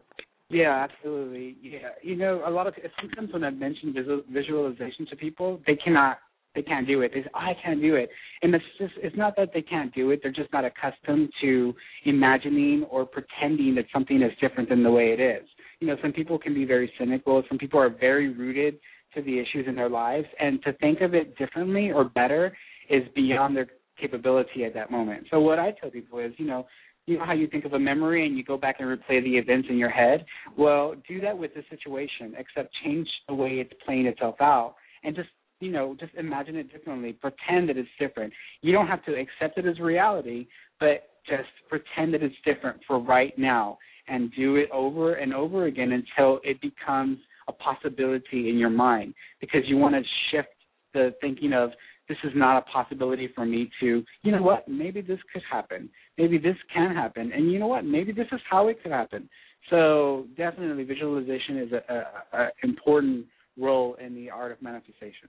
Yeah, 0.48 0.86
absolutely. 0.90 1.56
Yeah, 1.62 1.90
you 2.02 2.16
know, 2.16 2.42
a 2.44 2.50
lot 2.50 2.66
of 2.66 2.74
sometimes 3.00 3.32
when 3.32 3.44
I 3.44 3.50
mention 3.50 3.92
visual, 3.92 4.22
visualization 4.32 5.06
to 5.10 5.16
people, 5.16 5.60
they 5.64 5.76
cannot, 5.76 6.18
they 6.56 6.62
can't 6.62 6.88
do 6.88 7.02
it. 7.02 7.12
They 7.14 7.22
say, 7.22 7.28
oh, 7.32 7.38
I 7.38 7.52
can't 7.64 7.80
do 7.80 7.94
it, 7.94 8.10
and 8.42 8.52
it's 8.52 8.64
just, 8.76 8.94
it's 8.96 9.16
not 9.16 9.36
that 9.36 9.50
they 9.54 9.62
can't 9.62 9.94
do 9.94 10.10
it. 10.10 10.18
They're 10.20 10.32
just 10.32 10.52
not 10.52 10.64
accustomed 10.64 11.28
to 11.42 11.72
imagining 12.04 12.84
or 12.90 13.06
pretending 13.06 13.76
that 13.76 13.84
something 13.92 14.20
is 14.20 14.32
different 14.40 14.68
than 14.68 14.82
the 14.82 14.90
way 14.90 15.12
it 15.12 15.20
is. 15.20 15.48
You 15.78 15.86
know, 15.86 15.96
some 16.02 16.12
people 16.12 16.36
can 16.36 16.52
be 16.52 16.64
very 16.64 16.92
cynical. 16.98 17.44
Some 17.48 17.56
people 17.56 17.78
are 17.78 17.88
very 17.88 18.34
rooted 18.34 18.80
to 19.14 19.22
the 19.22 19.38
issues 19.38 19.66
in 19.68 19.76
their 19.76 19.88
lives, 19.88 20.26
and 20.40 20.60
to 20.64 20.72
think 20.74 21.00
of 21.00 21.14
it 21.14 21.38
differently 21.38 21.92
or 21.92 22.04
better 22.04 22.56
is 22.88 23.04
beyond 23.14 23.56
their 23.56 23.68
capability 23.98 24.64
at 24.64 24.74
that 24.74 24.90
moment. 24.90 25.26
So 25.30 25.40
what 25.40 25.58
I 25.58 25.72
tell 25.80 25.90
people 25.90 26.18
is, 26.18 26.32
you 26.36 26.46
know, 26.46 26.66
you 27.06 27.18
know 27.18 27.24
how 27.24 27.32
you 27.32 27.48
think 27.48 27.64
of 27.64 27.72
a 27.72 27.78
memory 27.78 28.26
and 28.26 28.36
you 28.36 28.44
go 28.44 28.56
back 28.56 28.76
and 28.78 28.88
replay 28.88 29.22
the 29.22 29.36
events 29.36 29.68
in 29.70 29.78
your 29.78 29.90
head? 29.90 30.24
Well, 30.56 30.94
do 31.08 31.20
that 31.22 31.36
with 31.36 31.52
the 31.54 31.62
situation, 31.70 32.34
except 32.38 32.72
change 32.84 33.08
the 33.26 33.34
way 33.34 33.54
it's 33.54 33.72
playing 33.84 34.06
itself 34.06 34.36
out 34.40 34.74
and 35.02 35.16
just 35.16 35.28
you 35.60 35.70
know, 35.70 35.94
just 36.00 36.14
imagine 36.14 36.56
it 36.56 36.72
differently. 36.72 37.12
Pretend 37.12 37.68
that 37.68 37.76
it's 37.76 37.88
different. 37.98 38.32
You 38.62 38.72
don't 38.72 38.86
have 38.86 39.04
to 39.04 39.12
accept 39.12 39.58
it 39.58 39.66
as 39.66 39.78
reality, 39.78 40.46
but 40.80 41.10
just 41.28 41.48
pretend 41.68 42.14
that 42.14 42.22
it's 42.22 42.34
different 42.44 42.80
for 42.86 42.98
right 42.98 43.38
now 43.38 43.78
and 44.08 44.32
do 44.34 44.56
it 44.56 44.70
over 44.72 45.14
and 45.14 45.34
over 45.34 45.66
again 45.66 45.92
until 45.92 46.40
it 46.42 46.60
becomes 46.62 47.18
a 47.48 47.52
possibility 47.52 48.48
in 48.48 48.56
your 48.56 48.70
mind 48.70 49.14
because 49.40 49.60
you 49.66 49.76
want 49.76 49.94
to 49.94 50.02
shift 50.30 50.48
the 50.94 51.14
thinking 51.20 51.52
of 51.52 51.70
this 52.10 52.18
is 52.24 52.32
not 52.34 52.58
a 52.58 52.62
possibility 52.62 53.30
for 53.36 53.46
me 53.46 53.70
to, 53.78 54.02
you 54.22 54.32
know 54.32 54.42
what, 54.42 54.66
maybe 54.66 55.00
this 55.00 55.20
could 55.32 55.42
happen. 55.48 55.88
Maybe 56.18 56.38
this 56.38 56.56
can 56.74 56.92
happen. 56.92 57.30
And 57.32 57.52
you 57.52 57.60
know 57.60 57.68
what, 57.68 57.84
maybe 57.84 58.10
this 58.10 58.26
is 58.32 58.40
how 58.50 58.66
it 58.66 58.82
could 58.82 58.90
happen. 58.90 59.30
So 59.70 60.26
definitely 60.36 60.82
visualization 60.82 61.58
is 61.58 61.72
a, 61.72 61.94
a, 61.94 62.38
a 62.38 62.48
important 62.64 63.26
role 63.56 63.96
in 64.04 64.16
the 64.16 64.28
art 64.28 64.50
of 64.50 64.60
manifestation. 64.60 65.28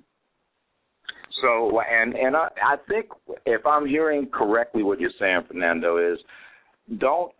So 1.43 1.81
and 1.81 2.15
and 2.15 2.35
I, 2.35 2.47
I 2.65 2.75
think 2.89 3.05
if 3.45 3.63
I'm 3.65 3.85
hearing 3.85 4.27
correctly 4.33 4.81
what 4.81 4.99
you're 4.99 5.11
saying, 5.19 5.41
Fernando, 5.47 5.97
is 5.97 6.17
don't 6.97 7.31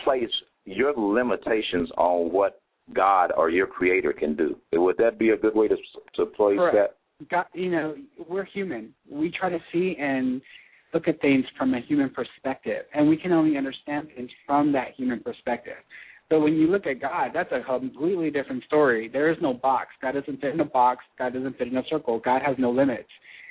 place 0.00 0.30
your 0.64 0.92
limitations 0.96 1.90
on 1.96 2.32
what 2.32 2.60
God 2.92 3.32
or 3.36 3.50
your 3.50 3.66
Creator 3.66 4.12
can 4.12 4.36
do. 4.36 4.56
Would 4.72 4.96
that 4.98 5.18
be 5.18 5.30
a 5.30 5.36
good 5.36 5.56
way 5.56 5.66
to 5.68 5.76
to 6.16 6.26
place 6.26 6.58
Correct. 6.58 6.76
that? 6.76 6.96
God, 7.30 7.46
you 7.54 7.70
know, 7.70 7.94
we're 8.28 8.44
human. 8.44 8.94
We 9.10 9.30
try 9.30 9.48
to 9.50 9.58
see 9.72 9.96
and 9.98 10.40
look 10.92 11.08
at 11.08 11.20
things 11.20 11.44
from 11.58 11.74
a 11.74 11.80
human 11.80 12.10
perspective, 12.10 12.84
and 12.94 13.08
we 13.08 13.16
can 13.16 13.32
only 13.32 13.56
understand 13.56 14.08
things 14.14 14.30
from 14.46 14.72
that 14.72 14.88
human 14.96 15.20
perspective. 15.20 15.74
But 16.30 16.40
when 16.40 16.54
you 16.54 16.68
look 16.68 16.86
at 16.86 17.00
God, 17.00 17.30
that's 17.34 17.52
a 17.52 17.60
completely 17.62 18.30
different 18.30 18.64
story. 18.64 19.08
There 19.12 19.30
is 19.30 19.36
no 19.42 19.52
box. 19.52 19.88
God 20.00 20.12
doesn't 20.12 20.40
fit 20.40 20.54
in 20.54 20.60
a 20.60 20.64
box. 20.64 21.04
God 21.18 21.34
doesn't 21.34 21.58
fit 21.58 21.68
in 21.68 21.76
a 21.76 21.82
circle. 21.90 22.20
God 22.24 22.42
has 22.42 22.56
no 22.58 22.70
limits, 22.70 23.08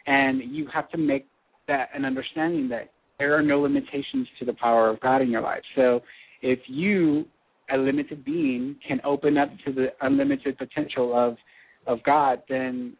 and 0.07 0.41
you 0.53 0.67
have 0.73 0.89
to 0.91 0.97
make 0.97 1.27
that 1.67 1.89
an 1.93 2.05
understanding 2.05 2.67
that 2.69 2.91
there 3.19 3.37
are 3.37 3.41
no 3.41 3.61
limitations 3.61 4.27
to 4.39 4.45
the 4.45 4.53
power 4.53 4.89
of 4.89 4.99
God 4.99 5.21
in 5.21 5.29
your 5.29 5.41
life. 5.41 5.61
So 5.75 6.01
if 6.41 6.59
you, 6.67 7.25
a 7.71 7.77
limited 7.77 8.25
being, 8.25 8.75
can 8.85 8.99
open 9.05 9.37
up 9.37 9.49
to 9.65 9.71
the 9.71 9.87
unlimited 10.01 10.57
potential 10.57 11.17
of 11.17 11.37
of 11.85 12.01
God, 12.03 12.41
then 12.47 12.93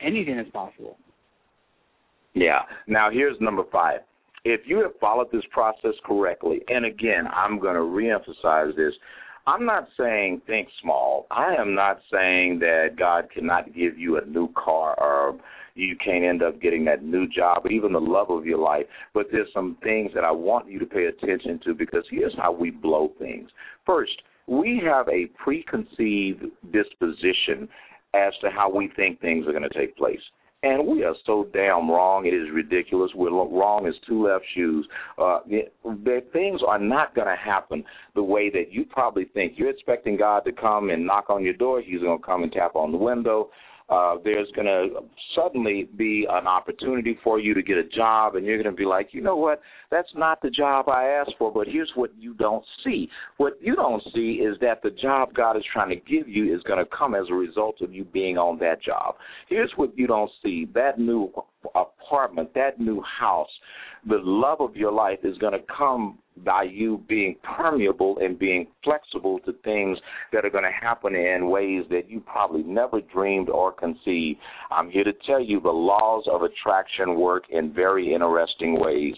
anything 0.00 0.38
is 0.38 0.48
possible. 0.52 0.96
Yeah. 2.34 2.60
Now 2.86 3.10
here's 3.10 3.40
number 3.40 3.64
five. 3.72 4.00
If 4.44 4.62
you 4.64 4.78
have 4.78 4.92
followed 5.00 5.30
this 5.32 5.44
process 5.50 5.94
correctly, 6.04 6.60
and 6.68 6.86
again, 6.86 7.26
I'm 7.32 7.58
going 7.58 7.74
to 7.74 7.80
reemphasize 7.80 8.74
this. 8.74 8.94
I'm 9.46 9.66
not 9.66 9.88
saying 9.98 10.42
think 10.46 10.68
small. 10.80 11.26
I 11.30 11.54
am 11.58 11.74
not 11.74 12.00
saying 12.12 12.60
that 12.60 12.96
God 12.98 13.28
cannot 13.34 13.74
give 13.74 13.98
you 13.98 14.18
a 14.18 14.24
new 14.24 14.48
car 14.52 14.98
or 14.98 15.38
you 15.74 15.96
can't 15.96 16.24
end 16.24 16.42
up 16.42 16.60
getting 16.60 16.84
that 16.86 17.02
new 17.02 17.26
job 17.28 17.64
or 17.64 17.70
even 17.70 17.92
the 17.92 18.00
love 18.00 18.30
of 18.30 18.46
your 18.46 18.58
life. 18.58 18.86
But 19.14 19.26
there's 19.32 19.48
some 19.52 19.76
things 19.82 20.12
that 20.14 20.24
I 20.24 20.30
want 20.30 20.70
you 20.70 20.78
to 20.78 20.86
pay 20.86 21.06
attention 21.06 21.60
to 21.64 21.74
because 21.74 22.04
here's 22.10 22.36
how 22.36 22.52
we 22.52 22.70
blow 22.70 23.12
things. 23.18 23.50
First, 23.86 24.22
we 24.46 24.80
have 24.84 25.08
a 25.08 25.26
preconceived 25.42 26.44
disposition 26.72 27.68
as 28.14 28.32
to 28.40 28.50
how 28.50 28.70
we 28.70 28.90
think 28.96 29.20
things 29.20 29.46
are 29.46 29.52
going 29.52 29.68
to 29.68 29.78
take 29.78 29.96
place. 29.96 30.20
And 30.62 30.86
we 30.86 31.04
are 31.04 31.14
so 31.24 31.48
damn 31.54 31.90
wrong. 31.90 32.26
It 32.26 32.34
is 32.34 32.48
ridiculous. 32.52 33.10
We're 33.14 33.30
wrong 33.30 33.86
as 33.86 33.94
two 34.06 34.26
left 34.26 34.44
shoes. 34.54 34.86
Uh, 35.16 35.38
that 35.48 36.24
things 36.34 36.60
are 36.66 36.78
not 36.78 37.14
going 37.14 37.28
to 37.28 37.36
happen 37.36 37.82
the 38.14 38.22
way 38.22 38.50
that 38.50 38.70
you 38.70 38.84
probably 38.84 39.24
think. 39.24 39.54
You're 39.56 39.70
expecting 39.70 40.18
God 40.18 40.40
to 40.40 40.52
come 40.52 40.90
and 40.90 41.06
knock 41.06 41.30
on 41.30 41.42
your 41.42 41.54
door. 41.54 41.80
He's 41.80 42.00
going 42.00 42.18
to 42.18 42.24
come 42.24 42.42
and 42.42 42.52
tap 42.52 42.76
on 42.76 42.92
the 42.92 42.98
window 42.98 43.48
uh, 43.90 44.16
there's 44.22 44.48
going 44.54 44.66
to 44.66 45.00
suddenly 45.34 45.88
be 45.96 46.26
an 46.30 46.46
opportunity 46.46 47.18
for 47.24 47.40
you 47.40 47.54
to 47.54 47.62
get 47.62 47.76
a 47.76 47.84
job, 47.84 48.36
and 48.36 48.46
you're 48.46 48.62
going 48.62 48.74
to 48.74 48.78
be 48.78 48.86
like, 48.86 49.08
you 49.12 49.20
know 49.20 49.36
what, 49.36 49.60
that's 49.90 50.08
not 50.14 50.40
the 50.42 50.50
job 50.50 50.88
I 50.88 51.06
asked 51.06 51.34
for, 51.38 51.52
but 51.52 51.66
here's 51.66 51.90
what 51.96 52.10
you 52.18 52.34
don't 52.34 52.64
see. 52.84 53.08
What 53.38 53.54
you 53.60 53.74
don't 53.74 54.02
see 54.14 54.40
is 54.42 54.56
that 54.60 54.82
the 54.82 54.90
job 54.90 55.34
God 55.34 55.56
is 55.56 55.64
trying 55.72 55.88
to 55.90 55.96
give 55.96 56.28
you 56.28 56.54
is 56.54 56.62
going 56.62 56.78
to 56.78 56.88
come 56.96 57.14
as 57.14 57.26
a 57.30 57.34
result 57.34 57.80
of 57.80 57.92
you 57.92 58.04
being 58.04 58.38
on 58.38 58.58
that 58.60 58.80
job. 58.82 59.16
Here's 59.48 59.72
what 59.76 59.96
you 59.98 60.06
don't 60.06 60.30
see 60.42 60.68
that 60.74 60.98
new 60.98 61.32
apartment, 61.74 62.52
that 62.54 62.80
new 62.80 63.02
house, 63.02 63.50
the 64.08 64.18
love 64.22 64.60
of 64.60 64.76
your 64.76 64.92
life 64.92 65.18
is 65.24 65.36
going 65.38 65.52
to 65.52 65.64
come 65.76 66.18
by 66.44 66.62
you 66.62 67.02
being 67.08 67.36
permeable 67.42 68.16
and 68.20 68.38
being 68.38 68.66
flexible 68.82 69.38
to 69.40 69.52
things 69.64 69.98
that 70.32 70.44
are 70.44 70.50
going 70.50 70.64
to 70.64 70.70
happen 70.70 71.14
in 71.14 71.50
ways 71.50 71.84
that 71.90 72.08
you 72.08 72.20
probably 72.20 72.62
never 72.62 73.00
dreamed 73.00 73.50
or 73.50 73.72
conceived. 73.72 74.38
I'm 74.70 74.90
here 74.90 75.04
to 75.04 75.12
tell 75.26 75.40
you 75.42 75.60
the 75.60 75.68
laws 75.68 76.24
of 76.30 76.42
attraction 76.42 77.18
work 77.18 77.44
in 77.50 77.74
very 77.74 78.14
interesting 78.14 78.80
ways. 78.80 79.14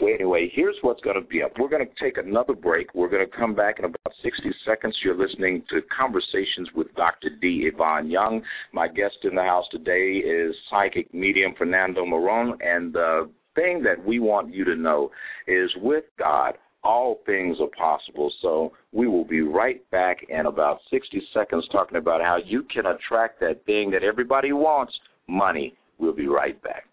Well, 0.00 0.14
anyway, 0.14 0.50
here's 0.52 0.76
what's 0.82 1.00
going 1.02 1.20
to 1.20 1.26
be 1.26 1.42
up. 1.42 1.52
We're 1.58 1.68
going 1.68 1.86
to 1.86 2.04
take 2.04 2.16
another 2.16 2.54
break. 2.54 2.94
We're 2.94 3.10
going 3.10 3.24
to 3.28 3.36
come 3.36 3.54
back 3.54 3.78
in 3.78 3.84
about 3.84 4.12
60 4.22 4.50
seconds. 4.66 4.96
You're 5.04 5.16
listening 5.16 5.62
to 5.70 5.80
Conversations 5.96 6.68
with 6.74 6.92
Dr. 6.96 7.28
D. 7.40 7.70
Ivan 7.72 8.10
Young. 8.10 8.42
My 8.72 8.88
guest 8.88 9.16
in 9.24 9.34
the 9.34 9.42
house 9.42 9.66
today 9.70 10.18
is 10.18 10.54
psychic 10.70 11.12
medium 11.12 11.52
Fernando 11.56 12.06
Marron, 12.06 12.54
and 12.60 12.92
the 12.92 13.30
thing 13.54 13.82
that 13.82 14.02
we 14.04 14.18
want 14.18 14.54
you 14.54 14.64
to 14.64 14.74
know 14.74 15.10
is 15.46 15.70
with 15.76 16.04
God, 16.18 16.54
all 16.82 17.20
things 17.26 17.58
are 17.60 17.68
possible. 17.78 18.32
So 18.40 18.72
we 18.92 19.06
will 19.06 19.24
be 19.24 19.42
right 19.42 19.88
back 19.90 20.18
in 20.28 20.46
about 20.46 20.78
60 20.90 21.22
seconds 21.34 21.68
talking 21.70 21.98
about 21.98 22.22
how 22.22 22.38
you 22.44 22.64
can 22.72 22.86
attract 22.86 23.40
that 23.40 23.64
thing 23.66 23.90
that 23.90 24.02
everybody 24.02 24.52
wants 24.52 24.92
money. 25.28 25.76
We'll 25.98 26.14
be 26.14 26.26
right 26.26 26.60
back. 26.62 26.86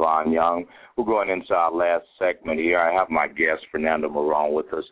Ivan 0.00 0.32
Young. 0.32 0.64
We're 0.96 1.04
going 1.04 1.30
into 1.30 1.54
our 1.54 1.72
last 1.72 2.06
segment 2.18 2.60
here. 2.60 2.78
I 2.78 2.92
have 2.92 3.10
my 3.10 3.28
guest, 3.28 3.66
Fernando 3.70 4.08
Marron, 4.08 4.52
with 4.52 4.72
us. 4.72 4.84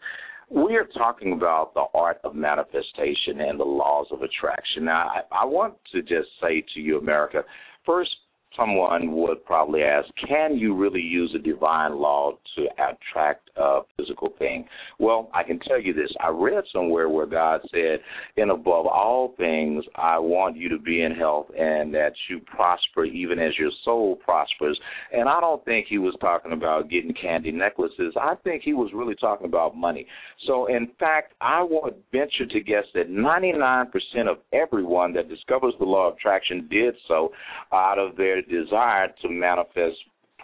We 0.49 0.77
are 0.77 0.89
talking 0.97 1.33
about 1.33 1.75
the 1.75 1.87
art 1.93 2.21
of 2.23 2.35
manifestation 2.35 3.41
and 3.41 3.59
the 3.59 3.65
laws 3.65 4.07
of 4.13 4.23
attraction. 4.23 4.85
Now, 4.85 5.09
I, 5.09 5.43
I 5.43 5.45
want 5.45 5.75
to 5.93 6.03
just 6.03 6.29
say 6.41 6.65
to 6.75 6.81
you, 6.81 6.99
America, 6.99 7.43
first, 7.85 8.11
someone 8.57 9.13
would 9.13 9.45
probably 9.45 9.83
ask, 9.83 10.09
can 10.29 10.57
you 10.57 10.75
really 10.75 11.01
use 11.01 11.33
a 11.35 11.39
divine 11.39 11.99
law 11.99 12.33
to 12.57 12.67
attract 12.75 13.51
a 13.57 13.81
physical 13.97 14.33
thing? 14.39 14.67
Well, 14.99 15.31
I 15.35 15.43
can 15.43 15.59
tell 15.61 15.81
you 15.81 15.93
this. 15.93 16.11
I 16.21 16.29
read 16.29 16.65
somewhere 16.73 17.09
where 17.09 17.27
God 17.27 17.61
said, 17.71 18.01
and 18.37 18.51
above 18.51 18.87
all 18.87 19.35
things, 19.37 19.85
I 19.97 20.19
want 20.19 20.57
you 20.57 20.69
to 20.71 20.79
be 20.79 21.03
in 21.03 21.13
health 21.13 21.47
and 21.59 21.93
that 21.95 22.13
you 22.29 22.41
prosper 22.41 23.05
even 23.05 23.39
as 23.39 23.53
your 23.59 23.71
soul 23.85 24.17
prospers. 24.17 24.79
And 25.13 25.29
I 25.29 25.41
don't 25.41 25.65
think 25.65 25.87
he 25.89 25.99
was 25.99 26.17
talking 26.21 26.53
about 26.53 26.91
getting 26.91 27.15
candy 27.21 27.53
necklaces. 27.53 28.15
I 28.21 28.35
think 28.45 28.63
he 28.63 28.73
was 28.73 28.91
really 28.95 29.15
talking 29.15 29.47
about 29.47 29.77
money. 29.77 30.07
So, 30.47 30.67
in 30.67 30.89
fact, 30.99 31.35
I 31.41 31.63
would 31.63 31.95
venture 32.13 32.47
to 32.47 32.61
guess 32.61 32.85
that 32.95 33.11
99% 33.11 33.87
of 34.29 34.39
everyone 34.53 35.13
that 35.15 35.29
discovers 35.29 35.75
the 35.79 35.85
law 35.85 36.09
of 36.09 36.15
attraction 36.15 36.69
did 36.71 36.95
so 37.09 37.33
out 37.73 37.99
of 37.99 38.17
their 38.17 38.43
desire 38.49 39.09
to 39.23 39.29
manifest 39.29 39.97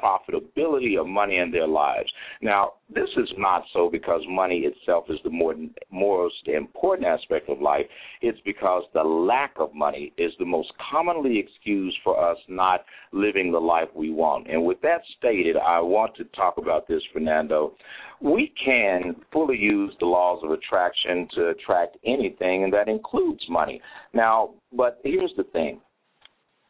profitability 0.02 0.98
or 0.98 1.04
money 1.04 1.38
in 1.38 1.50
their 1.50 1.66
lives. 1.66 2.10
Now, 2.40 2.72
this 2.92 3.08
is 3.16 3.28
not 3.38 3.62
so 3.72 3.88
because 3.90 4.22
money 4.28 4.60
itself 4.60 5.04
is 5.08 5.18
the 5.24 5.30
more, 5.30 5.54
most 5.90 6.48
important 6.48 7.06
aspect 7.06 7.48
of 7.48 7.60
life. 7.60 7.86
It's 8.20 8.40
because 8.44 8.82
the 8.94 9.02
lack 9.02 9.54
of 9.58 9.74
money 9.74 10.12
is 10.18 10.32
the 10.38 10.44
most 10.44 10.72
commonly 10.90 11.38
excused 11.38 11.96
for 12.02 12.22
us 12.22 12.36
not 12.48 12.84
living 13.12 13.52
the 13.52 13.58
life 13.58 13.88
we 13.94 14.10
want. 14.10 14.50
And 14.50 14.64
with 14.64 14.80
that 14.82 15.02
stated, 15.18 15.56
I 15.56 15.80
want 15.80 16.16
to 16.16 16.24
talk 16.36 16.58
about 16.58 16.88
this, 16.88 17.02
Fernando. 17.12 17.74
We 18.20 18.52
can 18.64 19.16
fully 19.32 19.58
use 19.58 19.92
the 20.00 20.06
laws 20.06 20.40
of 20.44 20.50
attraction 20.50 21.28
to 21.34 21.48
attract 21.48 21.96
anything, 22.04 22.64
and 22.64 22.72
that 22.72 22.88
includes 22.88 23.42
money. 23.48 23.80
Now, 24.12 24.50
but 24.72 25.00
here's 25.04 25.32
the 25.36 25.44
thing 25.44 25.80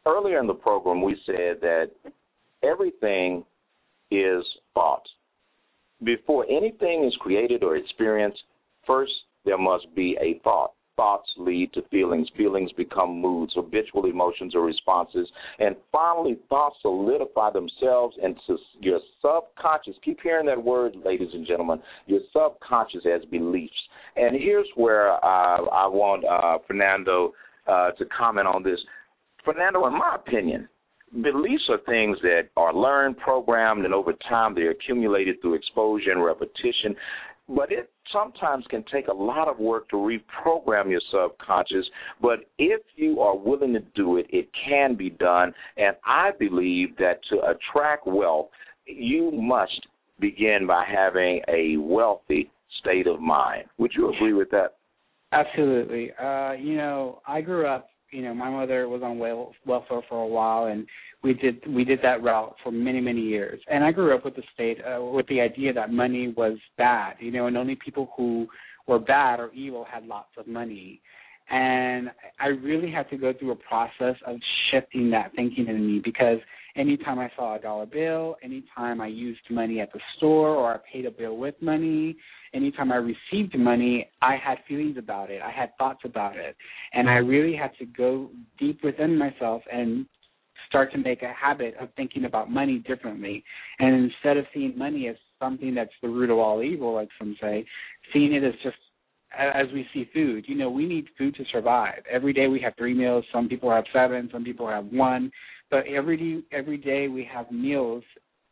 earlier 0.05 0.39
in 0.39 0.47
the 0.47 0.53
program, 0.53 1.01
we 1.01 1.15
said 1.25 1.61
that 1.61 1.91
everything 2.63 3.43
is 4.11 4.43
thought. 4.73 5.03
Before 6.03 6.45
anything 6.49 7.05
is 7.05 7.15
created 7.19 7.63
or 7.63 7.77
experienced, 7.77 8.43
first 8.85 9.11
there 9.45 9.57
must 9.57 9.93
be 9.95 10.17
a 10.21 10.39
thought. 10.43 10.73
Thoughts 10.95 11.27
lead 11.37 11.73
to 11.73 11.81
feelings. 11.89 12.27
Feelings 12.37 12.71
become 12.73 13.19
moods, 13.19 13.53
habitual 13.55 14.05
emotions 14.05 14.53
or 14.53 14.61
responses. 14.61 15.27
And 15.57 15.75
finally, 15.91 16.37
thoughts 16.49 16.75
solidify 16.83 17.51
themselves 17.51 18.15
into 18.21 18.61
your 18.79 18.99
subconscious. 19.19 19.95
Keep 20.05 20.19
hearing 20.21 20.45
that 20.45 20.63
word, 20.63 20.93
ladies 21.03 21.29
and 21.33 21.47
gentlemen. 21.47 21.81
Your 22.05 22.19
subconscious 22.31 23.01
as 23.11 23.25
beliefs. 23.25 23.73
And 24.15 24.35
here's 24.39 24.67
where 24.75 25.13
I 25.25 25.87
want 25.87 26.25
uh, 26.25 26.59
Fernando 26.67 27.33
uh, 27.67 27.91
to 27.91 28.05
comment 28.15 28.47
on 28.47 28.61
this. 28.61 28.79
Fernando, 29.45 29.85
in 29.87 29.93
my 29.93 30.15
opinion, 30.15 30.67
beliefs 31.21 31.63
are 31.69 31.79
things 31.85 32.17
that 32.21 32.49
are 32.57 32.73
learned, 32.73 33.17
programmed, 33.17 33.85
and 33.85 33.93
over 33.93 34.13
time 34.27 34.55
they're 34.55 34.71
accumulated 34.71 35.41
through 35.41 35.55
exposure 35.55 36.11
and 36.11 36.23
repetition. 36.23 36.95
But 37.49 37.71
it 37.71 37.91
sometimes 38.11 38.65
can 38.69 38.83
take 38.91 39.07
a 39.07 39.13
lot 39.13 39.47
of 39.47 39.59
work 39.59 39.89
to 39.89 39.97
reprogram 39.97 40.89
your 40.89 41.01
subconscious. 41.11 41.85
But 42.21 42.39
if 42.57 42.81
you 42.95 43.19
are 43.19 43.35
willing 43.35 43.73
to 43.73 43.81
do 43.95 44.17
it, 44.17 44.27
it 44.29 44.47
can 44.67 44.95
be 44.95 45.09
done. 45.09 45.53
And 45.77 45.95
I 46.05 46.31
believe 46.39 46.95
that 46.97 47.19
to 47.31 47.39
attract 47.41 48.07
wealth, 48.07 48.47
you 48.85 49.31
must 49.31 49.87
begin 50.19 50.65
by 50.67 50.85
having 50.85 51.41
a 51.49 51.77
wealthy 51.77 52.49
state 52.79 53.07
of 53.07 53.19
mind. 53.19 53.65
Would 53.77 53.91
you 53.95 54.13
agree 54.13 54.33
with 54.33 54.49
that? 54.51 54.75
Absolutely. 55.31 56.11
Uh, 56.13 56.53
you 56.53 56.75
know, 56.75 57.21
I 57.27 57.41
grew 57.41 57.65
up 57.65 57.89
you 58.13 58.21
know, 58.21 58.33
my 58.33 58.49
mother 58.49 58.87
was 58.87 59.01
on 59.01 59.17
welfare 59.17 60.01
for 60.07 60.23
a 60.23 60.27
while, 60.27 60.65
and 60.65 60.85
we 61.23 61.33
did 61.33 61.65
we 61.67 61.83
did 61.83 61.99
that 62.03 62.21
route 62.21 62.55
for 62.63 62.71
many 62.71 63.01
many 63.01 63.21
years. 63.21 63.59
And 63.71 63.83
I 63.83 63.91
grew 63.91 64.15
up 64.15 64.23
with 64.23 64.35
the 64.35 64.43
state 64.53 64.77
uh, 64.85 65.03
with 65.03 65.27
the 65.27 65.41
idea 65.41 65.73
that 65.73 65.91
money 65.91 66.33
was 66.35 66.57
bad, 66.77 67.15
you 67.19 67.31
know, 67.31 67.47
and 67.47 67.57
only 67.57 67.75
people 67.75 68.11
who 68.15 68.47
were 68.87 68.99
bad 68.99 69.39
or 69.39 69.51
evil 69.53 69.85
had 69.89 70.05
lots 70.05 70.29
of 70.37 70.47
money. 70.47 71.01
And 71.49 72.09
I 72.39 72.47
really 72.47 72.91
had 72.91 73.09
to 73.09 73.17
go 73.17 73.33
through 73.33 73.51
a 73.51 73.55
process 73.55 74.15
of 74.25 74.37
shifting 74.71 75.09
that 75.11 75.31
thinking 75.35 75.67
in 75.67 75.87
me 75.87 76.01
because 76.03 76.37
anytime 76.75 77.19
I 77.19 77.29
saw 77.35 77.55
a 77.55 77.59
dollar 77.59 77.85
bill, 77.85 78.37
anytime 78.43 79.01
I 79.01 79.07
used 79.07 79.41
money 79.49 79.79
at 79.79 79.91
the 79.91 79.99
store 80.17 80.49
or 80.49 80.73
I 80.73 80.77
paid 80.91 81.05
a 81.05 81.11
bill 81.11 81.37
with 81.37 81.55
money, 81.61 82.15
anytime 82.53 82.91
I 82.91 82.97
received 82.97 83.57
money, 83.57 84.09
I 84.21 84.35
had 84.35 84.57
feelings 84.67 84.97
about 84.97 85.29
it. 85.29 85.41
I 85.41 85.51
had 85.51 85.75
thoughts 85.77 86.01
about 86.05 86.37
it. 86.37 86.55
And 86.93 87.09
I 87.09 87.15
really 87.15 87.55
had 87.55 87.71
to 87.79 87.85
go 87.85 88.29
deep 88.59 88.83
within 88.83 89.17
myself 89.17 89.63
and 89.71 90.05
start 90.67 90.91
to 90.91 90.97
make 90.97 91.21
a 91.21 91.33
habit 91.33 91.75
of 91.79 91.89
thinking 91.95 92.25
about 92.25 92.49
money 92.49 92.79
differently. 92.79 93.43
And 93.79 94.11
instead 94.11 94.37
of 94.37 94.45
seeing 94.53 94.77
money 94.77 95.07
as 95.07 95.15
something 95.39 95.75
that's 95.75 95.91
the 96.01 96.09
root 96.09 96.29
of 96.29 96.37
all 96.37 96.63
evil, 96.63 96.93
like 96.93 97.09
some 97.19 97.35
say, 97.41 97.65
seeing 98.11 98.33
it 98.33 98.43
as 98.43 98.53
just 98.63 98.77
as 99.37 99.67
we 99.73 99.87
see 99.93 100.09
food. 100.13 100.45
You 100.47 100.55
know, 100.55 100.69
we 100.69 100.85
need 100.85 101.07
food 101.17 101.35
to 101.35 101.43
survive. 101.51 102.03
Every 102.09 102.33
day 102.33 102.47
we 102.47 102.59
have 102.61 102.73
three 102.77 102.93
meals. 102.93 103.25
Some 103.33 103.49
people 103.49 103.71
have 103.71 103.85
seven. 103.91 104.29
Some 104.31 104.43
people 104.43 104.67
have 104.67 104.85
one. 104.85 105.31
But 105.71 105.87
every 105.87 106.17
day, 106.17 106.45
every 106.51 106.77
day 106.77 107.07
we 107.07 107.27
have 107.33 107.51
meals, 107.51 108.03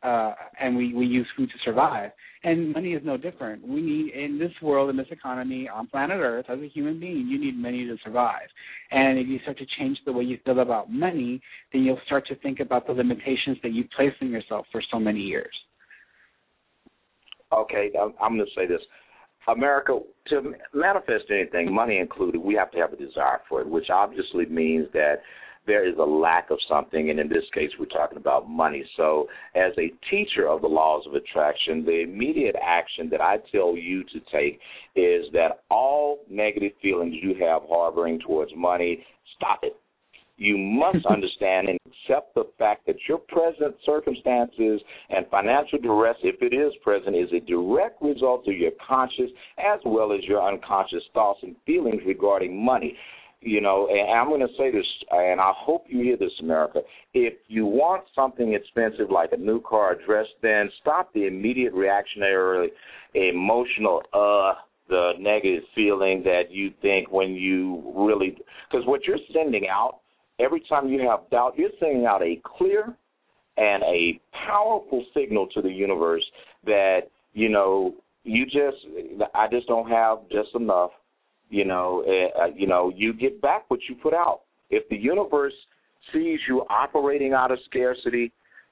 uh, 0.04 0.34
and 0.60 0.76
we 0.76 0.94
we 0.94 1.06
use 1.06 1.28
food 1.38 1.50
to 1.50 1.58
survive. 1.64 2.12
And 2.44 2.74
money 2.74 2.94
is 2.94 3.02
no 3.06 3.18
different. 3.18 3.68
We 3.68 3.82
need 3.82 4.14
in 4.16 4.40
this 4.40 4.52
world, 4.64 4.90
in 4.90 4.98
this 4.98 5.08
economy, 5.12 5.70
on 5.70 5.88
planet 5.88 6.18
Earth, 6.20 6.46
as 6.50 6.60
a 6.60 6.68
human 6.68 7.00
being, 7.00 7.28
you 7.28 7.40
need 7.40 7.56
money 7.56 7.86
to 7.86 7.96
survive. 8.04 8.48
And 8.90 9.20
if 9.20 9.28
you 9.28 9.38
start 9.44 9.60
to 9.60 9.66
change 9.78 10.00
the 10.06 10.12
way 10.12 10.24
you 10.24 10.40
feel 10.44 10.60
about 10.60 10.92
money, 10.92 11.40
then 11.72 11.84
you'll 11.84 12.02
start 12.08 12.26
to 12.28 12.36
think 12.38 12.60
about 12.60 12.88
the 12.88 12.94
limitations 12.94 13.58
that 13.62 13.74
you 13.74 13.84
placed 13.96 14.16
on 14.22 14.32
yourself 14.32 14.66
for 14.72 14.82
so 14.92 15.00
many 15.00 15.20
years. 15.20 15.54
Okay, 17.54 17.92
I'm 18.00 18.38
going 18.38 18.40
to 18.40 18.60
say 18.60 18.66
this. 18.66 18.82
America, 19.48 20.00
to 20.28 20.54
manifest 20.74 21.26
anything, 21.30 21.74
money 21.74 21.98
included, 21.98 22.40
we 22.40 22.56
have 22.56 22.72
to 22.72 22.78
have 22.78 22.94
a 22.94 22.96
desire 22.96 23.42
for 23.50 23.62
it, 23.62 23.68
which 23.68 23.90
obviously 23.90 24.46
means 24.46 24.88
that 24.94 25.16
there 25.68 25.88
is 25.88 25.96
a 26.00 26.04
lack 26.04 26.50
of 26.50 26.58
something, 26.68 27.10
and 27.10 27.20
in 27.20 27.30
this 27.30 27.44
case, 27.54 27.70
we're 27.80 27.86
talking 27.86 28.18
about 28.18 28.50
money. 28.50 28.84
So, 28.98 29.28
as 29.56 29.74
a 29.78 29.92
teacher 30.10 30.48
of 30.48 30.62
the 30.62 30.68
laws 30.68 31.04
of 31.08 31.14
attraction, 31.14 31.86
the 31.86 32.02
immediate 32.02 32.56
action 32.62 33.10
that 33.12 33.22
I 33.22 33.38
tell 33.52 33.78
you 33.78 34.04
to 34.06 34.20
take 34.32 34.60
is 34.96 35.26
that 35.34 35.62
all 35.70 36.20
negative 36.30 36.72
feelings 36.82 37.16
you 37.22 37.36
have 37.46 37.62
harboring 37.70 38.20
towards 38.20 38.52
money, 38.56 39.06
stop 39.38 39.60
it 39.64 39.76
you 40.42 40.58
must 40.58 41.06
understand 41.10 41.70
and 41.70 41.80
accept 41.86 42.34
the 42.34 42.46
fact 42.58 42.86
that 42.88 42.96
your 43.08 43.20
present 43.20 43.76
circumstances 43.86 44.82
and 45.10 45.26
financial 45.30 45.78
duress, 45.80 46.18
if 46.24 46.42
it 46.42 46.54
is 46.54 46.74
present, 46.84 47.16
is 47.16 47.30
a 47.32 47.40
direct 47.46 48.02
result 48.02 48.48
of 48.48 48.58
your 48.58 48.72
conscious 48.86 49.30
as 49.60 49.80
well 49.86 50.12
as 50.12 50.24
your 50.24 50.42
unconscious 50.42 51.04
thoughts 51.14 51.40
and 51.44 51.56
feelings 51.66 52.02
regarding 52.06 52.64
money. 52.64 52.98
You 53.44 53.60
know, 53.60 53.88
and 53.90 54.12
I'm 54.12 54.28
going 54.28 54.42
to 54.42 54.54
say 54.56 54.72
this, 54.72 54.86
and 55.10 55.42
I 55.42 55.52
hope 55.56 55.86
you 55.88 56.04
hear 56.04 56.16
this, 56.16 56.32
America. 56.42 56.82
If 57.16 57.34
you 57.48 57.66
want 57.66 58.04
something 58.14 58.54
expensive 58.54 59.10
like 59.10 59.32
a 59.32 59.38
new 59.38 59.60
car 59.62 59.94
or 59.94 60.06
dress, 60.06 60.28
then 60.44 60.70
stop 60.80 61.12
the 61.14 61.26
immediate 61.26 61.74
reactionary, 61.74 62.70
emotional, 63.16 64.04
uh, 64.14 64.62
the 64.90 65.14
negative 65.20 65.64
feeling 65.74 66.22
that 66.24 66.52
you 66.52 66.72
think 66.84 67.12
when 67.12 67.32
you 67.32 67.82
really, 67.96 68.38
because 68.70 68.86
what 68.86 69.06
you're 69.08 69.18
sending 69.34 69.68
out 69.68 70.02
every 70.40 70.62
time 70.70 70.90
you 70.90 71.00
have 71.10 71.30
doubt, 71.30 71.54
you're 71.58 71.70
sending 71.80 72.06
out 72.06 72.22
a 72.22 72.40
clear 72.58 72.96
and 73.58 73.84
a 73.84 74.20
powerful 74.48 75.04
signal 75.14 75.48
to 75.54 75.62
the 75.62 75.70
universe 75.70 76.24
that 76.66 77.02
you 77.34 77.50
know 77.50 77.94
you 78.24 78.46
just 78.46 78.78
I 79.34 79.48
just 79.50 79.68
don't 79.68 79.90
have 79.90 80.20
just 80.32 80.50
enough. 80.56 80.92
You 81.52 81.66
know, 81.66 82.04
uh, 82.08 82.48
you 82.56 82.66
know, 82.66 82.92
you 82.96 83.14
get 83.14 83.42
back 83.42 83.70
what 83.70 83.82
you 83.88 83.96
put 83.96 84.14
out. 84.14 84.42
If 84.70 84.88
the 84.90 84.98
universe 84.98 85.54
sees 86.14 86.40
you 86.48 86.62
operating 86.70 87.34
out 87.34 87.52
of 87.52 87.60
scarcity, 87.70 88.32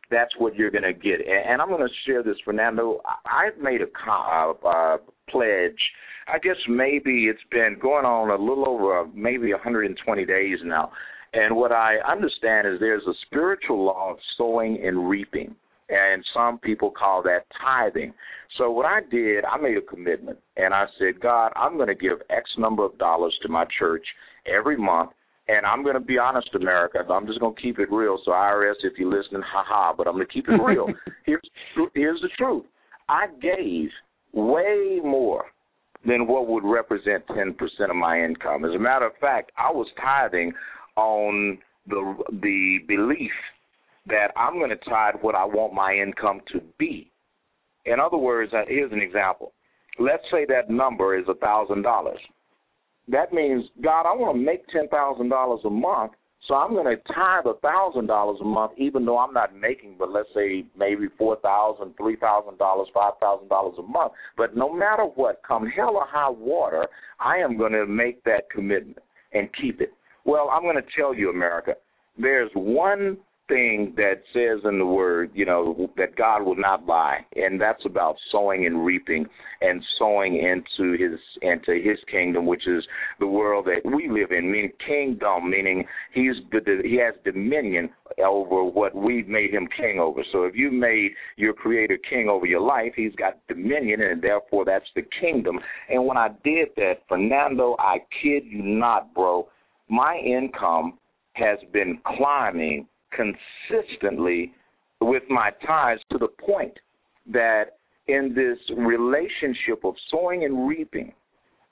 that's 0.10 0.32
what 0.40 0.56
you're 0.56 0.72
going 0.72 0.84
to 0.84 0.94
get. 0.94 1.20
And, 1.20 1.52
and 1.52 1.62
I'm 1.62 1.68
going 1.68 1.88
to 1.88 1.94
share 2.06 2.24
this, 2.24 2.38
Fernando. 2.44 3.02
I've 3.26 3.62
made 3.62 3.82
a 3.82 4.12
uh, 4.12 4.54
uh, 4.68 4.98
pledge. 5.30 5.80
I 6.28 6.40
guess 6.40 6.56
maybe 6.68 7.26
it's 7.26 7.40
been 7.52 7.78
going 7.82 8.06
on 8.06 8.30
a 8.30 8.42
little 8.42 8.68
over 8.68 9.02
uh, 9.02 9.06
maybe 9.14 9.52
120 9.52 10.26
days 10.26 10.58
now 10.64 10.92
and 11.34 11.56
what 11.56 11.72
I 11.72 11.98
understand 12.10 12.68
is 12.68 12.80
there's 12.80 13.06
a 13.08 13.14
spiritual 13.28 13.86
law 13.86 14.12
of 14.12 14.18
sowing 14.38 14.82
and 14.84 15.08
reaping, 15.10 15.56
and 15.90 16.24
some 16.34 16.60
people 16.60 16.92
call 16.92 17.22
that 17.24 17.46
tithing. 17.62 18.14
So 18.58 18.72
what 18.72 18.86
I 18.86 19.00
did, 19.10 19.46
I 19.46 19.58
made 19.58 19.78
a 19.78 19.82
commitment, 19.82 20.40
and 20.58 20.74
I 20.74 20.86
said, 20.98 21.20
God, 21.22 21.52
I'm 21.56 21.76
going 21.76 21.88
to 21.88 21.96
give 21.96 22.20
X 22.30 22.50
number 22.58 22.84
of 22.84 22.98
dollars 22.98 23.38
to 23.44 23.50
my 23.50 23.66
church 23.78 24.06
every 24.46 24.78
month. 24.78 25.12
And 25.48 25.66
I'm 25.66 25.82
going 25.82 25.96
to 25.96 26.00
be 26.00 26.20
honest, 26.20 26.50
America. 26.54 27.00
I'm 27.10 27.26
just 27.26 27.40
going 27.40 27.56
to 27.56 27.62
keep 27.62 27.80
it 27.80 27.92
real. 27.92 28.20
So 28.24 28.32
IRS, 28.32 28.76
if 28.84 29.00
you're 29.00 29.10
listening, 29.10 29.42
haha. 29.42 29.96
But 29.98 30.08
I'm 30.08 30.14
going 30.14 30.28
to 30.28 30.34
keep 30.34 30.48
it 30.48 30.62
real. 30.64 30.88
here's 31.26 31.42
here's 31.96 32.22
the 32.22 32.30
truth. 32.38 32.66
I 33.08 33.26
gave 33.42 33.90
way 34.32 35.00
more 35.04 35.46
than 36.06 36.28
what 36.28 36.48
would 36.48 36.64
represent 36.64 37.26
10% 37.28 37.56
of 37.90 37.96
my 37.96 38.24
income. 38.24 38.64
As 38.64 38.76
a 38.76 38.80
matter 38.80 39.08
of 39.08 39.14
fact, 39.20 39.52
I 39.58 39.72
was 39.72 39.88
tithing 40.00 40.54
on 40.96 41.58
the 41.88 42.16
the 42.42 42.78
belief 42.88 43.32
that 44.08 44.28
I'm 44.36 44.58
going 44.58 44.70
to 44.70 44.76
tithe 44.78 45.16
what 45.22 45.36
I 45.36 45.46
want 45.46 45.74
my 45.74 45.94
income 45.94 46.42
to 46.54 46.62
be. 46.78 47.12
In 47.86 48.00
other 48.00 48.18
words, 48.18 48.54
uh, 48.54 48.64
here's 48.68 48.92
an 48.92 49.02
example. 49.02 49.54
Let's 50.00 50.24
say 50.32 50.46
that 50.48 50.70
number 50.70 51.18
is 51.18 51.26
a 51.28 51.36
thousand 51.36 51.82
dollars. 51.82 52.20
That 53.08 53.34
means, 53.34 53.66
God, 53.84 54.02
I 54.02 54.16
want 54.16 54.36
to 54.38 54.42
make 54.42 54.68
ten 54.68 54.88
thousand 54.90 55.30
dollars 55.30 55.62
a 55.66 55.70
month, 55.70 56.14
so 56.48 56.56
I'm 56.56 56.72
going 56.74 56.86
to 56.86 57.02
a 57.46 57.54
thousand 57.62 58.08
dollars 58.08 58.38
a 58.42 58.46
month, 58.46 58.72
even 58.78 59.06
though 59.06 59.18
I'm 59.18 59.34
not 59.34 59.56
making, 59.56 59.96
but 60.00 60.12
let's 60.12 60.30
say 60.34 60.66
maybe 60.78 61.08
four 61.18 61.38
thousand, 61.42 61.94
three 61.98 62.16
thousand 62.16 62.58
dollars, 62.58 62.88
five 62.94 63.14
thousand 63.20 63.50
dollars 63.50 63.76
a 63.78 63.84
month. 63.84 64.14
But 64.38 64.56
no 64.56 64.72
matter 64.74 65.04
what, 65.04 65.42
come 65.48 65.68
hell 65.68 65.96
or 65.96 66.06
high 66.08 66.30
water, 66.30 66.88
I 67.20 67.38
am 67.38 67.58
going 67.58 67.74
to 67.74 67.86
make 67.86 68.24
that 68.24 68.50
commitment 68.50 69.00
and 69.34 69.50
keep 69.62 69.82
it. 69.82 69.94
Well, 70.26 70.50
I'm 70.52 70.64
going 70.64 70.76
to 70.76 70.90
tell 70.98 71.14
you, 71.14 71.30
America, 71.30 71.74
there's 72.18 72.52
one 72.54 73.18
thing 73.50 73.94
that 73.98 74.22
says 74.34 74.62
in 74.64 74.80
the 74.80 74.86
word, 74.86 75.32
you 75.34 75.46
know, 75.46 75.90
that 75.98 76.16
God 76.16 76.44
will 76.44 76.56
not 76.56 76.86
lie, 76.86 77.26
and 77.36 77.60
that's 77.60 77.86
about 77.86 78.16
sowing 78.32 78.66
and 78.66 78.86
reaping 78.86 79.26
and 79.62 79.84
sowing 79.98 80.38
into 80.38 80.94
his 80.94 81.20
into 81.42 81.74
his 81.74 81.98
kingdom, 82.10 82.46
which 82.46 82.66
is 82.68 82.86
the 83.20 83.28
world 83.28 83.66
that 83.66 83.82
we 83.84 84.08
live 84.10 84.32
in, 84.32 84.50
meaning 84.50 84.72
kingdom, 84.86 85.50
meaning 85.50 85.84
he's 86.14 86.36
he 86.84 86.98
has 87.04 87.16
dominion 87.26 87.90
over 88.24 88.64
what 88.64 88.96
we've 88.96 89.28
made 89.28 89.54
him 89.54 89.68
king 89.76 90.00
over. 90.00 90.24
So 90.32 90.44
if 90.44 90.56
you 90.56 90.72
made 90.72 91.12
your 91.36 91.54
creator 91.54 91.98
king 92.10 92.30
over 92.30 92.46
your 92.46 92.62
life, 92.62 92.94
he's 92.96 93.16
got 93.16 93.46
dominion 93.48 94.02
and 94.02 94.22
therefore 94.22 94.66
that's 94.66 94.86
the 94.96 95.04
kingdom. 95.20 95.60
And 95.90 96.06
when 96.06 96.18
I 96.18 96.30
did 96.44 96.70
that, 96.78 97.02
Fernando, 97.08 97.76
I 97.80 97.98
kid 98.22 98.44
you 98.46 98.64
not, 98.64 99.14
bro, 99.14 99.48
my 99.90 100.18
income 100.18 100.98
has 101.34 101.58
been 101.72 102.00
climbing 102.18 102.88
consistently 103.12 104.54
with 105.02 105.24
my 105.30 105.52
ties 105.66 106.00
to 106.12 106.18
the 106.18 106.28
point 106.28 106.74
that 107.32 107.78
in 108.08 108.34
this 108.36 108.58
relationship 108.78 109.84
of 109.84 109.94
sowing 110.10 110.44
and 110.44 110.68
reaping, 110.68 111.14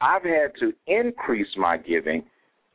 I've 0.01 0.23
had 0.23 0.51
to 0.59 0.71
increase 0.85 1.47
my 1.57 1.77
giving 1.77 2.23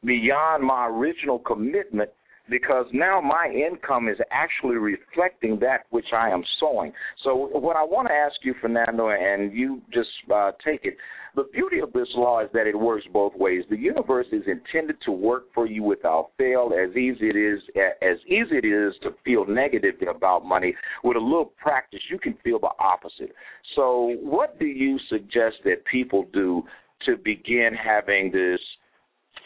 beyond 0.05 0.65
my 0.65 0.89
original 0.89 1.39
commitment 1.39 2.11
because 2.51 2.87
now 2.93 3.21
my 3.21 3.49
income 3.49 4.09
is 4.09 4.19
actually 4.33 4.77
reflecting 4.77 5.59
that 5.61 5.87
which 5.91 6.07
I 6.13 6.29
am 6.31 6.43
sowing. 6.59 6.93
So, 7.23 7.49
what 7.53 7.77
I 7.77 7.85
want 7.85 8.09
to 8.09 8.15
ask 8.15 8.35
you, 8.43 8.55
Fernando, 8.61 9.11
and 9.11 9.53
you 9.53 9.81
just 9.93 10.09
uh, 10.33 10.51
take 10.65 10.81
it, 10.85 10.97
the 11.35 11.45
beauty 11.53 11.79
of 11.79 11.93
this 11.93 12.09
law 12.15 12.41
is 12.41 12.51
that 12.53 12.67
it 12.67 12.79
works 12.79 13.07
both 13.13 13.33
ways. 13.37 13.65
The 13.71 13.77
universe 13.77 14.27
is 14.33 14.43
intended 14.47 14.97
to 15.07 15.13
work 15.13 15.45
for 15.55 15.67
you 15.67 15.83
without 15.83 16.31
fail. 16.37 16.73
As 16.73 16.95
easy 16.95 17.31
it 17.31 17.37
is, 17.37 17.61
as 18.03 18.19
easy 18.27 18.59
it 18.59 18.67
is 18.67 18.95
to 19.03 19.11
feel 19.25 19.47
negative 19.47 19.95
about 20.09 20.45
money. 20.45 20.75
With 21.03 21.17
a 21.17 21.21
little 21.21 21.53
practice, 21.61 22.01
you 22.11 22.19
can 22.19 22.35
feel 22.45 22.59
the 22.59 22.71
opposite. 22.79 23.35
So, 23.77 24.17
what 24.21 24.59
do 24.59 24.67
you 24.67 24.99
suggest 25.09 25.57
that 25.65 25.85
people 25.91 26.29
do 26.35 26.65
to 27.07 27.17
begin 27.17 27.71
having 27.75 28.31
this 28.31 28.61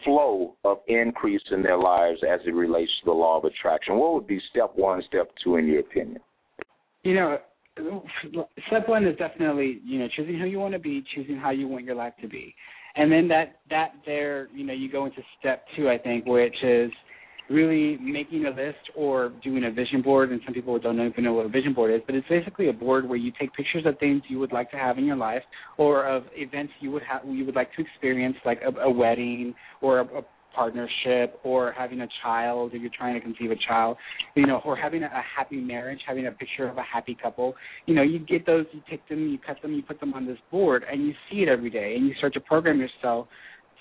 flow 0.04 0.54
of 0.64 0.78
increase 0.88 1.42
in 1.50 1.62
their 1.62 1.78
lives 1.78 2.18
as 2.28 2.40
it 2.46 2.54
relates 2.54 2.90
to 3.00 3.06
the 3.06 3.12
law 3.12 3.38
of 3.38 3.44
attraction? 3.44 3.96
What 3.96 4.14
would 4.14 4.26
be 4.26 4.40
step 4.50 4.72
one, 4.74 5.02
step 5.06 5.30
two, 5.42 5.56
in 5.56 5.66
your 5.66 5.80
opinion? 5.80 6.20
You 7.04 7.14
know, 7.14 7.38
step 8.68 8.88
one 8.88 9.06
is 9.06 9.16
definitely 9.18 9.80
you 9.84 9.98
know 9.98 10.08
choosing 10.14 10.38
who 10.38 10.46
you 10.46 10.58
want 10.58 10.74
to 10.74 10.78
be, 10.78 11.04
choosing 11.14 11.36
how 11.36 11.50
you 11.50 11.68
want 11.68 11.84
your 11.84 11.94
life 11.94 12.14
to 12.22 12.28
be, 12.28 12.54
and 12.96 13.10
then 13.10 13.28
that 13.28 13.60
that 13.70 13.92
there 14.04 14.48
you 14.54 14.64
know 14.64 14.72
you 14.72 14.90
go 14.90 15.06
into 15.06 15.18
step 15.38 15.64
two, 15.76 15.88
I 15.88 15.98
think, 15.98 16.26
which 16.26 16.56
is 16.62 16.90
really 17.48 17.96
making 17.98 18.46
a 18.46 18.50
list 18.50 18.90
or 18.96 19.32
doing 19.42 19.64
a 19.64 19.70
vision 19.70 20.02
board. 20.02 20.32
And 20.32 20.40
some 20.44 20.54
people 20.54 20.78
don't 20.78 21.00
even 21.00 21.24
know 21.24 21.34
what 21.34 21.46
a 21.46 21.48
vision 21.48 21.74
board 21.74 21.94
is, 21.94 22.00
but 22.06 22.14
it's 22.14 22.26
basically 22.28 22.68
a 22.68 22.72
board 22.72 23.08
where 23.08 23.18
you 23.18 23.32
take 23.38 23.52
pictures 23.54 23.84
of 23.86 23.98
things 23.98 24.22
you 24.28 24.38
would 24.38 24.52
like 24.52 24.70
to 24.72 24.76
have 24.76 24.98
in 24.98 25.04
your 25.04 25.16
life 25.16 25.42
or 25.78 26.06
of 26.06 26.24
events 26.34 26.72
you 26.80 26.90
would 26.90 27.02
have 27.02 27.22
you 27.26 27.44
would 27.44 27.54
like 27.54 27.72
to 27.74 27.82
experience, 27.82 28.36
like 28.44 28.60
a, 28.62 28.80
a 28.80 28.90
wedding 28.90 29.54
or 29.80 30.00
a, 30.00 30.04
a 30.18 30.22
partnership 30.56 31.38
or 31.44 31.72
having 31.72 32.00
a 32.00 32.08
child 32.22 32.72
or 32.72 32.78
you're 32.78 32.90
trying 32.96 33.14
to 33.14 33.20
conceive 33.20 33.50
a 33.50 33.56
child, 33.68 33.96
you 34.34 34.46
know, 34.46 34.60
or 34.64 34.74
having 34.74 35.02
a, 35.02 35.06
a 35.06 35.22
happy 35.36 35.60
marriage, 35.60 36.00
having 36.06 36.26
a 36.26 36.32
picture 36.32 36.68
of 36.68 36.78
a 36.78 36.82
happy 36.82 37.16
couple. 37.22 37.54
You 37.86 37.94
know, 37.94 38.02
you 38.02 38.18
get 38.18 38.46
those, 38.46 38.64
you 38.72 38.80
take 38.90 39.06
them, 39.08 39.28
you 39.28 39.38
cut 39.38 39.60
them, 39.62 39.72
you 39.74 39.82
put 39.82 40.00
them 40.00 40.14
on 40.14 40.26
this 40.26 40.38
board, 40.50 40.84
and 40.90 41.06
you 41.06 41.12
see 41.30 41.38
it 41.42 41.48
every 41.48 41.70
day, 41.70 41.94
and 41.96 42.06
you 42.08 42.14
start 42.18 42.32
to 42.34 42.40
program 42.40 42.80
yourself 42.80 43.28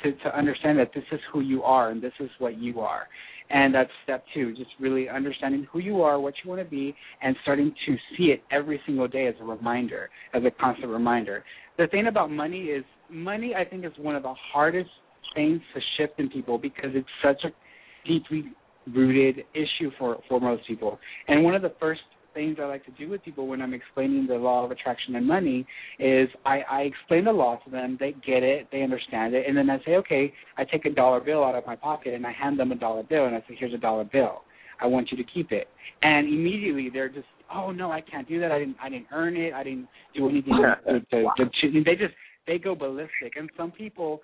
to 0.03 0.11
to 0.11 0.37
understand 0.37 0.77
that 0.79 0.91
this 0.93 1.05
is 1.11 1.19
who 1.31 1.39
you 1.39 1.63
are 1.63 1.89
and 1.89 2.01
this 2.01 2.13
is 2.19 2.29
what 2.39 2.57
you 2.57 2.81
are. 2.81 3.07
And 3.49 3.73
that's 3.73 3.89
step 4.03 4.23
two, 4.33 4.53
just 4.55 4.71
really 4.79 5.07
understanding 5.07 5.67
who 5.71 5.79
you 5.79 6.01
are, 6.01 6.19
what 6.19 6.33
you 6.43 6.49
want 6.49 6.61
to 6.61 6.69
be, 6.69 6.95
and 7.21 7.35
starting 7.43 7.73
to 7.85 7.95
see 8.17 8.25
it 8.25 8.41
every 8.51 8.81
single 8.85 9.07
day 9.07 9.27
as 9.27 9.35
a 9.39 9.43
reminder, 9.43 10.09
as 10.33 10.43
a 10.43 10.51
constant 10.59 10.89
reminder. 10.89 11.43
The 11.77 11.87
thing 11.87 12.07
about 12.07 12.31
money 12.31 12.63
is, 12.65 12.83
money, 13.09 13.53
I 13.53 13.63
think, 13.63 13.85
is 13.85 13.91
one 13.99 14.15
of 14.15 14.23
the 14.23 14.33
hardest 14.51 14.89
things 15.33 15.61
to 15.73 15.81
shift 15.97 16.19
in 16.19 16.29
people 16.29 16.57
because 16.57 16.91
it's 16.93 17.07
such 17.23 17.43
a 17.43 18.07
deeply 18.07 18.45
rooted 18.93 19.45
issue 19.53 19.91
for, 19.97 20.17
for 20.29 20.39
most 20.39 20.67
people. 20.67 20.99
And 21.27 21.43
one 21.43 21.55
of 21.55 21.61
the 21.61 21.73
first 21.79 22.01
things 22.33 22.57
I 22.61 22.65
like 22.65 22.85
to 22.85 22.91
do 22.91 23.09
with 23.09 23.23
people 23.23 23.47
when 23.47 23.61
I'm 23.61 23.73
explaining 23.73 24.27
the 24.27 24.35
law 24.35 24.65
of 24.65 24.71
attraction 24.71 25.15
and 25.15 25.25
money 25.25 25.65
is 25.99 26.27
I, 26.45 26.59
I 26.69 26.81
explain 26.81 27.25
the 27.25 27.31
law 27.31 27.57
to 27.63 27.71
them. 27.71 27.97
They 27.99 28.11
get 28.11 28.43
it, 28.43 28.67
they 28.71 28.83
understand 28.83 29.33
it, 29.33 29.45
and 29.47 29.57
then 29.57 29.69
I 29.69 29.77
say, 29.85 29.95
okay, 29.95 30.33
I 30.57 30.65
take 30.65 30.85
a 30.85 30.91
dollar 30.91 31.21
bill 31.21 31.43
out 31.43 31.55
of 31.55 31.65
my 31.65 31.75
pocket 31.75 32.13
and 32.13 32.27
I 32.27 32.31
hand 32.31 32.59
them 32.59 32.71
a 32.71 32.75
dollar 32.75 33.03
bill 33.03 33.25
and 33.25 33.35
I 33.35 33.39
say, 33.47 33.55
here's 33.57 33.73
a 33.73 33.77
dollar 33.77 34.03
bill. 34.03 34.41
I 34.81 34.87
want 34.87 35.09
you 35.11 35.17
to 35.17 35.23
keep 35.33 35.51
it. 35.51 35.67
And 36.01 36.27
immediately 36.27 36.89
they're 36.93 37.09
just, 37.09 37.25
oh 37.53 37.71
no, 37.71 37.91
I 37.91 38.01
can't 38.01 38.27
do 38.27 38.39
that. 38.41 38.51
I 38.51 38.59
didn't, 38.59 38.75
I 38.83 38.89
didn't 38.89 39.07
earn 39.13 39.37
it. 39.37 39.53
I 39.53 39.63
didn't 39.63 39.87
do 40.15 40.29
anything 40.29 40.53
to, 40.53 40.99
to, 40.99 41.23
to, 41.37 41.45
to. 41.45 41.83
They 41.83 41.95
just, 41.95 42.13
they 42.45 42.57
go 42.57 42.75
ballistic. 42.75 43.37
And 43.37 43.49
some 43.57 43.71
people, 43.71 44.21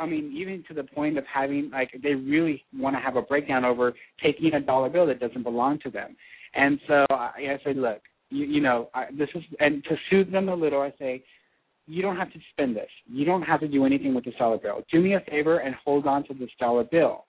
I 0.00 0.06
mean, 0.06 0.32
even 0.36 0.64
to 0.68 0.74
the 0.74 0.84
point 0.84 1.18
of 1.18 1.24
having 1.32 1.70
like 1.72 1.90
they 2.02 2.14
really 2.14 2.62
want 2.76 2.96
to 2.96 3.00
have 3.00 3.16
a 3.16 3.22
breakdown 3.22 3.64
over 3.64 3.92
taking 4.22 4.52
a 4.54 4.60
dollar 4.60 4.88
bill 4.88 5.06
that 5.06 5.20
doesn't 5.20 5.42
belong 5.42 5.78
to 5.80 5.90
them. 5.90 6.16
And 6.54 6.78
so 6.86 7.04
I, 7.10 7.30
I 7.38 7.58
say, 7.64 7.74
look, 7.74 8.00
you, 8.30 8.46
you 8.46 8.60
know, 8.60 8.90
I, 8.94 9.06
this 9.16 9.28
is, 9.34 9.42
and 9.58 9.82
to 9.84 9.96
soothe 10.10 10.30
them 10.30 10.48
a 10.48 10.54
little, 10.54 10.80
I 10.80 10.92
say, 10.98 11.24
you 11.86 12.02
don't 12.02 12.16
have 12.16 12.32
to 12.32 12.38
spend 12.52 12.76
this. 12.76 12.88
You 13.06 13.24
don't 13.24 13.42
have 13.42 13.60
to 13.60 13.68
do 13.68 13.84
anything 13.84 14.14
with 14.14 14.24
this 14.24 14.34
dollar 14.38 14.58
bill. 14.58 14.82
Do 14.90 15.00
me 15.00 15.14
a 15.14 15.20
favor 15.28 15.58
and 15.58 15.74
hold 15.84 16.06
on 16.06 16.24
to 16.28 16.34
this 16.34 16.50
dollar 16.58 16.84
bill, 16.84 17.24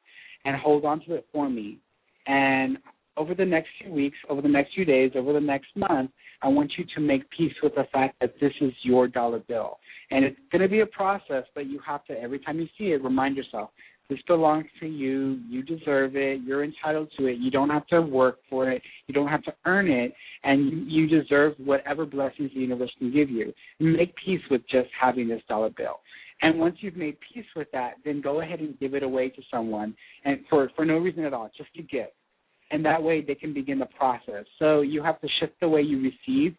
and 0.46 0.56
hold 0.56 0.86
on 0.86 1.02
to 1.06 1.16
it 1.16 1.26
for 1.34 1.50
me. 1.50 1.80
And 2.28 2.78
over 3.18 3.34
the 3.34 3.46
next 3.46 3.70
few 3.82 3.92
weeks, 3.92 4.18
over 4.30 4.42
the 4.42 4.48
next 4.48 4.74
few 4.74 4.86
days, 4.86 5.12
over 5.16 5.34
the 5.34 5.40
next 5.40 5.68
month, 5.76 6.12
I 6.42 6.48
want 6.48 6.74
you 6.78 6.86
to 6.96 7.02
make 7.02 7.30
peace 7.30 7.54
with 7.64 7.76
the 7.76 7.86
fact 7.92 8.16
that 8.22 8.36
this 8.40 8.54
is 8.62 8.74
your 8.84 9.08
dollar 9.08 9.40
bill. 9.40 9.80
And 10.12 10.24
it's 10.24 10.38
going 10.52 10.62
to 10.62 10.68
be 10.68 10.82
a 10.82 10.86
process, 10.86 11.46
but 11.56 11.68
you 11.68 11.80
have 11.86 12.06
to, 12.06 12.14
every 12.14 12.40
time 12.40 12.60
you 12.60 12.68
see 12.78 12.86
it, 12.92 13.04
remind 13.04 13.36
yourself 13.36 13.72
this 14.10 14.20
belongs 14.28 14.66
to 14.80 14.86
you. 14.86 15.40
You 15.50 15.64
deserve 15.64 16.16
it. 16.16 16.42
You're 16.46 16.64
entitled 16.64 17.10
to 17.18 17.26
it. 17.26 17.40
You 17.40 17.50
don't 17.50 17.72
have 17.72 17.88
to 17.88 18.02
work 18.02 18.38
for 18.50 18.70
it. 18.70 18.84
You 19.08 19.16
don't 19.16 19.28
have 19.28 19.44
to 19.44 19.54
earn 19.66 19.90
it. 19.90 20.14
And 20.44 20.92
you, 20.92 21.08
deserve 21.08 21.54
whatever 21.58 22.06
blessings 22.06 22.52
the 22.54 22.60
universe 22.60 22.92
can 23.00 23.12
give 23.12 23.32
you. 23.32 23.52
Make 23.80 24.14
peace 24.24 24.42
with 24.52 24.62
just 24.70 24.90
having 25.00 25.28
this 25.28 25.42
dollar 25.50 25.72
bill. 25.76 26.02
And 26.42 26.60
once 26.60 26.76
you've 26.82 26.98
made 26.98 27.18
peace 27.34 27.46
with 27.56 27.68
that, 27.72 27.94
then 28.04 28.22
go 28.22 28.42
ahead 28.42 28.60
and 28.60 28.78
give 28.80 28.94
it 28.94 29.04
away 29.04 29.30
to 29.30 29.42
someone, 29.50 29.96
and 30.26 30.40
for 30.50 30.70
for 30.76 30.84
no 30.86 30.98
reason 30.98 31.24
at 31.24 31.34
all, 31.34 31.50
just 31.58 31.74
to 31.76 31.82
give. 31.82 32.08
And 32.72 32.84
that 32.86 33.02
way, 33.02 33.22
they 33.22 33.36
can 33.36 33.54
begin 33.54 33.80
the 33.80 33.86
process. 33.86 34.46
So 34.60 34.82
you 34.82 35.04
have 35.04 35.22
to 35.22 35.28
shift 35.40 35.54
the 35.62 35.70
way 35.70 35.82
you 35.82 36.02
receive 36.02 36.56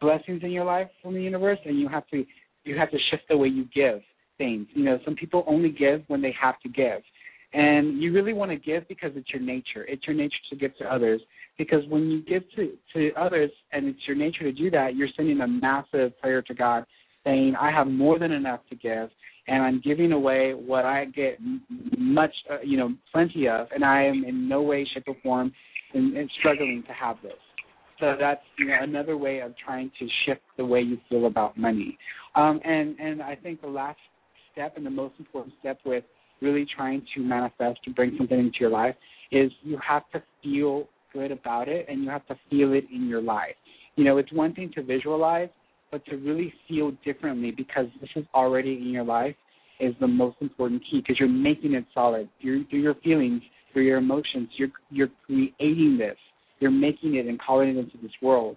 blessings 0.00 0.42
in 0.42 0.50
your 0.50 0.64
life 0.64 0.88
from 1.02 1.14
the 1.14 1.22
universe, 1.22 1.58
and 1.64 1.78
you 1.78 1.88
have 1.88 2.06
to 2.08 2.24
you 2.64 2.76
have 2.76 2.90
to 2.90 2.98
shift 3.10 3.22
the 3.28 3.36
way 3.36 3.48
you 3.48 3.66
give 3.74 4.02
things. 4.38 4.66
You 4.74 4.84
know, 4.84 4.98
some 5.04 5.14
people 5.14 5.44
only 5.46 5.70
give 5.70 6.02
when 6.08 6.20
they 6.20 6.34
have 6.40 6.58
to 6.60 6.68
give. 6.68 7.00
And 7.52 8.00
you 8.00 8.12
really 8.12 8.32
want 8.32 8.50
to 8.50 8.56
give 8.56 8.86
because 8.88 9.10
it's 9.16 9.30
your 9.30 9.42
nature. 9.42 9.84
It's 9.88 10.06
your 10.06 10.14
nature 10.14 10.36
to 10.50 10.56
give 10.56 10.76
to 10.78 10.84
others. 10.92 11.20
Because 11.58 11.82
when 11.88 12.08
you 12.08 12.22
give 12.22 12.42
to, 12.56 12.72
to 12.94 13.10
others 13.18 13.50
and 13.72 13.86
it's 13.86 13.98
your 14.06 14.16
nature 14.16 14.44
to 14.44 14.52
do 14.52 14.70
that, 14.70 14.94
you're 14.94 15.08
sending 15.16 15.40
a 15.40 15.48
massive 15.48 16.18
prayer 16.20 16.42
to 16.42 16.54
God 16.54 16.84
saying, 17.24 17.54
I 17.60 17.70
have 17.70 17.86
more 17.86 18.18
than 18.18 18.32
enough 18.32 18.60
to 18.70 18.76
give, 18.76 19.10
and 19.48 19.62
I'm 19.62 19.80
giving 19.80 20.12
away 20.12 20.52
what 20.52 20.84
I 20.84 21.06
get 21.06 21.38
much, 21.98 22.34
uh, 22.50 22.58
you 22.62 22.76
know, 22.76 22.94
plenty 23.12 23.48
of, 23.48 23.66
and 23.74 23.84
I 23.84 24.04
am 24.04 24.24
in 24.24 24.48
no 24.48 24.62
way, 24.62 24.86
shape, 24.92 25.04
or 25.06 25.16
form 25.22 25.52
in, 25.94 26.16
in 26.16 26.28
struggling 26.38 26.84
to 26.86 26.92
have 26.92 27.16
this. 27.22 27.32
So 27.98 28.14
that's 28.18 28.40
you 28.58 28.66
know 28.66 28.76
another 28.80 29.16
way 29.16 29.40
of 29.40 29.54
trying 29.62 29.90
to 29.98 30.08
shift 30.24 30.40
the 30.56 30.64
way 30.64 30.80
you 30.80 30.98
feel 31.08 31.26
about 31.26 31.58
money. 31.58 31.98
Um, 32.34 32.60
and 32.64 32.98
and 32.98 33.22
I 33.22 33.36
think 33.36 33.60
the 33.60 33.68
last 33.68 33.98
step 34.52 34.76
and 34.76 34.86
the 34.86 34.90
most 34.90 35.14
important 35.18 35.54
step 35.60 35.78
with 35.84 36.04
really 36.40 36.66
trying 36.74 37.02
to 37.14 37.20
manifest 37.20 37.82
to 37.84 37.90
bring 37.90 38.14
something 38.16 38.38
into 38.38 38.56
your 38.60 38.70
life 38.70 38.94
is 39.30 39.52
you 39.62 39.78
have 39.86 40.02
to 40.12 40.22
feel 40.42 40.88
good 41.12 41.30
about 41.30 41.68
it 41.68 41.86
and 41.88 42.02
you 42.02 42.08
have 42.08 42.26
to 42.28 42.38
feel 42.48 42.72
it 42.72 42.84
in 42.92 43.06
your 43.06 43.20
life. 43.20 43.54
You 43.96 44.04
know, 44.04 44.16
it's 44.16 44.32
one 44.32 44.54
thing 44.54 44.70
to 44.74 44.82
visualize, 44.82 45.50
but 45.90 46.04
to 46.06 46.16
really 46.16 46.52
feel 46.68 46.92
differently 47.04 47.50
because 47.50 47.86
this 48.00 48.10
is 48.16 48.24
already 48.34 48.74
in 48.74 48.88
your 48.88 49.04
life 49.04 49.34
is 49.80 49.94
the 50.00 50.06
most 50.06 50.36
important 50.40 50.82
key 50.90 51.00
because 51.00 51.18
you're 51.18 51.28
making 51.28 51.74
it 51.74 51.84
solid 51.94 52.28
through, 52.40 52.66
through 52.66 52.80
your 52.80 52.94
feelings, 52.96 53.42
through 53.72 53.84
your 53.84 53.98
emotions. 53.98 54.48
You're 54.56 54.68
you're 54.90 55.08
creating 55.26 55.96
this. 55.98 56.16
You're 56.60 56.70
making 56.70 57.14
it 57.16 57.26
and 57.26 57.40
calling 57.40 57.70
it 57.70 57.76
into 57.78 57.96
this 58.02 58.12
world. 58.20 58.56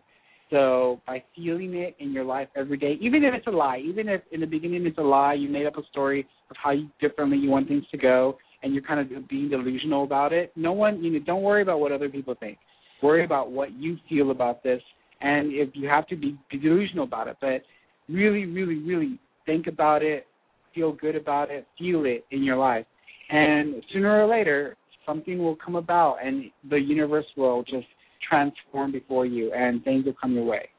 So 0.50 1.02
by 1.08 1.24
feeling 1.36 1.74
it 1.74 1.96
in 2.00 2.12
your 2.12 2.26
life 2.26 2.50
every 2.56 2.78
day, 2.78 2.98
even 3.02 3.24
if 3.24 3.34
it's 3.34 3.48
a 3.48 3.52
lie, 3.52 3.80
even 3.80 4.10
if 4.10 4.22
in 4.32 4.42
the 4.42 4.46
beginning 4.46 4.86
it's 4.86 4.98
a 4.98 5.02
lie, 5.02 5.34
you 5.34 5.50
made 5.50 5.66
up 5.66 5.78
a 5.78 5.84
story 5.90 6.28
of 6.52 6.56
how 6.62 6.72
you, 6.72 6.90
differently 7.02 7.38
you 7.38 7.50
want 7.50 7.68
things 7.68 7.86
to 7.92 7.98
go, 7.98 8.38
and 8.62 8.74
you're 8.74 8.84
kind 8.84 9.00
of 9.00 9.28
being 9.30 9.50
delusional 9.50 10.04
about 10.04 10.32
it. 10.34 10.52
No 10.56 10.74
one, 10.74 11.04
you 11.04 11.12
know, 11.12 11.20
don't 11.26 11.42
worry 11.42 11.62
about 11.64 11.80
what 11.80 11.92
other 11.92 12.10
people 12.10 12.36
think. 12.40 12.58
Worry 13.02 13.26
about 13.26 13.52
what 13.52 13.72
you 13.74 13.98
feel 14.08 14.32
about 14.32 14.64
this 14.64 14.82
and 15.24 15.54
if 15.54 15.70
you 15.74 15.88
have 15.88 16.06
to 16.08 16.16
be, 16.16 16.38
be 16.52 16.58
delusional 16.60 17.06
about 17.06 17.28
it, 17.28 17.38
but 17.40 17.62
really, 18.10 18.46
really, 18.46 18.76
really 18.76 19.20
think 19.46 19.68
about 19.68 20.04
it, 20.04 20.28
feel 20.76 20.92
good 20.92 21.16
about 21.16 21.50
it, 21.50 21.66
feel 21.80 22.04
it 22.06 22.26
in 22.32 22.44
your 22.44 22.58
life, 22.58 22.86
and 23.30 23.82
sooner 23.92 24.24
or 24.24 24.28
later 24.28 24.76
something 25.06 25.40
will 25.40 25.56
come 25.56 25.76
about, 25.76 26.18
and 26.24 26.52
the 26.70 26.78
universe 26.78 27.26
will 27.36 27.64
just 27.64 27.88
transform 28.30 28.92
before 28.92 29.26
you, 29.26 29.52
and 29.54 29.84
things 29.84 30.06
will 30.06 30.16
come 30.20 30.34
your 30.34 30.46
way. 30.46 30.70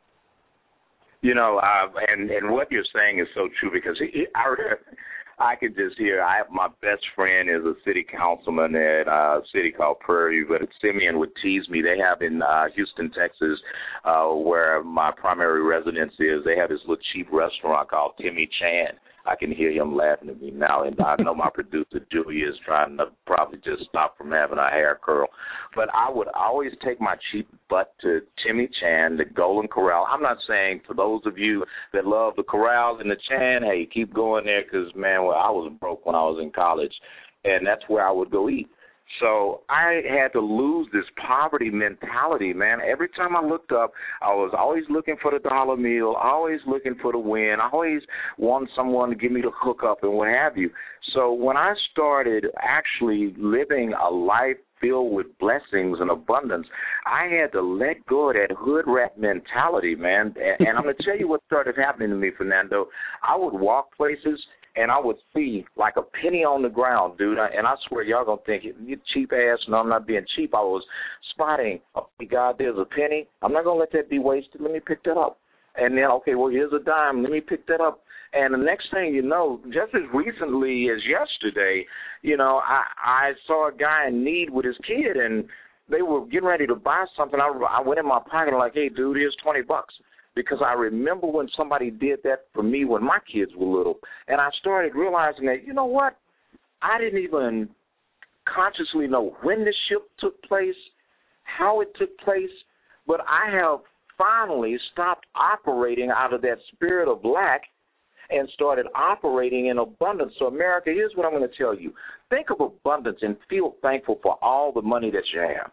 You 1.22 1.34
know, 1.34 1.58
uh, 1.62 1.88
and 2.08 2.30
and 2.30 2.52
what 2.52 2.70
you're 2.70 2.84
saying 2.94 3.18
is 3.18 3.26
so 3.34 3.48
true 3.58 3.70
because 3.72 3.98
he, 3.98 4.26
I 4.34 4.44
I 5.38 5.56
could 5.56 5.74
just 5.76 5.98
hear. 5.98 6.22
I 6.22 6.38
have 6.38 6.50
my 6.50 6.68
best 6.80 7.04
friend 7.14 7.48
is 7.48 7.64
a 7.64 7.74
city 7.84 8.04
councilman 8.04 8.74
at 8.74 9.08
a 9.08 9.40
city 9.52 9.72
called 9.72 10.00
Prairie, 10.00 10.44
but 10.44 10.62
Simeon 10.80 11.18
would 11.18 11.32
tease 11.42 11.68
me. 11.68 11.82
They 11.82 11.98
have 11.98 12.22
in 12.22 12.42
uh, 12.42 12.66
Houston, 12.74 13.10
Texas, 13.10 13.58
uh, 14.04 14.28
where 14.28 14.82
my 14.84 15.10
primary 15.16 15.62
residence 15.62 16.12
is. 16.18 16.44
They 16.44 16.56
have 16.56 16.70
this 16.70 16.80
little 16.86 17.02
cheap 17.12 17.28
restaurant 17.32 17.90
called 17.90 18.12
Timmy 18.20 18.48
Chan 18.60 18.98
I 19.26 19.36
can 19.36 19.50
hear 19.50 19.70
him 19.70 19.96
laughing 19.96 20.28
at 20.28 20.40
me 20.40 20.50
now, 20.50 20.84
and 20.84 21.00
I 21.00 21.16
know 21.22 21.34
my 21.34 21.48
producer 21.52 22.00
Julia 22.12 22.48
is 22.48 22.56
trying 22.64 22.96
to 22.98 23.06
probably 23.26 23.58
just 23.64 23.88
stop 23.88 24.18
from 24.18 24.30
having 24.30 24.58
a 24.58 24.68
hair 24.68 24.98
curl. 25.02 25.28
But 25.74 25.88
I 25.94 26.10
would 26.10 26.28
always 26.34 26.72
take 26.84 27.00
my 27.00 27.16
cheap 27.32 27.48
butt 27.70 27.94
to 28.02 28.20
Timmy 28.46 28.68
Chan, 28.80 29.16
the 29.16 29.24
Golden 29.24 29.68
Corral. 29.68 30.06
I'm 30.10 30.22
not 30.22 30.36
saying 30.46 30.82
for 30.86 30.94
those 30.94 31.22
of 31.24 31.38
you 31.38 31.64
that 31.92 32.06
love 32.06 32.34
the 32.36 32.42
Corral 32.42 33.00
and 33.00 33.10
the 33.10 33.16
Chan, 33.28 33.62
hey, 33.62 33.88
keep 33.92 34.12
going 34.12 34.44
there 34.44 34.62
because 34.62 34.94
man, 34.94 35.24
well, 35.24 35.38
I 35.38 35.50
was 35.50 35.72
broke 35.80 36.04
when 36.04 36.14
I 36.14 36.22
was 36.22 36.40
in 36.42 36.50
college, 36.50 36.92
and 37.44 37.66
that's 37.66 37.82
where 37.88 38.06
I 38.06 38.12
would 38.12 38.30
go 38.30 38.50
eat. 38.50 38.68
So 39.20 39.60
I 39.68 40.00
had 40.08 40.32
to 40.32 40.40
lose 40.40 40.88
this 40.92 41.04
poverty 41.26 41.70
mentality, 41.70 42.52
man. 42.52 42.78
Every 42.80 43.08
time 43.10 43.36
I 43.36 43.44
looked 43.44 43.72
up, 43.72 43.92
I 44.22 44.34
was 44.34 44.52
always 44.56 44.84
looking 44.88 45.16
for 45.22 45.30
the 45.30 45.38
dollar 45.38 45.76
meal, 45.76 46.14
always 46.20 46.60
looking 46.66 46.96
for 47.00 47.12
the 47.12 47.18
win, 47.18 47.56
always 47.60 48.02
wanted 48.38 48.70
someone 48.74 49.10
to 49.10 49.16
give 49.16 49.30
me 49.32 49.40
the 49.40 49.52
hookup 49.54 50.02
and 50.02 50.12
what 50.12 50.28
have 50.28 50.56
you. 50.56 50.70
So 51.14 51.32
when 51.32 51.56
I 51.56 51.74
started 51.92 52.46
actually 52.60 53.34
living 53.38 53.92
a 53.92 54.10
life 54.10 54.56
filled 54.80 55.12
with 55.12 55.26
blessings 55.38 55.98
and 56.00 56.10
abundance, 56.10 56.66
I 57.06 57.26
had 57.26 57.52
to 57.52 57.62
let 57.62 58.04
go 58.06 58.30
of 58.30 58.34
that 58.34 58.54
hood 58.56 58.84
rat 58.86 59.18
mentality, 59.18 59.94
man. 59.94 60.34
And, 60.36 60.68
and 60.68 60.76
I'm 60.76 60.84
going 60.84 60.96
to 60.96 61.04
tell 61.04 61.16
you 61.16 61.28
what 61.28 61.40
started 61.46 61.76
happening 61.76 62.10
to 62.10 62.16
me, 62.16 62.30
Fernando. 62.36 62.88
I 63.22 63.36
would 63.36 63.54
walk 63.54 63.96
places 63.96 64.40
and 64.76 64.90
I 64.90 64.98
would 65.00 65.16
see 65.34 65.64
like 65.76 65.94
a 65.96 66.02
penny 66.02 66.44
on 66.44 66.62
the 66.62 66.68
ground, 66.68 67.18
dude. 67.18 67.38
And 67.38 67.66
I 67.66 67.74
swear, 67.88 68.02
y'all 68.02 68.24
gonna 68.24 68.40
think 68.44 68.64
you 68.64 68.96
cheap 69.12 69.32
ass. 69.32 69.58
No, 69.68 69.78
I'm 69.78 69.88
not 69.88 70.06
being 70.06 70.24
cheap. 70.36 70.54
I 70.54 70.60
was 70.60 70.84
spotting. 71.32 71.80
Oh 71.94 72.08
God, 72.30 72.56
there's 72.58 72.78
a 72.78 72.84
penny. 72.84 73.28
I'm 73.42 73.52
not 73.52 73.64
gonna 73.64 73.80
let 73.80 73.92
that 73.92 74.10
be 74.10 74.18
wasted. 74.18 74.60
Let 74.60 74.72
me 74.72 74.80
pick 74.84 75.04
that 75.04 75.16
up. 75.16 75.38
And 75.76 75.96
then, 75.96 76.04
okay, 76.04 76.34
well, 76.34 76.50
here's 76.50 76.72
a 76.72 76.84
dime. 76.84 77.22
Let 77.22 77.32
me 77.32 77.40
pick 77.40 77.66
that 77.66 77.80
up. 77.80 78.00
And 78.32 78.54
the 78.54 78.58
next 78.58 78.86
thing 78.92 79.14
you 79.14 79.22
know, 79.22 79.60
just 79.66 79.94
as 79.94 80.02
recently 80.12 80.88
as 80.90 81.00
yesterday, 81.08 81.84
you 82.22 82.36
know, 82.36 82.60
I 82.64 82.82
I 83.04 83.32
saw 83.46 83.68
a 83.68 83.72
guy 83.72 84.08
in 84.08 84.24
need 84.24 84.50
with 84.50 84.64
his 84.64 84.76
kid, 84.86 85.16
and 85.16 85.44
they 85.88 86.02
were 86.02 86.26
getting 86.26 86.48
ready 86.48 86.66
to 86.66 86.74
buy 86.74 87.04
something. 87.16 87.38
I 87.40 87.46
I 87.70 87.80
went 87.80 88.00
in 88.00 88.06
my 88.06 88.20
pocket 88.28 88.56
like, 88.56 88.74
hey, 88.74 88.88
dude, 88.88 89.16
here's 89.16 89.36
twenty 89.42 89.62
bucks 89.62 89.94
because 90.34 90.58
I 90.64 90.72
remember 90.72 91.26
when 91.26 91.48
somebody 91.56 91.90
did 91.90 92.20
that 92.24 92.46
for 92.52 92.62
me 92.62 92.84
when 92.84 93.02
my 93.02 93.18
kids 93.32 93.52
were 93.56 93.76
little, 93.76 93.98
and 94.28 94.40
I 94.40 94.48
started 94.60 94.94
realizing 94.94 95.46
that 95.46 95.64
you 95.66 95.72
know 95.72 95.84
what, 95.84 96.16
I 96.82 96.98
didn't 96.98 97.22
even 97.22 97.68
consciously 98.52 99.06
know 99.06 99.36
when 99.42 99.64
the 99.64 99.74
shift 99.88 100.04
took 100.18 100.42
place, 100.42 100.74
how 101.44 101.80
it 101.80 101.88
took 101.98 102.16
place, 102.18 102.50
but 103.06 103.20
I 103.28 103.50
have 103.54 103.80
finally 104.18 104.76
stopped 104.92 105.26
operating 105.34 106.10
out 106.10 106.32
of 106.32 106.42
that 106.42 106.58
spirit 106.72 107.10
of 107.10 107.24
lack 107.24 107.62
and 108.30 108.48
started 108.54 108.86
operating 108.94 109.66
in 109.66 109.78
abundance. 109.78 110.32
So, 110.38 110.46
America, 110.46 110.90
here's 110.92 111.12
what 111.14 111.26
I'm 111.26 111.32
going 111.32 111.48
to 111.48 111.56
tell 111.56 111.74
you 111.74 111.92
think 112.30 112.50
of 112.50 112.60
abundance 112.60 113.18
and 113.22 113.36
feel 113.48 113.76
thankful 113.82 114.18
for 114.22 114.36
all 114.42 114.72
the 114.72 114.82
money 114.82 115.10
that 115.10 115.22
you 115.32 115.40
have. 115.40 115.70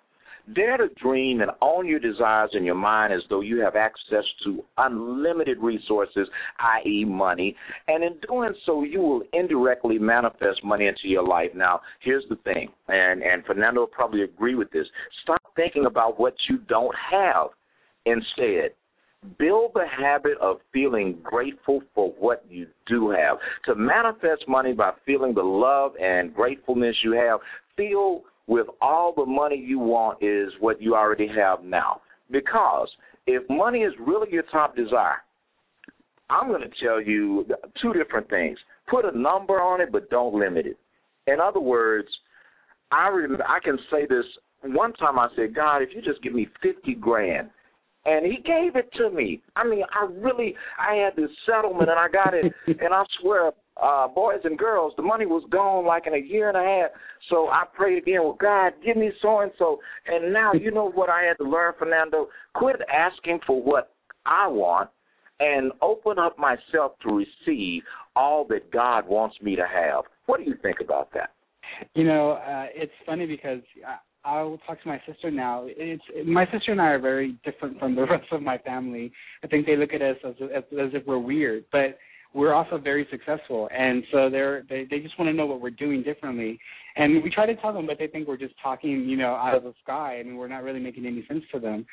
Dare 0.56 0.78
to 0.78 0.88
dream 1.02 1.42
and 1.42 1.52
own 1.62 1.88
your 1.88 2.00
desires 2.00 2.52
in 2.54 2.64
your 2.64 2.76
mind 2.76 3.14
as 3.14 3.22
though 3.30 3.42
you 3.42 3.60
have 3.60 3.76
access 3.76 4.24
to 4.44 4.64
unlimited 4.78 5.58
resources, 5.60 6.28
i.e., 6.60 7.06
money. 7.06 7.56
And 7.88 8.04
in 8.04 8.14
doing 8.28 8.54
so, 8.66 8.84
you 8.84 9.00
will 9.00 9.22
indirectly 9.34 10.00
manifest 10.00 10.64
money 10.64 10.88
into 10.88 11.08
your 11.08 11.24
life. 11.24 11.52
Now, 11.56 11.82
here's 12.02 12.24
the 12.30 12.38
thing, 12.38 12.70
and, 12.88 13.22
and 13.22 13.46
Fernando 13.46 13.82
will 13.82 13.88
probably 13.88 14.24
agree 14.24 14.56
with 14.56 14.72
this. 14.72 14.88
Stop 15.24 15.42
thinking 15.56 15.86
about 15.86 16.20
what 16.20 16.34
you 16.50 16.58
don't 16.68 16.96
have. 17.12 17.48
Instead, 18.06 18.72
build 19.38 19.72
the 19.76 19.86
habit 19.86 20.38
of 20.42 20.58
feeling 20.74 21.18
grateful 21.24 21.82
for 21.94 22.10
what 22.20 22.44
you 22.50 22.68
do 22.88 23.12
have. 23.12 23.38
To 23.66 23.76
manifest 23.76 24.48
money 24.48 24.74
by 24.74 24.92
feeling 25.06 25.34
the 25.34 25.44
love 25.44 25.92
and 26.02 26.34
gratefulness 26.34 26.96
you 27.04 27.12
have, 27.14 27.40
feel 27.78 28.24
with 28.52 28.68
all 28.82 29.14
the 29.16 29.26
money 29.26 29.56
you 29.56 29.80
want 29.80 30.22
is 30.22 30.52
what 30.60 30.82
you 30.82 30.94
already 30.94 31.26
have 31.26 31.64
now. 31.64 32.02
Because 32.30 32.90
if 33.26 33.50
money 33.50 33.80
is 33.80 33.94
really 33.98 34.30
your 34.30 34.44
top 34.52 34.76
desire, 34.76 35.24
I'm 36.30 36.50
going 36.50 36.60
to 36.60 36.86
tell 36.86 37.02
you 37.02 37.46
two 37.82 37.94
different 37.94 38.30
things. 38.30 38.58
Put 38.90 39.06
a 39.06 39.18
number 39.18 39.62
on 39.62 39.80
it, 39.80 39.90
but 39.90 40.10
don't 40.10 40.36
limit 40.36 40.66
it. 40.66 40.78
In 41.28 41.40
other 41.40 41.62
words, 41.62 42.10
I 42.92 43.08
remember, 43.08 43.46
I 43.48 43.62
can 43.64 43.78
say 43.90 44.06
this. 44.06 44.26
One 44.64 44.92
time 44.94 45.18
I 45.18 45.30
said, 45.38 45.56
God, 45.56 45.78
if 45.78 45.90
you 45.96 46.02
just 46.02 46.22
give 46.22 46.34
me 46.34 46.50
fifty 46.62 46.94
grand, 46.94 47.50
and 48.06 48.26
He 48.26 48.44
gave 48.44 48.76
it 48.76 48.92
to 48.98 49.10
me. 49.12 49.42
I 49.56 49.66
mean, 49.66 49.84
I 49.94 50.12
really, 50.12 50.56
I 50.78 50.96
had 50.96 51.16
this 51.16 51.32
settlement, 51.46 51.90
and 51.90 51.98
I 51.98 52.10
got 52.10 52.34
it, 52.34 52.52
and 52.68 52.94
I 52.94 53.06
swear, 53.22 53.52
uh, 53.82 54.08
boys 54.08 54.40
and 54.44 54.58
girls, 54.58 54.94
the 54.98 55.04
money 55.04 55.26
was 55.26 55.44
gone 55.50 55.86
like 55.86 56.08
in 56.08 56.14
a 56.14 56.18
year 56.18 56.50
and 56.50 56.58
a 56.58 56.62
half. 56.62 56.92
So 57.30 57.48
I 57.48 57.64
prayed 57.74 58.00
again, 58.00 58.24
well, 58.24 58.38
God, 58.40 58.74
give 58.86 58.98
me 58.98 59.12
so 59.22 59.40
and 59.40 59.52
so. 59.58 59.80
And 60.08 60.34
now 60.34 60.54
you 60.54 60.72
know 60.72 60.90
what 60.90 61.10
I 61.10 61.24
had 61.24 61.38
to 61.44 61.50
learn, 61.50 61.74
Fernando? 61.78 62.28
Quit 62.54 62.78
asking 62.94 63.40
for 63.46 63.62
what 63.62 63.94
I 64.26 64.48
want 64.48 64.90
and 65.40 65.72
open 65.82 66.20
up 66.20 66.38
myself 66.38 66.94
to 67.02 67.10
receive 67.10 67.84
all 68.16 68.46
that 68.50 68.72
God 68.72 69.08
wants 69.08 69.36
me 69.42 69.56
to 69.56 69.66
have. 69.66 70.04
What 70.28 70.38
do 70.38 70.44
you 70.44 70.56
think 70.62 70.78
about 70.82 71.12
that? 71.14 71.32
You 71.96 72.04
know, 72.04 72.32
uh, 72.34 72.66
it's 72.76 72.92
funny 73.06 73.26
because 73.26 73.62
I, 73.88 73.98
I 74.24 74.44
will 74.44 74.60
talk 74.60 74.82
to 74.84 74.88
my 74.88 75.02
sister 75.08 75.32
now. 75.32 75.66
It's 75.68 76.04
my 76.26 76.46
sister 76.52 76.72
and 76.72 76.82
I 76.82 76.90
are 76.90 77.00
very 77.00 77.38
different 77.44 77.80
from 77.80 77.96
the 77.96 78.02
rest 78.10 78.26
of 78.32 78.42
my 78.44 78.58
family. 78.60 79.12
I 79.44 79.48
think 79.48 79.66
they 79.66 79.76
look 79.76 79.94
at 79.94 80.02
us 80.02 80.18
as 80.24 80.36
as, 80.42 80.64
as 80.74 80.90
if 80.94 81.06
we're 81.08 81.18
weird, 81.18 81.66
but 81.72 81.98
we're 82.34 82.54
also 82.54 82.78
very 82.78 83.08
successful, 83.12 83.68
and 83.76 84.04
so 84.12 84.30
they're 84.30 84.64
they 84.70 84.88
they 84.90 85.00
just 85.00 85.18
want 85.20 85.30
to 85.30 85.34
know 85.34 85.46
what 85.46 85.62
we're 85.62 85.70
doing 85.70 86.02
differently. 86.02 86.60
And 86.96 87.24
we 87.24 87.30
try 87.30 87.46
to 87.46 87.56
tell 87.56 87.74
them, 87.74 87.88
but 87.88 87.98
they 88.00 88.08
think 88.08 88.28
we're 88.28 88.38
just 88.38 88.56
talking, 88.62 89.06
you 89.08 89.18
know, 89.18 89.34
out 89.34 89.56
of 89.56 89.64
the 89.64 89.74
sky, 89.84 90.18
and 90.20 90.38
we're 90.38 90.48
not 90.48 90.64
really 90.64 90.80
making 90.80 91.06
any 91.06 91.26
sense 91.28 91.44
to 91.54 91.60
them. 91.60 91.86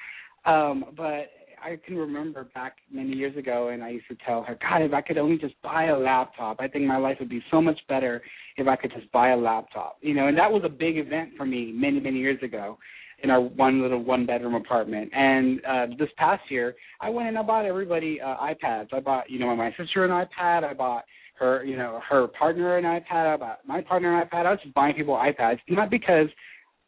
Um, 0.44 0.84
but 0.96 1.30
I 1.62 1.78
can 1.84 1.96
remember 1.96 2.44
back 2.54 2.76
many 2.92 3.10
years 3.10 3.36
ago, 3.36 3.68
and 3.68 3.82
I 3.82 3.90
used 3.90 4.08
to 4.08 4.16
tell 4.26 4.42
her, 4.42 4.58
God, 4.60 4.82
if 4.82 4.92
I 4.92 5.00
could 5.00 5.18
only 5.18 5.38
just 5.38 5.60
buy 5.62 5.86
a 5.86 5.98
laptop, 5.98 6.58
I 6.60 6.68
think 6.68 6.84
my 6.84 6.96
life 6.96 7.16
would 7.20 7.28
be 7.28 7.42
so 7.50 7.60
much 7.60 7.78
better 7.88 8.22
if 8.56 8.66
I 8.66 8.76
could 8.76 8.92
just 8.92 9.10
buy 9.12 9.30
a 9.30 9.36
laptop. 9.36 9.98
You 10.00 10.14
know, 10.14 10.28
and 10.28 10.38
that 10.38 10.50
was 10.50 10.62
a 10.64 10.68
big 10.68 10.98
event 10.98 11.30
for 11.36 11.46
me 11.46 11.72
many, 11.72 12.00
many 12.00 12.18
years 12.18 12.42
ago 12.42 12.78
in 13.22 13.30
our 13.30 13.40
one 13.40 13.82
little 13.82 14.02
one 14.02 14.26
bedroom 14.26 14.54
apartment. 14.54 15.10
And 15.12 15.60
uh 15.64 15.86
this 15.98 16.08
past 16.16 16.42
year, 16.50 16.74
I 17.00 17.10
went 17.10 17.28
and 17.28 17.38
I 17.38 17.42
bought 17.42 17.64
everybody 17.64 18.20
uh, 18.20 18.36
iPads. 18.36 18.88
I 18.92 19.00
bought, 19.00 19.30
you 19.30 19.38
know, 19.38 19.54
my 19.56 19.74
sister 19.78 20.04
an 20.04 20.10
iPad. 20.10 20.64
I 20.64 20.74
bought 20.74 21.04
her, 21.38 21.64
you 21.64 21.76
know, 21.76 22.00
her 22.08 22.26
partner 22.28 22.76
an 22.76 22.84
iPad. 22.84 23.34
I 23.34 23.36
bought 23.36 23.58
my 23.66 23.80
partner 23.80 24.20
an 24.20 24.26
iPad. 24.26 24.46
I 24.46 24.50
was 24.50 24.60
just 24.62 24.74
buying 24.74 24.94
people 24.94 25.14
iPads, 25.14 25.58
not 25.68 25.90
because, 25.90 26.26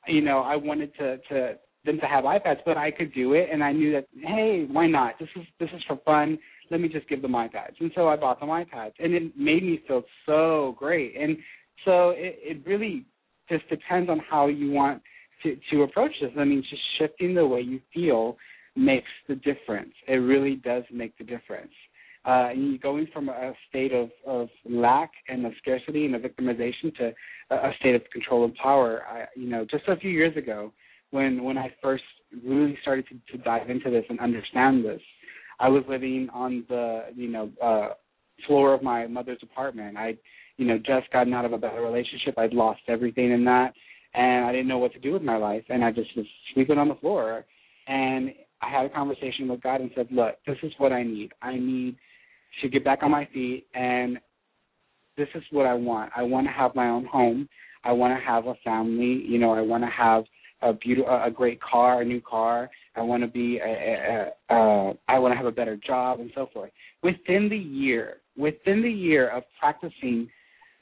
you 0.06 0.20
know, 0.20 0.40
I 0.40 0.56
wanted 0.56 0.94
to 0.98 1.18
to 1.28 1.54
them 1.84 1.98
to 1.98 2.06
have 2.06 2.24
iPads, 2.24 2.58
but 2.64 2.76
I 2.76 2.90
could 2.90 3.14
do 3.14 3.32
it, 3.32 3.48
and 3.50 3.64
I 3.64 3.72
knew 3.72 3.92
that 3.92 4.06
hey, 4.22 4.66
why 4.70 4.86
not? 4.86 5.18
This 5.18 5.28
is 5.36 5.44
this 5.58 5.70
is 5.74 5.82
for 5.86 5.98
fun. 6.04 6.38
Let 6.70 6.80
me 6.80 6.88
just 6.88 7.08
give 7.08 7.22
them 7.22 7.32
iPads, 7.32 7.80
and 7.80 7.90
so 7.94 8.08
I 8.08 8.16
bought 8.16 8.38
them 8.40 8.50
iPads, 8.50 8.92
and 8.98 9.14
it 9.14 9.36
made 9.36 9.62
me 9.62 9.82
feel 9.88 10.02
so 10.26 10.76
great. 10.78 11.16
And 11.16 11.36
so 11.84 12.10
it, 12.10 12.38
it 12.42 12.66
really 12.66 13.06
just 13.48 13.68
depends 13.68 14.10
on 14.10 14.20
how 14.30 14.46
you 14.46 14.70
want 14.70 15.02
to 15.42 15.56
to 15.70 15.82
approach 15.82 16.12
this. 16.20 16.30
I 16.38 16.44
mean, 16.44 16.62
just 16.68 16.82
shifting 16.98 17.34
the 17.34 17.46
way 17.46 17.60
you 17.60 17.80
feel 17.92 18.36
makes 18.76 19.08
the 19.28 19.34
difference. 19.36 19.92
It 20.06 20.14
really 20.14 20.56
does 20.56 20.84
make 20.92 21.16
the 21.18 21.24
difference. 21.24 21.72
Uh, 22.26 22.50
and 22.50 22.72
you 22.72 22.78
going 22.78 23.06
from 23.14 23.30
a 23.30 23.52
state 23.68 23.92
of, 23.92 24.10
of 24.26 24.48
lack 24.68 25.10
and 25.28 25.46
of 25.46 25.52
scarcity 25.58 26.04
and 26.04 26.14
of 26.14 26.20
victimization 26.20 26.94
to 26.98 27.12
a, 27.50 27.54
a 27.54 27.72
state 27.80 27.94
of 27.94 28.02
control 28.12 28.44
and 28.44 28.54
power. 28.56 29.02
I, 29.10 29.24
you 29.34 29.48
know, 29.48 29.64
just 29.70 29.88
a 29.88 29.96
few 29.96 30.10
years 30.10 30.36
ago, 30.36 30.70
when 31.10 31.42
when 31.42 31.56
I 31.56 31.72
first 31.82 32.04
really 32.44 32.78
started 32.82 33.06
to, 33.08 33.36
to 33.36 33.42
dive 33.42 33.70
into 33.70 33.90
this 33.90 34.04
and 34.08 34.20
understand 34.20 34.84
this. 34.84 35.00
I 35.58 35.68
was 35.68 35.82
living 35.88 36.28
on 36.32 36.64
the 36.68 37.06
you 37.14 37.28
know 37.28 37.50
uh 37.62 37.94
floor 38.46 38.74
of 38.74 38.82
my 38.82 39.06
mother's 39.06 39.40
apartment. 39.42 39.96
I 39.96 40.16
you 40.56 40.66
know 40.66 40.78
just 40.78 41.10
gotten 41.12 41.32
out 41.32 41.44
of 41.44 41.52
a 41.52 41.58
bad 41.58 41.76
relationship. 41.76 42.38
I'd 42.38 42.52
lost 42.52 42.80
everything 42.88 43.32
in 43.32 43.44
that, 43.44 43.72
and 44.14 44.44
I 44.44 44.52
didn't 44.52 44.68
know 44.68 44.78
what 44.78 44.92
to 44.92 44.98
do 44.98 45.12
with 45.12 45.22
my 45.22 45.36
life. 45.36 45.64
And 45.68 45.84
I 45.84 45.90
just 45.90 46.16
was 46.16 46.26
sleeping 46.54 46.78
on 46.78 46.88
the 46.88 46.94
floor. 46.96 47.44
And 47.86 48.32
I 48.62 48.70
had 48.70 48.86
a 48.86 48.90
conversation 48.90 49.48
with 49.48 49.62
God 49.62 49.80
and 49.80 49.90
said, 49.94 50.08
"Look, 50.10 50.36
this 50.46 50.58
is 50.62 50.72
what 50.78 50.92
I 50.92 51.02
need. 51.02 51.32
I 51.42 51.56
need 51.56 51.96
to 52.62 52.68
get 52.68 52.84
back 52.84 53.02
on 53.02 53.10
my 53.10 53.26
feet, 53.32 53.66
and 53.74 54.18
this 55.16 55.28
is 55.34 55.42
what 55.50 55.66
I 55.66 55.74
want. 55.74 56.12
I 56.16 56.22
want 56.22 56.46
to 56.46 56.52
have 56.52 56.74
my 56.74 56.88
own 56.88 57.06
home. 57.06 57.48
I 57.84 57.92
want 57.92 58.18
to 58.18 58.24
have 58.24 58.46
a 58.46 58.54
family. 58.56 59.24
You 59.26 59.38
know, 59.38 59.52
I 59.52 59.62
want 59.62 59.84
to 59.84 59.90
have." 59.90 60.24
a 60.62 60.72
beautiful, 60.72 61.10
a 61.24 61.30
great 61.30 61.60
car, 61.60 62.02
a 62.02 62.04
new 62.04 62.20
car. 62.20 62.70
I 62.96 63.02
want 63.02 63.22
to 63.22 63.28
be, 63.28 63.58
a, 63.58 63.66
a, 63.66 64.54
a, 64.54 64.90
uh, 64.90 64.92
I 65.08 65.18
want 65.18 65.32
to 65.32 65.36
have 65.36 65.46
a 65.46 65.52
better 65.52 65.76
job, 65.76 66.20
and 66.20 66.30
so 66.34 66.48
forth. 66.52 66.70
Within 67.02 67.48
the 67.48 67.56
year, 67.56 68.18
within 68.36 68.82
the 68.82 68.90
year 68.90 69.30
of 69.30 69.44
practicing 69.58 70.28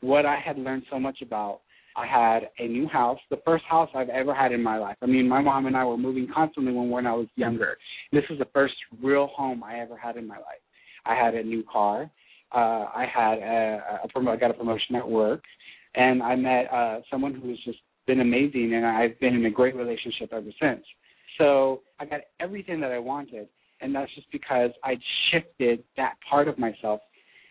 what 0.01 0.27
I 0.27 0.37
had 0.37 0.59
learned 0.59 0.85
so 0.91 0.99
much 0.99 1.23
about, 1.23 1.61
I 1.99 2.07
had 2.07 2.51
a 2.59 2.69
new 2.69 2.87
house, 2.87 3.19
the 3.29 3.41
first 3.45 3.65
house 3.65 3.91
I've 3.95 4.09
ever 4.09 4.33
had 4.33 4.53
in 4.53 4.63
my 4.63 4.79
life. 4.79 4.97
I 5.03 5.07
mean, 5.07 5.29
my 5.29 5.43
mom 5.43 5.67
and 5.67 5.77
I 5.77 5.85
were 5.85 5.99
moving 5.99 6.29
constantly 6.33 6.73
when 6.73 6.91
when 6.91 7.07
I 7.07 7.15
was 7.15 7.27
younger. 7.35 7.77
This 8.13 8.23
is 8.31 8.39
the 8.39 8.47
first 8.55 8.75
real 9.03 9.27
home 9.27 9.65
I 9.65 9.81
ever 9.81 9.97
had 9.97 10.17
in 10.17 10.27
my 10.27 10.37
life. 10.37 10.63
I 11.05 11.15
had 11.17 11.35
a 11.35 11.43
new 11.43 11.65
car. 11.71 12.09
Uh, 12.55 12.87
I 12.95 13.07
had 13.13 13.39
a, 13.39 14.01
a, 14.05 14.21
a 14.21 14.31
I 14.31 14.37
got 14.37 14.53
a 14.53 14.55
promotion 14.55 14.95
at 14.95 15.09
work, 15.09 15.43
and 15.97 16.23
I 16.23 16.37
met 16.37 16.73
uh, 16.73 17.01
someone 17.11 17.35
who 17.35 17.49
was 17.49 17.59
just 17.65 17.79
been 18.07 18.21
amazing, 18.21 18.75
and 18.75 18.87
I've 18.87 19.19
been 19.19 19.35
in 19.35 19.45
a 19.47 19.51
great 19.51 19.75
relationship 19.75 20.33
ever 20.33 20.51
since. 20.63 20.85
So 21.37 21.83
I 21.99 22.07
got 22.07 22.21
everything 22.41 22.81
that 22.81 22.93
I 22.93 22.99
wanted, 22.99 23.49
and 23.81 23.95
that's 23.95 24.13
just 24.15 24.31
because 24.31 24.71
I 24.85 24.95
shifted 25.31 25.83
that 25.97 26.15
part 26.31 26.47
of 26.47 26.59
myself 26.59 27.01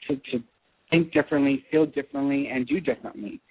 to, 0.07 0.15
to 0.15 0.43
think 0.89 1.11
differently, 1.11 1.65
feel 1.69 1.85
differently, 1.85 2.49
and 2.51 2.65
do 2.65 2.79
differently. 2.79 3.41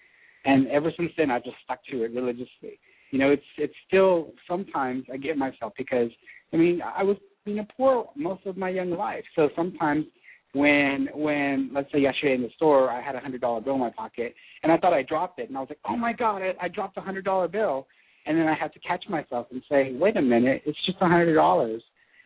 And 0.47 0.69
ever 0.69 0.93
since 0.97 1.11
then, 1.17 1.31
I've 1.31 1.45
just 1.45 1.57
stuck 1.65 1.81
to 1.91 2.05
it 2.05 2.13
religiously. 2.13 2.79
You 3.11 3.19
know, 3.19 3.31
it's 3.31 3.45
it's 3.59 3.75
still 3.87 4.33
sometimes 4.49 5.05
I 5.13 5.17
get 5.17 5.37
myself 5.37 5.73
because 5.77 6.11
I 6.53 6.57
mean 6.57 6.81
I 6.83 7.03
was 7.03 7.17
being 7.45 7.59
a 7.59 7.67
poor 7.77 8.09
most 8.17 8.47
of 8.47 8.57
my 8.57 8.69
young 8.71 8.91
life, 8.91 9.25
so 9.35 9.49
sometimes 9.55 10.07
when 10.53 11.09
when 11.15 11.71
let's 11.73 11.91
say 11.93 11.99
yesterday 11.99 12.35
in 12.35 12.43
the 12.43 12.51
store 12.57 12.91
I 12.91 13.03
had 13.03 13.15
a 13.15 13.21
hundred 13.21 13.41
dollar 13.41 13.61
bill 13.61 13.75
in 13.75 13.81
my 13.81 13.91
pocket 13.91 14.35
and 14.63 14.73
I 14.73 14.79
thought 14.79 14.93
I 14.93 15.03
dropped 15.03 15.39
it 15.39 15.49
and 15.49 15.57
I 15.57 15.61
was 15.61 15.69
like, 15.69 15.81
Oh 15.89 15.97
my 15.97 16.13
god, 16.13 16.43
I, 16.43 16.53
I 16.61 16.69
dropped 16.69 16.97
a 16.97 17.03
hundred 17.03 17.25
dollar 17.25 17.49
bill 17.49 17.87
and 18.27 18.39
then 18.39 18.47
I 18.47 18.55
had 18.55 18.73
to 18.73 18.81
catch 18.81 19.05
myself 19.09 19.49
and 19.51 19.63
say, 19.71 19.93
Wait 19.95 20.17
a 20.17 20.23
minute, 20.23 20.63
it's 20.65 20.79
just 20.87 20.99
a 21.01 21.07
hundred 21.07 21.35
dollars. 21.35 21.83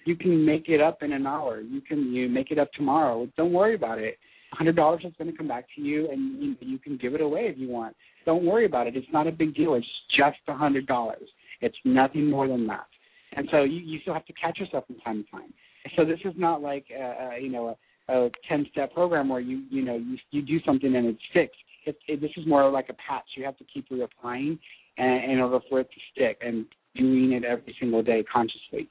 You 0.06 0.16
can 0.16 0.46
make 0.46 0.68
it 0.68 0.80
up 0.80 1.02
in 1.02 1.12
an 1.12 1.26
hour. 1.26 1.60
You 1.60 1.80
can 1.80 2.12
you 2.12 2.28
make 2.28 2.50
it 2.50 2.58
up 2.58 2.72
tomorrow. 2.72 3.28
Don't 3.36 3.52
worry 3.52 3.74
about 3.74 3.98
it. 3.98 4.18
A 4.52 4.56
hundred 4.56 4.76
dollars 4.76 5.02
is 5.04 5.12
going 5.16 5.30
to 5.30 5.36
come 5.36 5.48
back 5.48 5.66
to 5.76 5.80
you, 5.80 6.10
and 6.10 6.42
you, 6.42 6.56
you 6.60 6.78
can 6.78 6.96
give 6.96 7.14
it 7.14 7.20
away 7.20 7.42
if 7.42 7.58
you 7.58 7.68
want. 7.68 7.96
Don't 8.26 8.44
worry 8.44 8.66
about 8.66 8.86
it. 8.86 8.96
It's 8.96 9.06
not 9.12 9.26
a 9.26 9.32
big 9.32 9.54
deal. 9.54 9.74
It's 9.74 9.86
just 10.16 10.38
a 10.48 10.54
hundred 10.54 10.86
dollars. 10.86 11.28
It's 11.60 11.76
nothing 11.84 12.28
more 12.28 12.48
than 12.48 12.66
that. 12.66 12.86
And 13.32 13.48
so 13.52 13.62
you, 13.62 13.78
you 13.78 14.00
still 14.00 14.14
have 14.14 14.26
to 14.26 14.32
catch 14.32 14.58
yourself 14.58 14.86
from 14.86 14.96
time 15.00 15.24
to 15.24 15.30
time. 15.30 15.54
So 15.96 16.04
this 16.04 16.18
is 16.24 16.34
not 16.36 16.60
like 16.60 16.86
uh, 16.94 17.24
uh, 17.24 17.36
you 17.36 17.50
know 17.50 17.68
a 17.68 17.76
a 18.10 18.30
10 18.48 18.66
step 18.72 18.92
program 18.92 19.28
where 19.28 19.40
you 19.40 19.62
you 19.70 19.82
know 19.82 19.96
you 19.96 20.16
you 20.30 20.42
do 20.42 20.58
something 20.64 20.94
and 20.94 21.06
it 21.06 21.16
sticks 21.30 21.56
it, 21.86 21.96
it, 22.08 22.20
this 22.20 22.30
is 22.36 22.46
more 22.46 22.70
like 22.70 22.88
a 22.88 22.94
patch 22.94 23.24
you 23.36 23.44
have 23.44 23.56
to 23.58 23.64
keep 23.72 23.88
reapplying 23.88 24.58
and, 24.98 25.32
in 25.32 25.38
order 25.38 25.60
for 25.68 25.80
it 25.80 25.88
to 25.90 26.00
stick 26.12 26.38
and 26.44 26.66
doing 26.96 27.32
it 27.32 27.44
every 27.44 27.74
single 27.78 28.02
day 28.02 28.24
consciously 28.30 28.88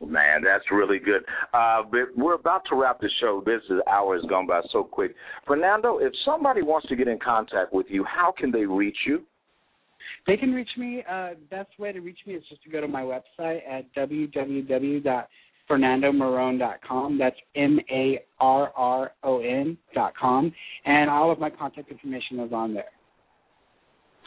Man, 0.00 0.42
that's 0.44 0.64
really 0.70 0.98
good. 0.98 1.22
Uh, 1.52 1.82
but 1.82 2.16
we're 2.16 2.34
about 2.34 2.62
to 2.70 2.76
wrap 2.76 3.00
the 3.00 3.10
show. 3.20 3.42
This 3.44 3.60
is 3.68 3.80
hour 3.90 4.16
has 4.16 4.24
gone 4.26 4.46
by 4.46 4.60
so 4.72 4.84
quick. 4.84 5.14
Fernando, 5.46 5.98
if 5.98 6.12
somebody 6.24 6.62
wants 6.62 6.86
to 6.88 6.96
get 6.96 7.08
in 7.08 7.18
contact 7.18 7.72
with 7.72 7.86
you, 7.88 8.04
how 8.04 8.32
can 8.36 8.52
they 8.52 8.64
reach 8.64 8.96
you? 9.06 9.22
They 10.26 10.36
can 10.36 10.52
reach 10.52 10.70
me. 10.76 11.02
Uh, 11.10 11.30
best 11.50 11.70
way 11.78 11.92
to 11.92 12.00
reach 12.00 12.18
me 12.26 12.34
is 12.34 12.44
just 12.48 12.62
to 12.62 12.70
go 12.70 12.80
to 12.80 12.88
my 12.88 13.02
website 13.02 13.60
at 13.68 13.92
www 13.94 15.24
fernandomarron.com. 15.68 17.18
That's 17.18 17.36
M 17.54 17.78
A 17.90 18.20
R 18.40 18.72
R 18.74 19.12
O 19.22 19.40
N.com. 19.40 20.52
And 20.84 21.10
all 21.10 21.30
of 21.30 21.38
my 21.38 21.50
contact 21.50 21.90
information 21.90 22.40
is 22.40 22.52
on 22.52 22.74
there. 22.74 22.90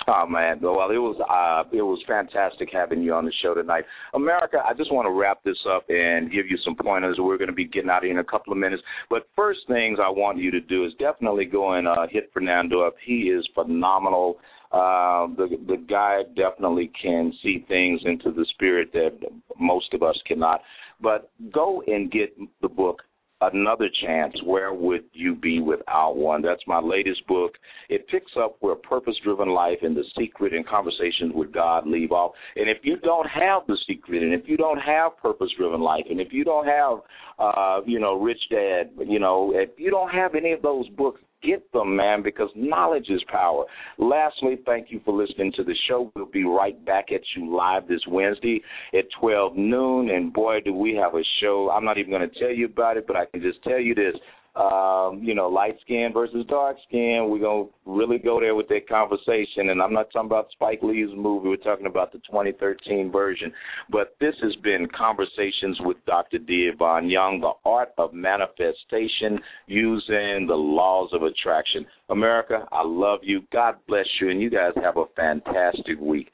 Oh 0.07 0.25
man, 0.25 0.59
well 0.61 0.89
it 0.89 0.97
was 0.97 1.15
uh 1.21 1.69
it 1.75 1.81
was 1.81 2.01
fantastic 2.07 2.69
having 2.73 3.03
you 3.03 3.13
on 3.13 3.25
the 3.25 3.33
show 3.43 3.53
tonight. 3.53 3.85
America, 4.15 4.57
I 4.67 4.73
just 4.73 4.91
want 4.91 5.05
to 5.05 5.11
wrap 5.11 5.43
this 5.43 5.57
up 5.69 5.85
and 5.89 6.31
give 6.31 6.47
you 6.47 6.57
some 6.65 6.75
pointers. 6.75 7.17
We're 7.19 7.37
going 7.37 7.49
to 7.49 7.55
be 7.55 7.65
getting 7.65 7.89
out 7.89 7.97
of 7.97 8.03
here 8.03 8.11
in 8.11 8.17
a 8.17 8.23
couple 8.23 8.51
of 8.51 8.59
minutes. 8.59 8.81
But 9.09 9.27
first 9.35 9.59
things 9.67 9.99
I 10.03 10.09
want 10.09 10.39
you 10.39 10.49
to 10.51 10.59
do 10.59 10.85
is 10.85 10.93
definitely 10.97 11.45
go 11.45 11.73
and 11.73 11.87
uh, 11.87 12.07
hit 12.09 12.31
Fernando 12.33 12.81
up. 12.81 12.95
He 13.05 13.29
is 13.29 13.47
phenomenal. 13.53 14.37
Uh, 14.71 15.27
the 15.35 15.57
the 15.67 15.77
guy 15.87 16.21
definitely 16.35 16.91
can 16.99 17.31
see 17.43 17.63
things 17.67 18.01
into 18.05 18.31
the 18.31 18.45
spirit 18.53 18.91
that 18.93 19.11
most 19.59 19.93
of 19.93 20.01
us 20.01 20.19
cannot. 20.25 20.61
But 20.99 21.29
go 21.53 21.83
and 21.85 22.11
get 22.11 22.35
the 22.61 22.69
book 22.69 23.01
another 23.41 23.89
chance 24.05 24.33
where 24.45 24.73
would 24.73 25.03
you 25.13 25.35
be 25.35 25.59
without 25.59 26.15
one? 26.15 26.41
That's 26.41 26.61
my 26.67 26.79
latest 26.79 27.25
book. 27.27 27.53
It 27.89 28.07
picks 28.07 28.31
up 28.41 28.57
where 28.59 28.75
purpose 28.75 29.15
driven 29.23 29.49
life 29.49 29.79
and 29.81 29.95
the 29.95 30.03
secret 30.17 30.53
and 30.53 30.67
conversations 30.67 31.33
with 31.33 31.51
god 31.51 31.87
leave 31.87 32.11
off. 32.11 32.31
And 32.55 32.69
if 32.69 32.77
you 32.83 32.97
don't 32.97 33.27
have 33.27 33.63
the 33.67 33.77
secret 33.87 34.23
and 34.23 34.33
if 34.33 34.47
you 34.47 34.57
don't 34.57 34.79
have 34.79 35.17
purpose 35.17 35.49
driven 35.57 35.81
life 35.81 36.05
and 36.09 36.19
if 36.19 36.31
you 36.31 36.43
don't 36.43 36.65
have 36.65 36.99
uh 37.39 37.81
you 37.85 37.99
know 37.99 38.19
rich 38.19 38.41
dad 38.49 38.91
you 39.05 39.19
know 39.19 39.51
if 39.55 39.69
you 39.77 39.89
don't 39.89 40.09
have 40.09 40.35
any 40.35 40.51
of 40.51 40.61
those 40.61 40.87
books 40.89 41.21
get 41.43 41.71
them, 41.71 41.95
man, 41.95 42.21
because 42.23 42.49
knowledge 42.55 43.09
is 43.09 43.21
power. 43.27 43.65
Lastly, 43.97 44.57
thank 44.65 44.91
you 44.91 45.01
for 45.03 45.13
listening 45.13 45.51
to 45.57 45.63
the 45.63 45.75
show. 45.87 46.11
We'll 46.15 46.25
be 46.25 46.43
right 46.43 46.83
back 46.85 47.11
at 47.11 47.21
you 47.35 47.55
live 47.55 47.87
this 47.87 48.01
Wednesday 48.07 48.61
at 48.93 49.05
12 49.19 49.55
noon. 49.55 50.09
And 50.09 50.33
boy, 50.33 50.59
do 50.63 50.73
we 50.73 50.95
have 50.95 51.15
a 51.15 51.23
show. 51.41 51.69
I'm 51.71 51.85
not 51.85 51.97
even 51.97 52.11
going 52.11 52.29
to 52.29 52.39
tell 52.39 52.51
you 52.51 52.65
about 52.65 52.97
it, 52.97 53.05
but 53.07 53.15
I 53.15 53.25
can 53.25 53.41
just 53.41 53.63
tell 53.63 53.79
you 53.79 53.95
this 53.95 54.15
um, 54.55 55.21
you 55.23 55.33
know, 55.33 55.47
light 55.47 55.77
skin 55.81 56.09
versus 56.13 56.45
dark 56.49 56.77
skin. 56.87 57.27
We're 57.29 57.39
gonna 57.39 57.69
really 57.85 58.17
go 58.17 58.39
there 58.39 58.55
with 58.55 58.67
that 58.67 58.87
conversation. 58.87 59.69
And 59.69 59.81
I'm 59.81 59.93
not 59.93 60.11
talking 60.11 60.27
about 60.27 60.51
Spike 60.51 60.79
Lee's 60.81 61.09
movie. 61.15 61.47
We're 61.47 61.55
talking 61.55 61.85
about 61.85 62.11
the 62.11 62.19
2013 62.19 63.11
version. 63.11 63.53
But 63.89 64.15
this 64.19 64.35
has 64.41 64.55
been 64.57 64.87
conversations 64.97 65.79
with 65.81 65.97
Dr. 66.05 66.37
D. 66.37 66.69
Ivan 66.73 67.09
Young, 67.09 67.39
the 67.39 67.53
art 67.69 67.89
of 67.97 68.13
manifestation 68.13 69.39
using 69.67 70.47
the 70.47 70.55
laws 70.55 71.09
of 71.13 71.23
attraction. 71.23 71.85
America, 72.09 72.67
I 72.71 72.83
love 72.83 73.19
you. 73.23 73.41
God 73.53 73.75
bless 73.87 74.07
you, 74.19 74.29
and 74.29 74.41
you 74.41 74.49
guys 74.49 74.73
have 74.83 74.97
a 74.97 75.05
fantastic 75.15 75.99
week. 75.99 76.31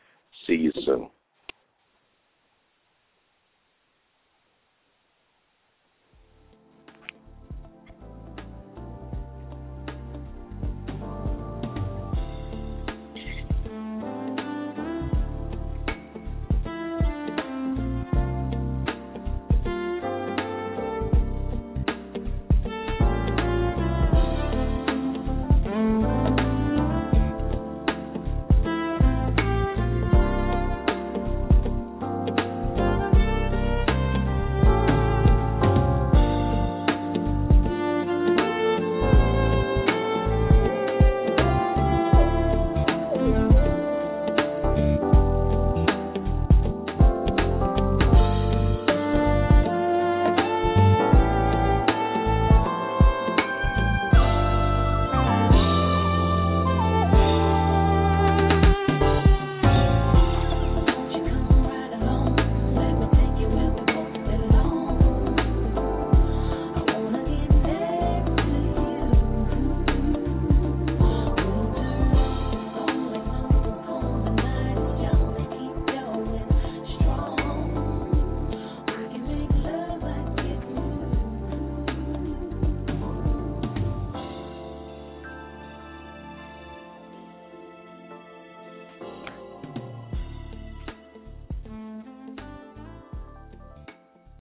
See 0.47 0.53
you 0.53 0.71
soon. 0.85 1.09